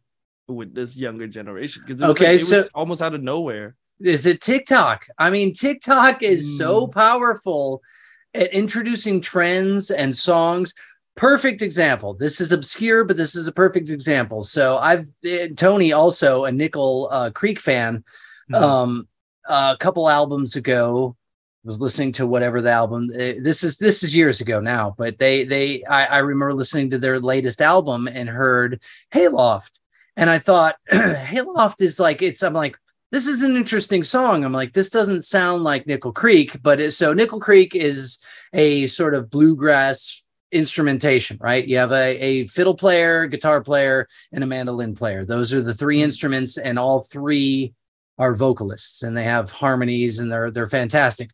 with 0.47 0.73
this 0.75 0.95
younger 0.95 1.27
generation. 1.27 1.83
Because 1.85 2.01
it 2.01 2.05
Okay, 2.09 2.25
like, 2.33 2.35
it 2.41 2.45
so- 2.45 2.57
was 2.59 2.69
almost 2.73 3.01
out 3.01 3.15
of 3.15 3.21
nowhere. 3.23 3.75
is 3.99 4.25
it 4.25 4.41
TikTok? 4.41 5.05
I 5.17 5.29
mean, 5.29 5.53
TikTok 5.53 6.21
is 6.21 6.57
so 6.57 6.87
Mm. 6.87 6.93
powerful 6.93 7.81
at 8.33 8.53
introducing 8.53 9.21
trends 9.21 9.89
and 9.91 10.15
songs. 10.15 10.73
Perfect 11.15 11.61
example. 11.61 12.13
This 12.13 12.41
is 12.41 12.51
obscure, 12.51 13.05
but 13.05 13.15
this 13.15 13.35
is 13.35 13.47
a 13.47 13.51
perfect 13.53 13.89
example. 13.89 14.41
So 14.41 14.77
I've 14.77 15.07
eh, 15.23 15.49
Tony 15.55 15.93
also 15.93 16.45
a 16.45 16.51
Nickel 16.51 17.07
uh, 17.11 17.29
Creek 17.31 17.59
fan. 17.59 18.03
Mhm. 18.51 18.61
Um, 18.61 19.07
a 19.47 19.77
couple 19.79 20.09
albums 20.09 20.55
ago, 20.55 21.15
was 21.63 21.79
listening 21.79 22.11
to 22.13 22.27
whatever 22.27 22.61
the 22.61 22.71
album. 22.71 23.09
eh, 23.15 23.35
This 23.41 23.63
is 23.63 23.77
this 23.77 24.03
is 24.03 24.15
years 24.15 24.41
ago 24.41 24.59
now, 24.59 24.93
but 24.97 25.17
they 25.17 25.45
they 25.45 25.83
I, 25.85 26.05
I 26.05 26.17
remember 26.17 26.53
listening 26.53 26.89
to 26.91 26.97
their 26.97 27.19
latest 27.19 27.61
album 27.61 28.07
and 28.07 28.27
heard 28.29 28.81
Hayloft, 29.13 29.79
and 30.17 30.29
I 30.29 30.39
thought 30.39 30.75
Hayloft 30.91 31.81
is 31.81 31.99
like 31.99 32.21
it's. 32.21 32.43
I'm 32.43 32.53
like 32.53 32.77
this 33.11 33.27
is 33.27 33.41
an 33.43 33.55
interesting 33.55 34.03
song. 34.03 34.43
I'm 34.43 34.51
like, 34.51 34.73
this 34.73 34.89
doesn't 34.89 35.21
sound 35.23 35.63
like 35.63 35.87
Nickel 35.87 36.11
Creek, 36.11 36.61
but 36.61 36.81
it, 36.81 36.91
so 36.91 37.13
Nickel 37.13 37.39
Creek 37.39 37.73
is 37.73 38.19
a 38.51 38.87
sort 38.87 39.13
of 39.15 39.29
bluegrass 39.29 40.23
instrumentation, 40.55 41.37
right? 41.39 41.65
You 41.67 41.77
have 41.77 41.91
a, 41.91 42.23
a 42.23 42.47
fiddle 42.47 42.75
player, 42.75 43.27
guitar 43.27 43.61
player, 43.61 44.07
and 44.31 44.43
a 44.43 44.47
mandolin 44.47 44.95
player. 44.95 45.25
Those 45.25 45.53
are 45.53 45.61
the 45.61 45.73
three 45.73 46.01
instruments, 46.01 46.57
and 46.57 46.79
all 46.79 47.01
three 47.01 47.73
are 48.17 48.33
vocalists, 48.33 49.03
and 49.03 49.15
they 49.15 49.25
have 49.25 49.51
harmonies, 49.51 50.19
and 50.19 50.31
they're 50.31 50.51
they're 50.51 50.67
fantastic. 50.67 51.31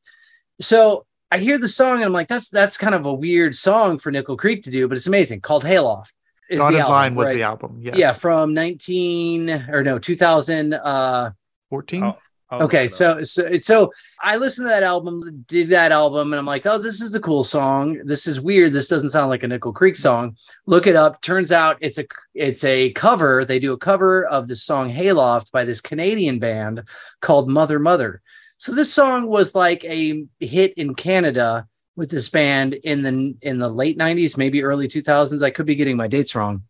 So 0.60 1.06
I 1.30 1.38
hear 1.38 1.58
the 1.58 1.68
song, 1.68 1.98
and 1.98 2.06
I'm 2.06 2.14
like, 2.14 2.28
that's 2.28 2.50
that's 2.50 2.78
kind 2.78 2.96
of 2.96 3.06
a 3.06 3.14
weird 3.14 3.56
song 3.56 4.00
for 4.00 4.12
Nickel 4.12 4.38
Creek 4.38 4.64
to 4.64 4.72
do, 4.72 4.88
but 4.88 4.98
it's 4.98 5.08
amazing. 5.08 5.42
Called 5.42 5.64
Hayloft. 5.64 6.14
is 6.50 6.60
God 6.60 6.72
the 6.74 6.78
of 6.78 6.82
album, 6.82 6.94
Line 6.94 7.16
was 7.16 7.28
right? 7.28 7.36
the 7.36 7.44
album. 7.44 7.78
Yes. 7.80 7.98
Yeah, 7.98 8.12
from 8.12 8.54
19 8.54 9.68
or 9.70 9.84
no 9.84 10.00
2000. 10.00 10.74
Uh, 10.74 11.32
14. 11.70 12.04
Oh, 12.04 12.18
I'll 12.52 12.64
okay 12.64 12.88
so 12.90 13.24
so 13.24 13.56
so 13.56 13.94
i 14.20 14.36
listened 14.36 14.66
to 14.66 14.70
that 14.70 14.84
album 14.84 15.46
did 15.48 15.70
that 15.70 15.94
album 15.94 16.34
and 16.34 16.40
i'm 16.40 16.46
like 16.46 16.66
oh 16.66 16.78
this 16.78 17.02
is 17.02 17.16
a 17.16 17.20
cool 17.20 17.44
song. 17.44 18.02
This 18.04 18.28
is 18.28 18.42
weird. 18.42 18.74
This 18.74 18.88
doesn't 18.88 19.10
sound 19.12 19.30
like 19.30 19.44
a 19.44 19.48
nickel 19.48 19.74
creek 19.74 19.96
song. 19.96 20.36
Look 20.66 20.88
it 20.88 20.96
up. 20.96 21.22
Turns 21.22 21.52
out 21.52 21.78
it's 21.82 21.98
a 21.98 22.06
it's 22.34 22.64
a 22.64 22.92
cover. 22.92 23.46
They 23.46 23.60
do 23.60 23.74
a 23.74 23.78
cover 23.78 24.26
of 24.26 24.48
the 24.48 24.56
song 24.56 24.90
hayloft 24.90 25.52
by 25.52 25.64
this 25.64 25.82
canadian 25.82 26.40
band 26.40 26.84
called 27.22 27.50
mother 27.50 27.80
mother. 27.80 28.22
So 28.58 28.74
this 28.74 28.94
song 28.94 29.28
was 29.28 29.56
like 29.56 29.84
a 29.86 30.26
hit 30.40 30.74
in 30.74 30.96
canada 30.96 31.68
with 31.96 32.10
this 32.10 32.30
band 32.30 32.74
in 32.74 33.02
the 33.02 33.36
in 33.42 33.60
the 33.60 33.70
late 33.70 33.98
90s 33.98 34.38
maybe 34.38 34.64
early 34.64 34.88
2000s 34.88 35.44
i 35.44 35.50
could 35.50 35.66
be 35.66 35.76
getting 35.76 35.98
my 35.98 36.08
dates 36.08 36.34
wrong 36.36 36.64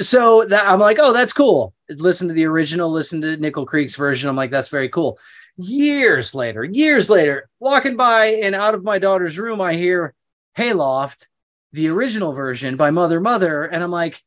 so 0.00 0.44
that 0.46 0.66
I'm 0.66 0.80
like, 0.80 0.98
oh, 1.00 1.12
that's 1.12 1.32
cool. 1.32 1.74
Listen 1.88 2.28
to 2.28 2.34
the 2.34 2.46
original, 2.46 2.90
listen 2.90 3.20
to 3.22 3.36
Nickel 3.36 3.66
Creek's 3.66 3.96
version. 3.96 4.28
I'm 4.28 4.36
like, 4.36 4.50
that's 4.50 4.68
very 4.68 4.88
cool. 4.88 5.18
Years 5.56 6.34
later, 6.34 6.64
years 6.64 7.10
later, 7.10 7.48
walking 7.58 7.96
by 7.96 8.26
and 8.26 8.54
out 8.54 8.74
of 8.74 8.84
my 8.84 8.98
daughter's 8.98 9.38
room, 9.38 9.60
I 9.60 9.74
hear 9.74 10.14
Hayloft, 10.56 11.28
the 11.72 11.88
original 11.88 12.32
version 12.32 12.76
by 12.76 12.90
Mother 12.90 13.20
Mother, 13.20 13.64
and 13.64 13.82
I'm 13.82 13.90
like, 13.90 14.22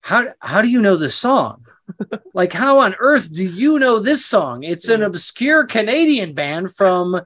how 0.00 0.26
how 0.40 0.62
do 0.62 0.68
you 0.68 0.80
know 0.80 0.96
this 0.96 1.14
song? 1.14 1.66
like, 2.34 2.52
how 2.52 2.80
on 2.80 2.96
earth 2.98 3.32
do 3.32 3.44
you 3.44 3.78
know 3.78 3.98
this 3.98 4.24
song? 4.24 4.64
It's 4.64 4.88
an 4.88 5.02
obscure 5.02 5.64
Canadian 5.64 6.34
band 6.34 6.74
from 6.74 7.20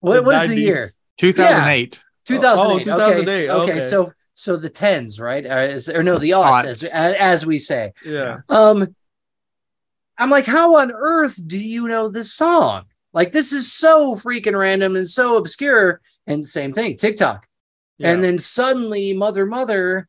what, 0.00 0.24
what 0.24 0.44
is 0.44 0.50
the 0.50 0.60
year? 0.60 0.88
2008. 1.18 2.00
2008. 2.26 2.84
2008, 2.84 3.50
Okay, 3.50 3.72
okay. 3.72 3.80
so 3.80 4.12
so 4.34 4.56
the 4.56 4.68
tens, 4.68 5.20
right? 5.20 5.44
Or, 5.46 5.78
or 5.94 6.02
no, 6.02 6.18
the 6.18 6.32
odds, 6.34 6.68
as, 6.68 6.84
as, 6.84 7.14
as 7.14 7.46
we 7.46 7.58
say. 7.58 7.92
Yeah. 8.04 8.40
Um, 8.48 8.94
I'm 10.18 10.30
like, 10.30 10.46
how 10.46 10.76
on 10.76 10.92
earth 10.92 11.40
do 11.46 11.58
you 11.58 11.88
know 11.88 12.08
this 12.08 12.32
song? 12.32 12.84
Like, 13.12 13.32
this 13.32 13.52
is 13.52 13.72
so 13.72 14.14
freaking 14.14 14.58
random 14.58 14.96
and 14.96 15.08
so 15.08 15.36
obscure. 15.36 16.00
And 16.26 16.46
same 16.46 16.72
thing, 16.72 16.96
TikTok. 16.96 17.46
And 18.00 18.22
then 18.22 18.38
suddenly, 18.38 19.12
Mother 19.12 19.46
Mother 19.46 20.08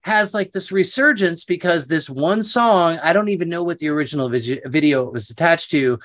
has 0.00 0.32
like 0.32 0.52
this 0.52 0.70
resurgence 0.72 1.44
because 1.44 1.86
this 1.86 2.08
one 2.08 2.42
song, 2.42 2.98
I 3.02 3.12
don't 3.12 3.28
even 3.28 3.48
know 3.48 3.62
what 3.62 3.78
the 3.78 3.88
original 3.88 4.28
vid- 4.28 4.62
video 4.64 5.06
it 5.06 5.12
was 5.12 5.28
attached 5.30 5.70
to, 5.72 5.98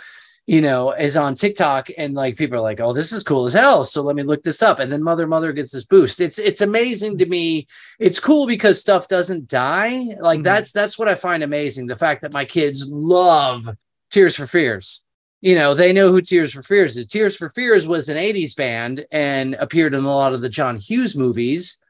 you 0.47 0.61
know, 0.61 0.91
is 0.91 1.15
on 1.15 1.35
TikTok. 1.35 1.89
And 1.97 2.13
like 2.13 2.35
people 2.35 2.57
are 2.57 2.61
like, 2.61 2.79
oh, 2.79 2.93
this 2.93 3.11
is 3.13 3.23
cool 3.23 3.45
as 3.45 3.53
hell. 3.53 3.83
So 3.85 4.01
let 4.01 4.15
me 4.15 4.23
look 4.23 4.43
this 4.43 4.61
up. 4.61 4.79
And 4.79 4.91
then 4.91 5.03
Mother 5.03 5.27
Mother 5.27 5.53
gets 5.53 5.71
this 5.71 5.85
boost. 5.85 6.19
It's 6.19 6.39
it's 6.39 6.61
amazing 6.61 7.17
to 7.19 7.25
me. 7.25 7.67
It's 7.99 8.19
cool 8.19 8.47
because 8.47 8.79
stuff 8.79 9.07
doesn't 9.07 9.47
die. 9.47 10.15
Like 10.19 10.39
Mhm. 10.39 10.43
that's 10.43 10.71
that's 10.71 10.97
what 10.99 11.07
I 11.07 11.15
find 11.15 11.43
amazing. 11.43 11.87
The 11.87 11.95
fact 11.97 12.21
that 12.23 12.33
my 12.33 12.45
kids 12.45 12.89
love 12.89 13.69
Tears 14.09 14.35
for 14.35 14.47
Fears. 14.47 15.03
You 15.41 15.55
know, 15.55 15.73
they 15.73 15.91
know 15.93 16.11
who 16.11 16.21
Tears 16.21 16.53
for 16.53 16.61
Fears 16.63 16.97
is. 16.97 17.07
Tears 17.07 17.35
for 17.35 17.49
Fears 17.49 17.87
was 17.87 18.09
an 18.09 18.17
80s 18.17 18.53
band 18.55 19.05
and 19.11 19.55
appeared 19.55 19.93
in 19.95 20.03
a 20.03 20.15
lot 20.15 20.33
of 20.33 20.41
the 20.41 20.49
John 20.49 20.77
Hughes 20.77 21.15
movies, 21.15 21.81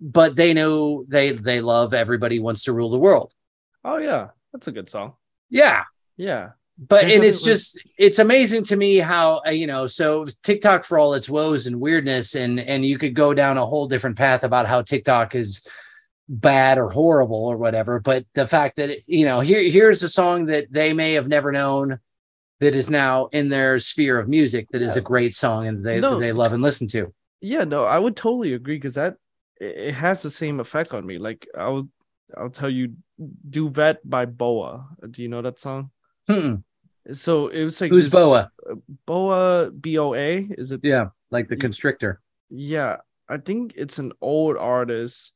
but 0.00 0.36
they 0.36 0.52
know 0.54 1.04
they 1.08 1.32
they 1.32 1.60
love 1.60 1.92
Everybody 1.94 2.38
Wants 2.38 2.64
to 2.64 2.72
Rule 2.72 2.90
the 2.90 2.98
World. 2.98 3.32
oh 3.84 3.96
yeah, 3.98 4.28
that's 4.52 4.68
a 4.68 4.72
good 4.72 4.90
song. 4.90 5.14
Yeah. 5.48 5.84
Yeah. 6.16 6.50
But 6.88 7.04
and 7.04 7.22
it's 7.22 7.42
just 7.42 7.78
it's 7.98 8.18
amazing 8.18 8.64
to 8.64 8.76
me 8.76 8.98
how 8.98 9.42
uh, 9.46 9.50
you 9.50 9.66
know 9.66 9.86
so 9.86 10.26
TikTok 10.42 10.84
for 10.84 10.98
all 10.98 11.12
its 11.12 11.28
woes 11.28 11.66
and 11.66 11.78
weirdness 11.78 12.34
and 12.34 12.58
and 12.58 12.86
you 12.86 12.98
could 12.98 13.14
go 13.14 13.34
down 13.34 13.58
a 13.58 13.66
whole 13.66 13.86
different 13.86 14.16
path 14.16 14.44
about 14.44 14.66
how 14.66 14.80
TikTok 14.80 15.34
is 15.34 15.66
bad 16.26 16.78
or 16.78 16.88
horrible 16.88 17.44
or 17.44 17.56
whatever 17.58 17.98
but 18.00 18.24
the 18.34 18.46
fact 18.46 18.76
that 18.76 18.98
you 19.06 19.26
know 19.26 19.40
here 19.40 19.62
here's 19.68 20.02
a 20.04 20.08
song 20.08 20.46
that 20.46 20.68
they 20.70 20.92
may 20.92 21.14
have 21.14 21.26
never 21.28 21.50
known 21.52 21.98
that 22.60 22.74
is 22.74 22.88
now 22.88 23.26
in 23.26 23.48
their 23.48 23.78
sphere 23.80 24.18
of 24.18 24.28
music 24.28 24.66
that 24.70 24.80
is 24.80 24.96
a 24.96 25.00
great 25.00 25.34
song 25.34 25.66
and 25.66 25.84
they 25.84 25.98
No. 25.98 26.20
they 26.20 26.32
love 26.32 26.52
and 26.52 26.62
listen 26.62 26.86
to 26.88 27.12
Yeah, 27.42 27.64
no, 27.64 27.84
I 27.84 27.98
would 27.98 28.16
totally 28.16 28.54
agree 28.54 28.76
because 28.76 28.94
that 28.94 29.16
it 29.60 29.88
it 29.88 29.94
has 29.94 30.22
the 30.22 30.30
same 30.30 30.60
effect 30.60 30.94
on 30.94 31.04
me. 31.04 31.18
Like 31.18 31.46
I'll 31.58 31.88
I'll 32.36 32.50
tell 32.50 32.70
you 32.70 32.94
Duvet 33.18 33.98
by 34.04 34.24
Boa. 34.26 34.86
Do 35.10 35.22
you 35.22 35.28
know 35.28 35.42
that 35.42 35.58
song? 35.58 35.90
Hmm. 36.28 36.56
So 37.12 37.48
it 37.48 37.62
was 37.64 37.80
like 37.80 37.90
Who's 37.90 38.04
this- 38.04 38.12
Boa? 38.12 38.50
Boa 39.06 39.70
B 39.70 39.98
O 39.98 40.14
A 40.14 40.46
is 40.50 40.72
it? 40.72 40.80
yeah 40.82 41.08
like 41.30 41.48
the 41.48 41.56
constrictor 41.56 42.20
Yeah, 42.50 42.96
I 43.28 43.38
think 43.38 43.74
it's 43.76 43.98
an 43.98 44.12
old 44.20 44.56
artist. 44.56 45.32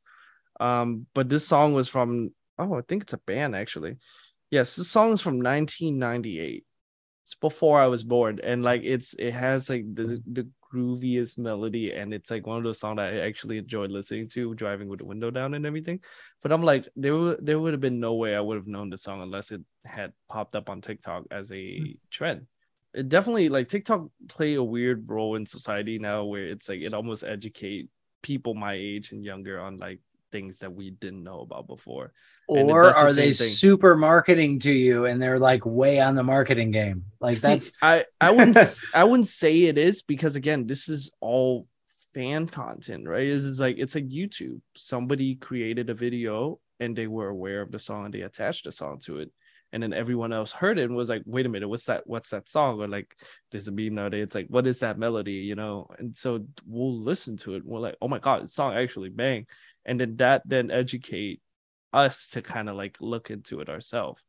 Um, 0.60 1.06
but 1.14 1.28
this 1.28 1.46
song 1.46 1.74
was 1.74 1.88
from 1.88 2.30
oh, 2.58 2.74
I 2.74 2.82
think 2.82 3.02
it's 3.02 3.12
a 3.12 3.18
band 3.18 3.54
actually. 3.56 3.96
Yes, 4.50 4.76
this 4.76 4.88
song 4.90 5.12
is 5.12 5.20
from 5.20 5.38
1998. 5.42 6.64
It's 7.24 7.34
before 7.36 7.80
I 7.80 7.86
was 7.86 8.04
born, 8.04 8.38
and 8.42 8.62
like 8.62 8.82
it's 8.84 9.14
it 9.14 9.32
has 9.32 9.70
like 9.70 9.84
the 9.94 10.22
the 10.30 10.48
grooviest 10.74 11.38
melody, 11.38 11.92
and 11.92 12.12
it's 12.12 12.30
like 12.30 12.46
one 12.46 12.58
of 12.58 12.64
those 12.64 12.80
songs 12.80 12.96
that 12.96 13.14
I 13.14 13.18
actually 13.20 13.58
enjoyed 13.58 13.90
listening 13.90 14.28
to 14.30 14.54
driving 14.54 14.88
with 14.88 15.00
the 15.00 15.06
window 15.06 15.30
down 15.30 15.54
and 15.54 15.66
everything. 15.66 16.00
But 16.42 16.52
I'm 16.52 16.62
like, 16.62 16.88
there 16.96 17.16
would 17.16 17.44
there 17.44 17.58
would 17.58 17.74
have 17.74 17.80
been 17.80 18.00
no 18.00 18.14
way 18.14 18.34
I 18.34 18.40
would 18.40 18.56
have 18.56 18.66
known 18.66 18.90
the 18.90 18.98
song 18.98 19.22
unless 19.22 19.52
it 19.52 19.62
had 19.84 20.12
popped 20.28 20.56
up 20.56 20.68
on 20.68 20.80
TikTok 20.80 21.24
as 21.30 21.50
a 21.50 21.54
mm-hmm. 21.54 21.92
trend 22.10 22.46
it 22.94 23.08
definitely 23.08 23.48
like 23.48 23.68
TikTok 23.68 24.06
play 24.28 24.54
a 24.54 24.62
weird 24.62 25.08
role 25.08 25.34
in 25.34 25.44
society 25.44 25.98
now 25.98 26.24
where 26.24 26.46
it's 26.46 26.68
like 26.68 26.80
it 26.80 26.94
almost 26.94 27.24
educate 27.24 27.88
people 28.22 28.54
my 28.54 28.74
age 28.74 29.12
and 29.12 29.24
younger 29.24 29.60
on 29.60 29.76
like 29.76 30.00
things 30.34 30.58
that 30.58 30.74
we 30.74 30.90
didn't 30.90 31.22
know 31.22 31.42
about 31.42 31.68
before. 31.68 32.12
Or 32.48 32.86
the 32.86 32.96
are 32.96 33.12
they 33.12 33.32
thing. 33.32 33.46
super 33.46 33.96
marketing 33.96 34.58
to 34.60 34.72
you 34.72 35.04
and 35.04 35.22
they're 35.22 35.38
like 35.38 35.64
way 35.64 36.00
on 36.00 36.16
the 36.16 36.24
marketing 36.24 36.72
game 36.72 37.04
like 37.20 37.36
See, 37.36 37.48
that's 37.48 37.72
I 37.80 38.04
I 38.20 38.32
wouldn't 38.32 38.58
I 38.94 39.04
wouldn't 39.04 39.28
say 39.28 39.62
it 39.62 39.78
is 39.78 40.02
because 40.02 40.34
again 40.36 40.66
this 40.66 40.88
is 40.88 41.12
all 41.20 41.68
fan 42.12 42.48
content 42.48 43.08
right 43.08 43.28
this 43.28 43.44
is 43.44 43.60
like 43.60 43.76
it's 43.78 43.94
like 43.94 44.08
YouTube 44.08 44.60
somebody 44.76 45.36
created 45.36 45.88
a 45.88 45.94
video 45.94 46.58
and 46.80 46.94
they 46.94 47.06
were 47.06 47.28
aware 47.28 47.62
of 47.62 47.70
the 47.70 47.78
song 47.78 48.06
and 48.06 48.12
they 48.12 48.22
attached 48.22 48.64
the 48.64 48.72
song 48.72 48.98
to 49.04 49.20
it 49.20 49.30
and 49.74 49.82
then 49.82 49.92
everyone 49.92 50.32
else 50.32 50.52
heard 50.52 50.78
it 50.78 50.84
and 50.84 50.94
was 50.94 51.08
like 51.08 51.22
wait 51.26 51.44
a 51.44 51.48
minute 51.48 51.68
what's 51.68 51.86
that 51.86 52.06
what's 52.06 52.30
that 52.30 52.48
song 52.48 52.80
or 52.80 52.86
like 52.86 53.14
there's 53.50 53.68
a 53.68 53.72
meme 53.72 53.94
nowadays 53.94 54.22
it's 54.22 54.34
like 54.34 54.46
what 54.48 54.66
is 54.66 54.80
that 54.80 54.98
melody 54.98 55.32
you 55.32 55.56
know 55.56 55.88
and 55.98 56.16
so 56.16 56.46
we'll 56.64 56.98
listen 56.98 57.36
to 57.36 57.56
it 57.56 57.64
we're 57.64 57.80
like 57.80 57.96
oh 58.00 58.08
my 58.08 58.20
god 58.20 58.44
the 58.44 58.48
song 58.48 58.74
actually 58.74 59.10
bang 59.10 59.46
and 59.84 60.00
then 60.00 60.16
that 60.16 60.42
then 60.46 60.70
educate 60.70 61.42
us 61.92 62.30
to 62.30 62.40
kind 62.40 62.68
of 62.68 62.76
like 62.76 62.96
look 63.00 63.30
into 63.30 63.60
it 63.60 63.68
ourselves 63.68 64.22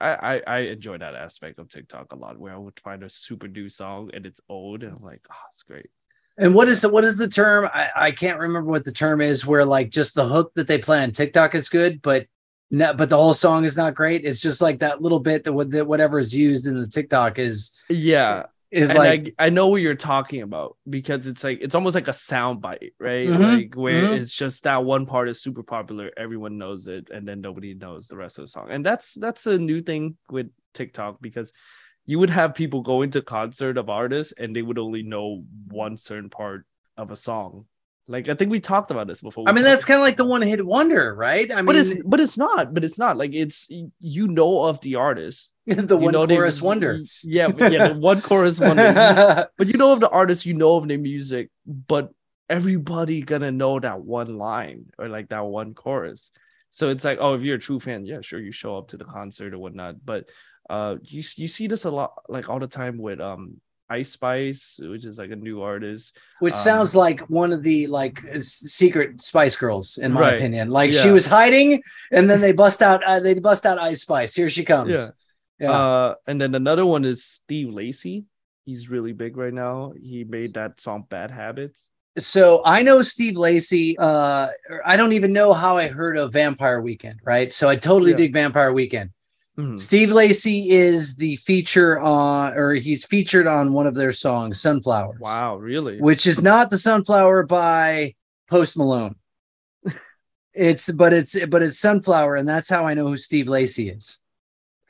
I, 0.00 0.14
I 0.14 0.42
I 0.46 0.58
enjoy 0.60 0.98
that 0.98 1.14
aspect 1.14 1.58
of 1.58 1.68
TikTok 1.68 2.12
a 2.12 2.16
lot, 2.16 2.38
where 2.38 2.54
I 2.54 2.56
would 2.56 2.78
find 2.78 3.02
a 3.02 3.10
super 3.10 3.48
new 3.48 3.68
song 3.68 4.10
and 4.14 4.26
it's 4.26 4.40
old, 4.48 4.84
and 4.84 4.92
I'm 4.92 5.02
like, 5.02 5.26
oh, 5.28 5.34
it's 5.50 5.64
great. 5.64 5.90
And 6.36 6.54
what 6.54 6.68
is 6.68 6.82
the, 6.82 6.88
what 6.88 7.02
is 7.02 7.16
the 7.16 7.26
term? 7.26 7.68
I, 7.74 7.88
I 7.96 8.10
can't 8.12 8.38
remember 8.38 8.70
what 8.70 8.84
the 8.84 8.92
term 8.92 9.20
is. 9.20 9.44
Where 9.44 9.64
like 9.64 9.90
just 9.90 10.14
the 10.14 10.28
hook 10.28 10.52
that 10.54 10.68
they 10.68 10.78
play 10.78 11.02
on 11.02 11.10
TikTok 11.10 11.56
is 11.56 11.68
good, 11.68 12.00
but 12.00 12.26
no, 12.70 12.92
but 12.94 13.08
the 13.08 13.16
whole 13.16 13.34
song 13.34 13.64
is 13.64 13.76
not 13.76 13.94
great. 13.94 14.24
It's 14.24 14.40
just 14.40 14.60
like 14.60 14.80
that 14.80 15.00
little 15.02 15.20
bit 15.20 15.44
that 15.44 15.70
that 15.70 15.86
whatever 15.86 16.18
is 16.18 16.34
used 16.34 16.66
in 16.66 16.78
the 16.78 16.86
TikTok 16.86 17.38
is 17.38 17.74
Yeah, 17.88 18.46
is 18.70 18.92
and 18.92 19.06
like 19.06 19.32
I 19.38 19.38
I 19.38 19.48
know 19.50 19.68
what 19.68 19.80
you're 19.80 19.94
talking 19.94 20.42
about 20.42 20.76
because 20.88 21.26
it's 21.26 21.42
like 21.42 21.58
it's 21.62 21.74
almost 21.74 21.94
like 21.94 22.08
a 22.08 22.12
sound 22.12 22.60
bite, 22.60 22.92
right? 23.00 23.34
Mhm, 23.34 23.40
Like 23.40 23.74
where 23.74 24.04
mhm. 24.04 24.12
it's 24.12 24.34
just 24.34 24.64
that 24.64 24.84
one 24.84 25.06
part 25.06 25.28
is 25.30 25.40
super 25.40 25.62
popular, 25.62 26.10
everyone 26.16 26.58
knows 26.58 26.86
it, 26.86 27.08
and 27.10 27.26
then 27.26 27.40
nobody 27.40 27.72
knows 27.74 28.08
the 28.08 28.16
rest 28.16 28.38
of 28.38 28.44
the 28.44 28.48
song. 28.48 28.68
And 28.70 28.84
that's 28.84 29.14
that's 29.14 29.46
a 29.46 29.58
new 29.58 29.80
thing 29.80 30.18
with 30.30 30.50
TikTok 30.74 31.18
because 31.22 31.52
you 32.06 32.18
would 32.18 32.30
have 32.30 32.54
people 32.54 32.82
go 32.82 33.02
into 33.02 33.22
concert 33.22 33.78
of 33.78 33.88
artists 33.90 34.34
and 34.38 34.54
they 34.54 34.62
would 34.62 34.78
only 34.78 35.02
know 35.02 35.44
one 35.68 35.96
certain 35.98 36.30
part 36.30 36.66
of 36.96 37.10
a 37.10 37.16
song. 37.16 37.66
Like 38.08 38.28
I 38.28 38.34
think 38.34 38.50
we 38.50 38.58
talked 38.58 38.90
about 38.90 39.06
this 39.06 39.20
before. 39.20 39.44
I 39.46 39.52
mean 39.52 39.64
that's 39.64 39.84
kind 39.84 40.00
of 40.00 40.02
like 40.02 40.16
the 40.16 40.24
one 40.24 40.40
hit 40.42 40.64
wonder, 40.64 41.14
right? 41.14 41.50
I 41.52 41.56
mean, 41.56 41.66
but 41.66 41.76
it's 41.76 42.02
but 42.02 42.20
it's 42.20 42.38
not 42.38 42.72
but 42.74 42.82
it's 42.84 42.98
not 42.98 43.16
like 43.18 43.34
it's 43.34 43.68
you 44.00 44.26
know 44.28 44.62
of 44.64 44.80
the 44.80 44.94
artist 44.96 45.52
the 45.66 45.96
you 45.98 46.04
one 46.04 46.12
know 46.12 46.24
they- 46.26 46.36
chorus 46.36 46.62
wonder. 46.62 46.98
yeah 47.22 47.48
yeah 47.58 47.88
the 47.88 47.94
one 47.94 48.22
chorus 48.22 48.58
wonder 48.66 49.48
but 49.58 49.66
you 49.68 49.76
know 49.76 49.92
of 49.92 50.00
the 50.00 50.08
artist 50.08 50.46
you 50.46 50.54
know 50.54 50.76
of 50.76 50.88
their 50.88 50.98
music 50.98 51.50
but 51.66 52.10
everybody 52.48 53.20
gonna 53.20 53.52
know 53.52 53.78
that 53.78 54.00
one 54.00 54.38
line 54.38 54.86
or 54.98 55.08
like 55.08 55.28
that 55.28 55.44
one 55.44 55.74
chorus 55.74 56.32
so 56.70 56.88
it's 56.88 57.04
like 57.04 57.18
oh 57.20 57.34
if 57.34 57.42
you're 57.42 57.56
a 57.56 57.60
true 57.60 57.78
fan 57.78 58.06
yeah 58.06 58.22
sure 58.22 58.40
you 58.40 58.50
show 58.52 58.78
up 58.78 58.88
to 58.88 58.96
the 58.96 59.04
concert 59.04 59.52
or 59.52 59.58
whatnot 59.58 59.96
but 60.02 60.30
uh 60.70 60.96
you 61.02 61.22
you 61.36 61.46
see 61.46 61.66
this 61.66 61.84
a 61.84 61.90
lot 61.90 62.12
like 62.26 62.48
all 62.48 62.58
the 62.58 62.66
time 62.66 62.96
with 62.96 63.20
um 63.20 63.60
Ice 63.90 64.10
Spice 64.12 64.78
which 64.82 65.04
is 65.04 65.18
like 65.18 65.30
a 65.30 65.36
new 65.36 65.62
artist 65.62 66.16
Which 66.40 66.54
Um, 66.54 66.60
sounds 66.60 66.94
like 66.94 67.20
one 67.30 67.52
of 67.52 67.62
the 67.62 67.86
like 67.86 68.20
secret 68.42 69.22
Spice 69.22 69.56
Girls, 69.56 69.98
in 69.98 70.12
my 70.12 70.20
Right. 70.20 70.34
opinion. 70.34 70.70
Like 70.70 70.92
she 70.92 71.10
was 71.10 71.26
hiding, 71.26 71.82
and 72.12 72.28
then 72.30 72.40
they 72.40 72.52
bust 72.52 72.82
out. 72.82 73.02
Uh, 73.04 73.20
they 73.20 73.34
bust 73.38 73.64
out 73.66 73.78
Ice 73.78 74.02
Spice. 74.02 74.34
Here 74.34 74.48
she 74.48 74.64
comes. 74.64 74.90
Yeah. 74.92 75.08
yeah. 75.58 75.72
Uh, 75.72 76.14
and 76.26 76.40
then 76.40 76.54
another 76.54 76.86
one 76.86 77.04
is 77.04 77.24
Steve 77.24 77.70
Lacy. 77.72 78.24
He's 78.66 78.90
really 78.90 79.12
big 79.12 79.36
right 79.36 79.52
now. 79.54 79.92
He 80.00 80.24
made 80.24 80.54
that 80.54 80.78
song 80.80 81.04
"Bad 81.08 81.30
Habits." 81.30 81.90
so 82.18 82.62
I 82.64 82.82
know 82.82 83.00
Steve 83.00 83.36
Lacy. 83.36 83.96
Uh, 83.96 84.48
I 84.84 84.96
don't 84.96 85.12
even 85.12 85.32
know 85.32 85.52
how 85.54 85.76
I 85.76 85.86
heard 85.86 86.18
of 86.18 86.32
Vampire 86.32 86.80
Weekend, 86.82 87.20
right? 87.24 87.52
So 87.52 87.68
I 87.68 87.76
totally 87.76 88.10
Yeah. 88.10 88.16
dig 88.26 88.32
Vampire 88.34 88.72
Weekend. 88.72 89.10
Mhm. 89.58 89.78
Steve 89.78 90.12
Lacy 90.12 90.70
is 90.70 91.16
the 91.16 91.36
feature 91.36 91.98
on, 91.98 92.54
or 92.54 92.74
he's 92.74 93.04
featured 93.04 93.48
on 93.48 93.72
one 93.72 93.88
of 93.88 93.94
their 93.96 94.12
songs, 94.12 94.60
Sunflowers. 94.60 95.18
Wow, 95.18 95.56
really? 95.56 96.00
Which 96.00 96.28
is 96.28 96.40
not 96.40 96.70
the 96.70 96.78
Sunflower 96.78 97.44
by 97.46 98.14
Post 98.48 98.76
Malone. 98.76 99.16
it's 100.54 100.90
but 100.92 101.12
it's 101.12 101.36
but 101.46 101.62
it's 101.62 101.80
Sunflower, 101.80 102.36
and 102.36 102.48
that's 102.48 102.68
how 102.68 102.86
I 102.86 102.94
know 102.94 103.08
who 103.08 103.16
Steve 103.16 103.48
Lacy 103.48 103.90
is. 103.90 104.20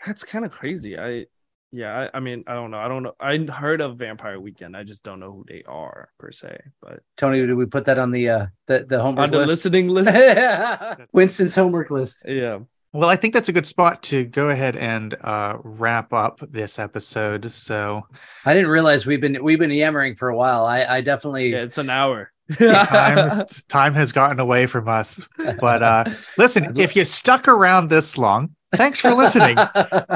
That's 0.07 0.23
kind 0.23 0.45
of 0.45 0.53
crazy. 0.53 0.99
I, 0.99 1.25
yeah, 1.73 2.09
I, 2.12 2.19
I 2.19 2.21
mean, 2.21 2.45
I 2.47 2.55
don't 2.55 2.71
know. 2.71 2.79
I 2.79 2.89
don't 2.89 3.03
know. 3.03 3.14
I 3.19 3.39
heard 3.39 3.81
of 3.81 3.97
Vampire 3.97 4.39
Weekend. 4.39 4.77
I 4.77 4.85
just 4.85 5.03
don't 5.03 5.19
know 5.19 5.33
who 5.33 5.45
they 5.49 5.62
are 5.66 6.11
per 6.19 6.31
se. 6.31 6.61
But 6.83 7.01
Tony, 7.16 7.41
did 7.41 7.55
we 7.55 7.64
put 7.64 7.87
that 7.87 7.99
on 7.99 8.11
the 8.11 8.29
uh 8.29 8.47
the, 8.66 8.85
the 8.87 9.01
homework 9.01 9.31
list? 9.31 9.33
on 9.33 9.33
the 9.33 9.39
list? 9.39 9.64
listening 9.64 9.89
list, 10.99 11.01
Winston's 11.12 11.55
homework 11.55 11.91
list. 11.91 12.27
yeah. 12.29 12.59
Well, 12.93 13.11
I 13.11 13.16
think 13.16 13.34
that's 13.34 13.51
a 13.51 13.53
good 13.53 13.66
spot 13.66 14.03
to 14.05 14.24
go 14.24 14.49
ahead 14.49 14.76
and 14.76 15.14
uh, 15.20 15.59
wrap 15.62 16.12
up 16.12 16.41
this 16.51 16.78
episode. 16.78 17.51
So 17.53 18.07
I 18.45 18.55
didn't 18.55 18.70
realize 18.70 19.05
we've 19.05 19.20
been 19.20 19.43
we've 19.43 19.59
been 19.59 19.70
yammering 19.70 20.14
for 20.14 20.28
a 20.28 20.36
while. 20.36 20.64
I, 20.64 20.84
I 20.84 21.01
definitely 21.03 21.51
Yeah, 21.51 21.62
it's 21.62 21.78
an 21.78 21.91
hour. 21.91 22.32
time, 22.59 23.47
time 23.68 23.95
has 23.95 24.12
gotten 24.12 24.41
away 24.41 24.66
from 24.66 24.89
us. 24.89 25.20
But 25.36 25.82
uh, 25.82 26.05
listen, 26.39 26.78
if 26.78 26.97
you 26.97 27.05
stuck 27.05 27.47
around 27.47 27.89
this 27.89 28.16
long, 28.16 28.55
thanks 28.74 29.01
for 29.01 29.12
listening. 29.12 29.59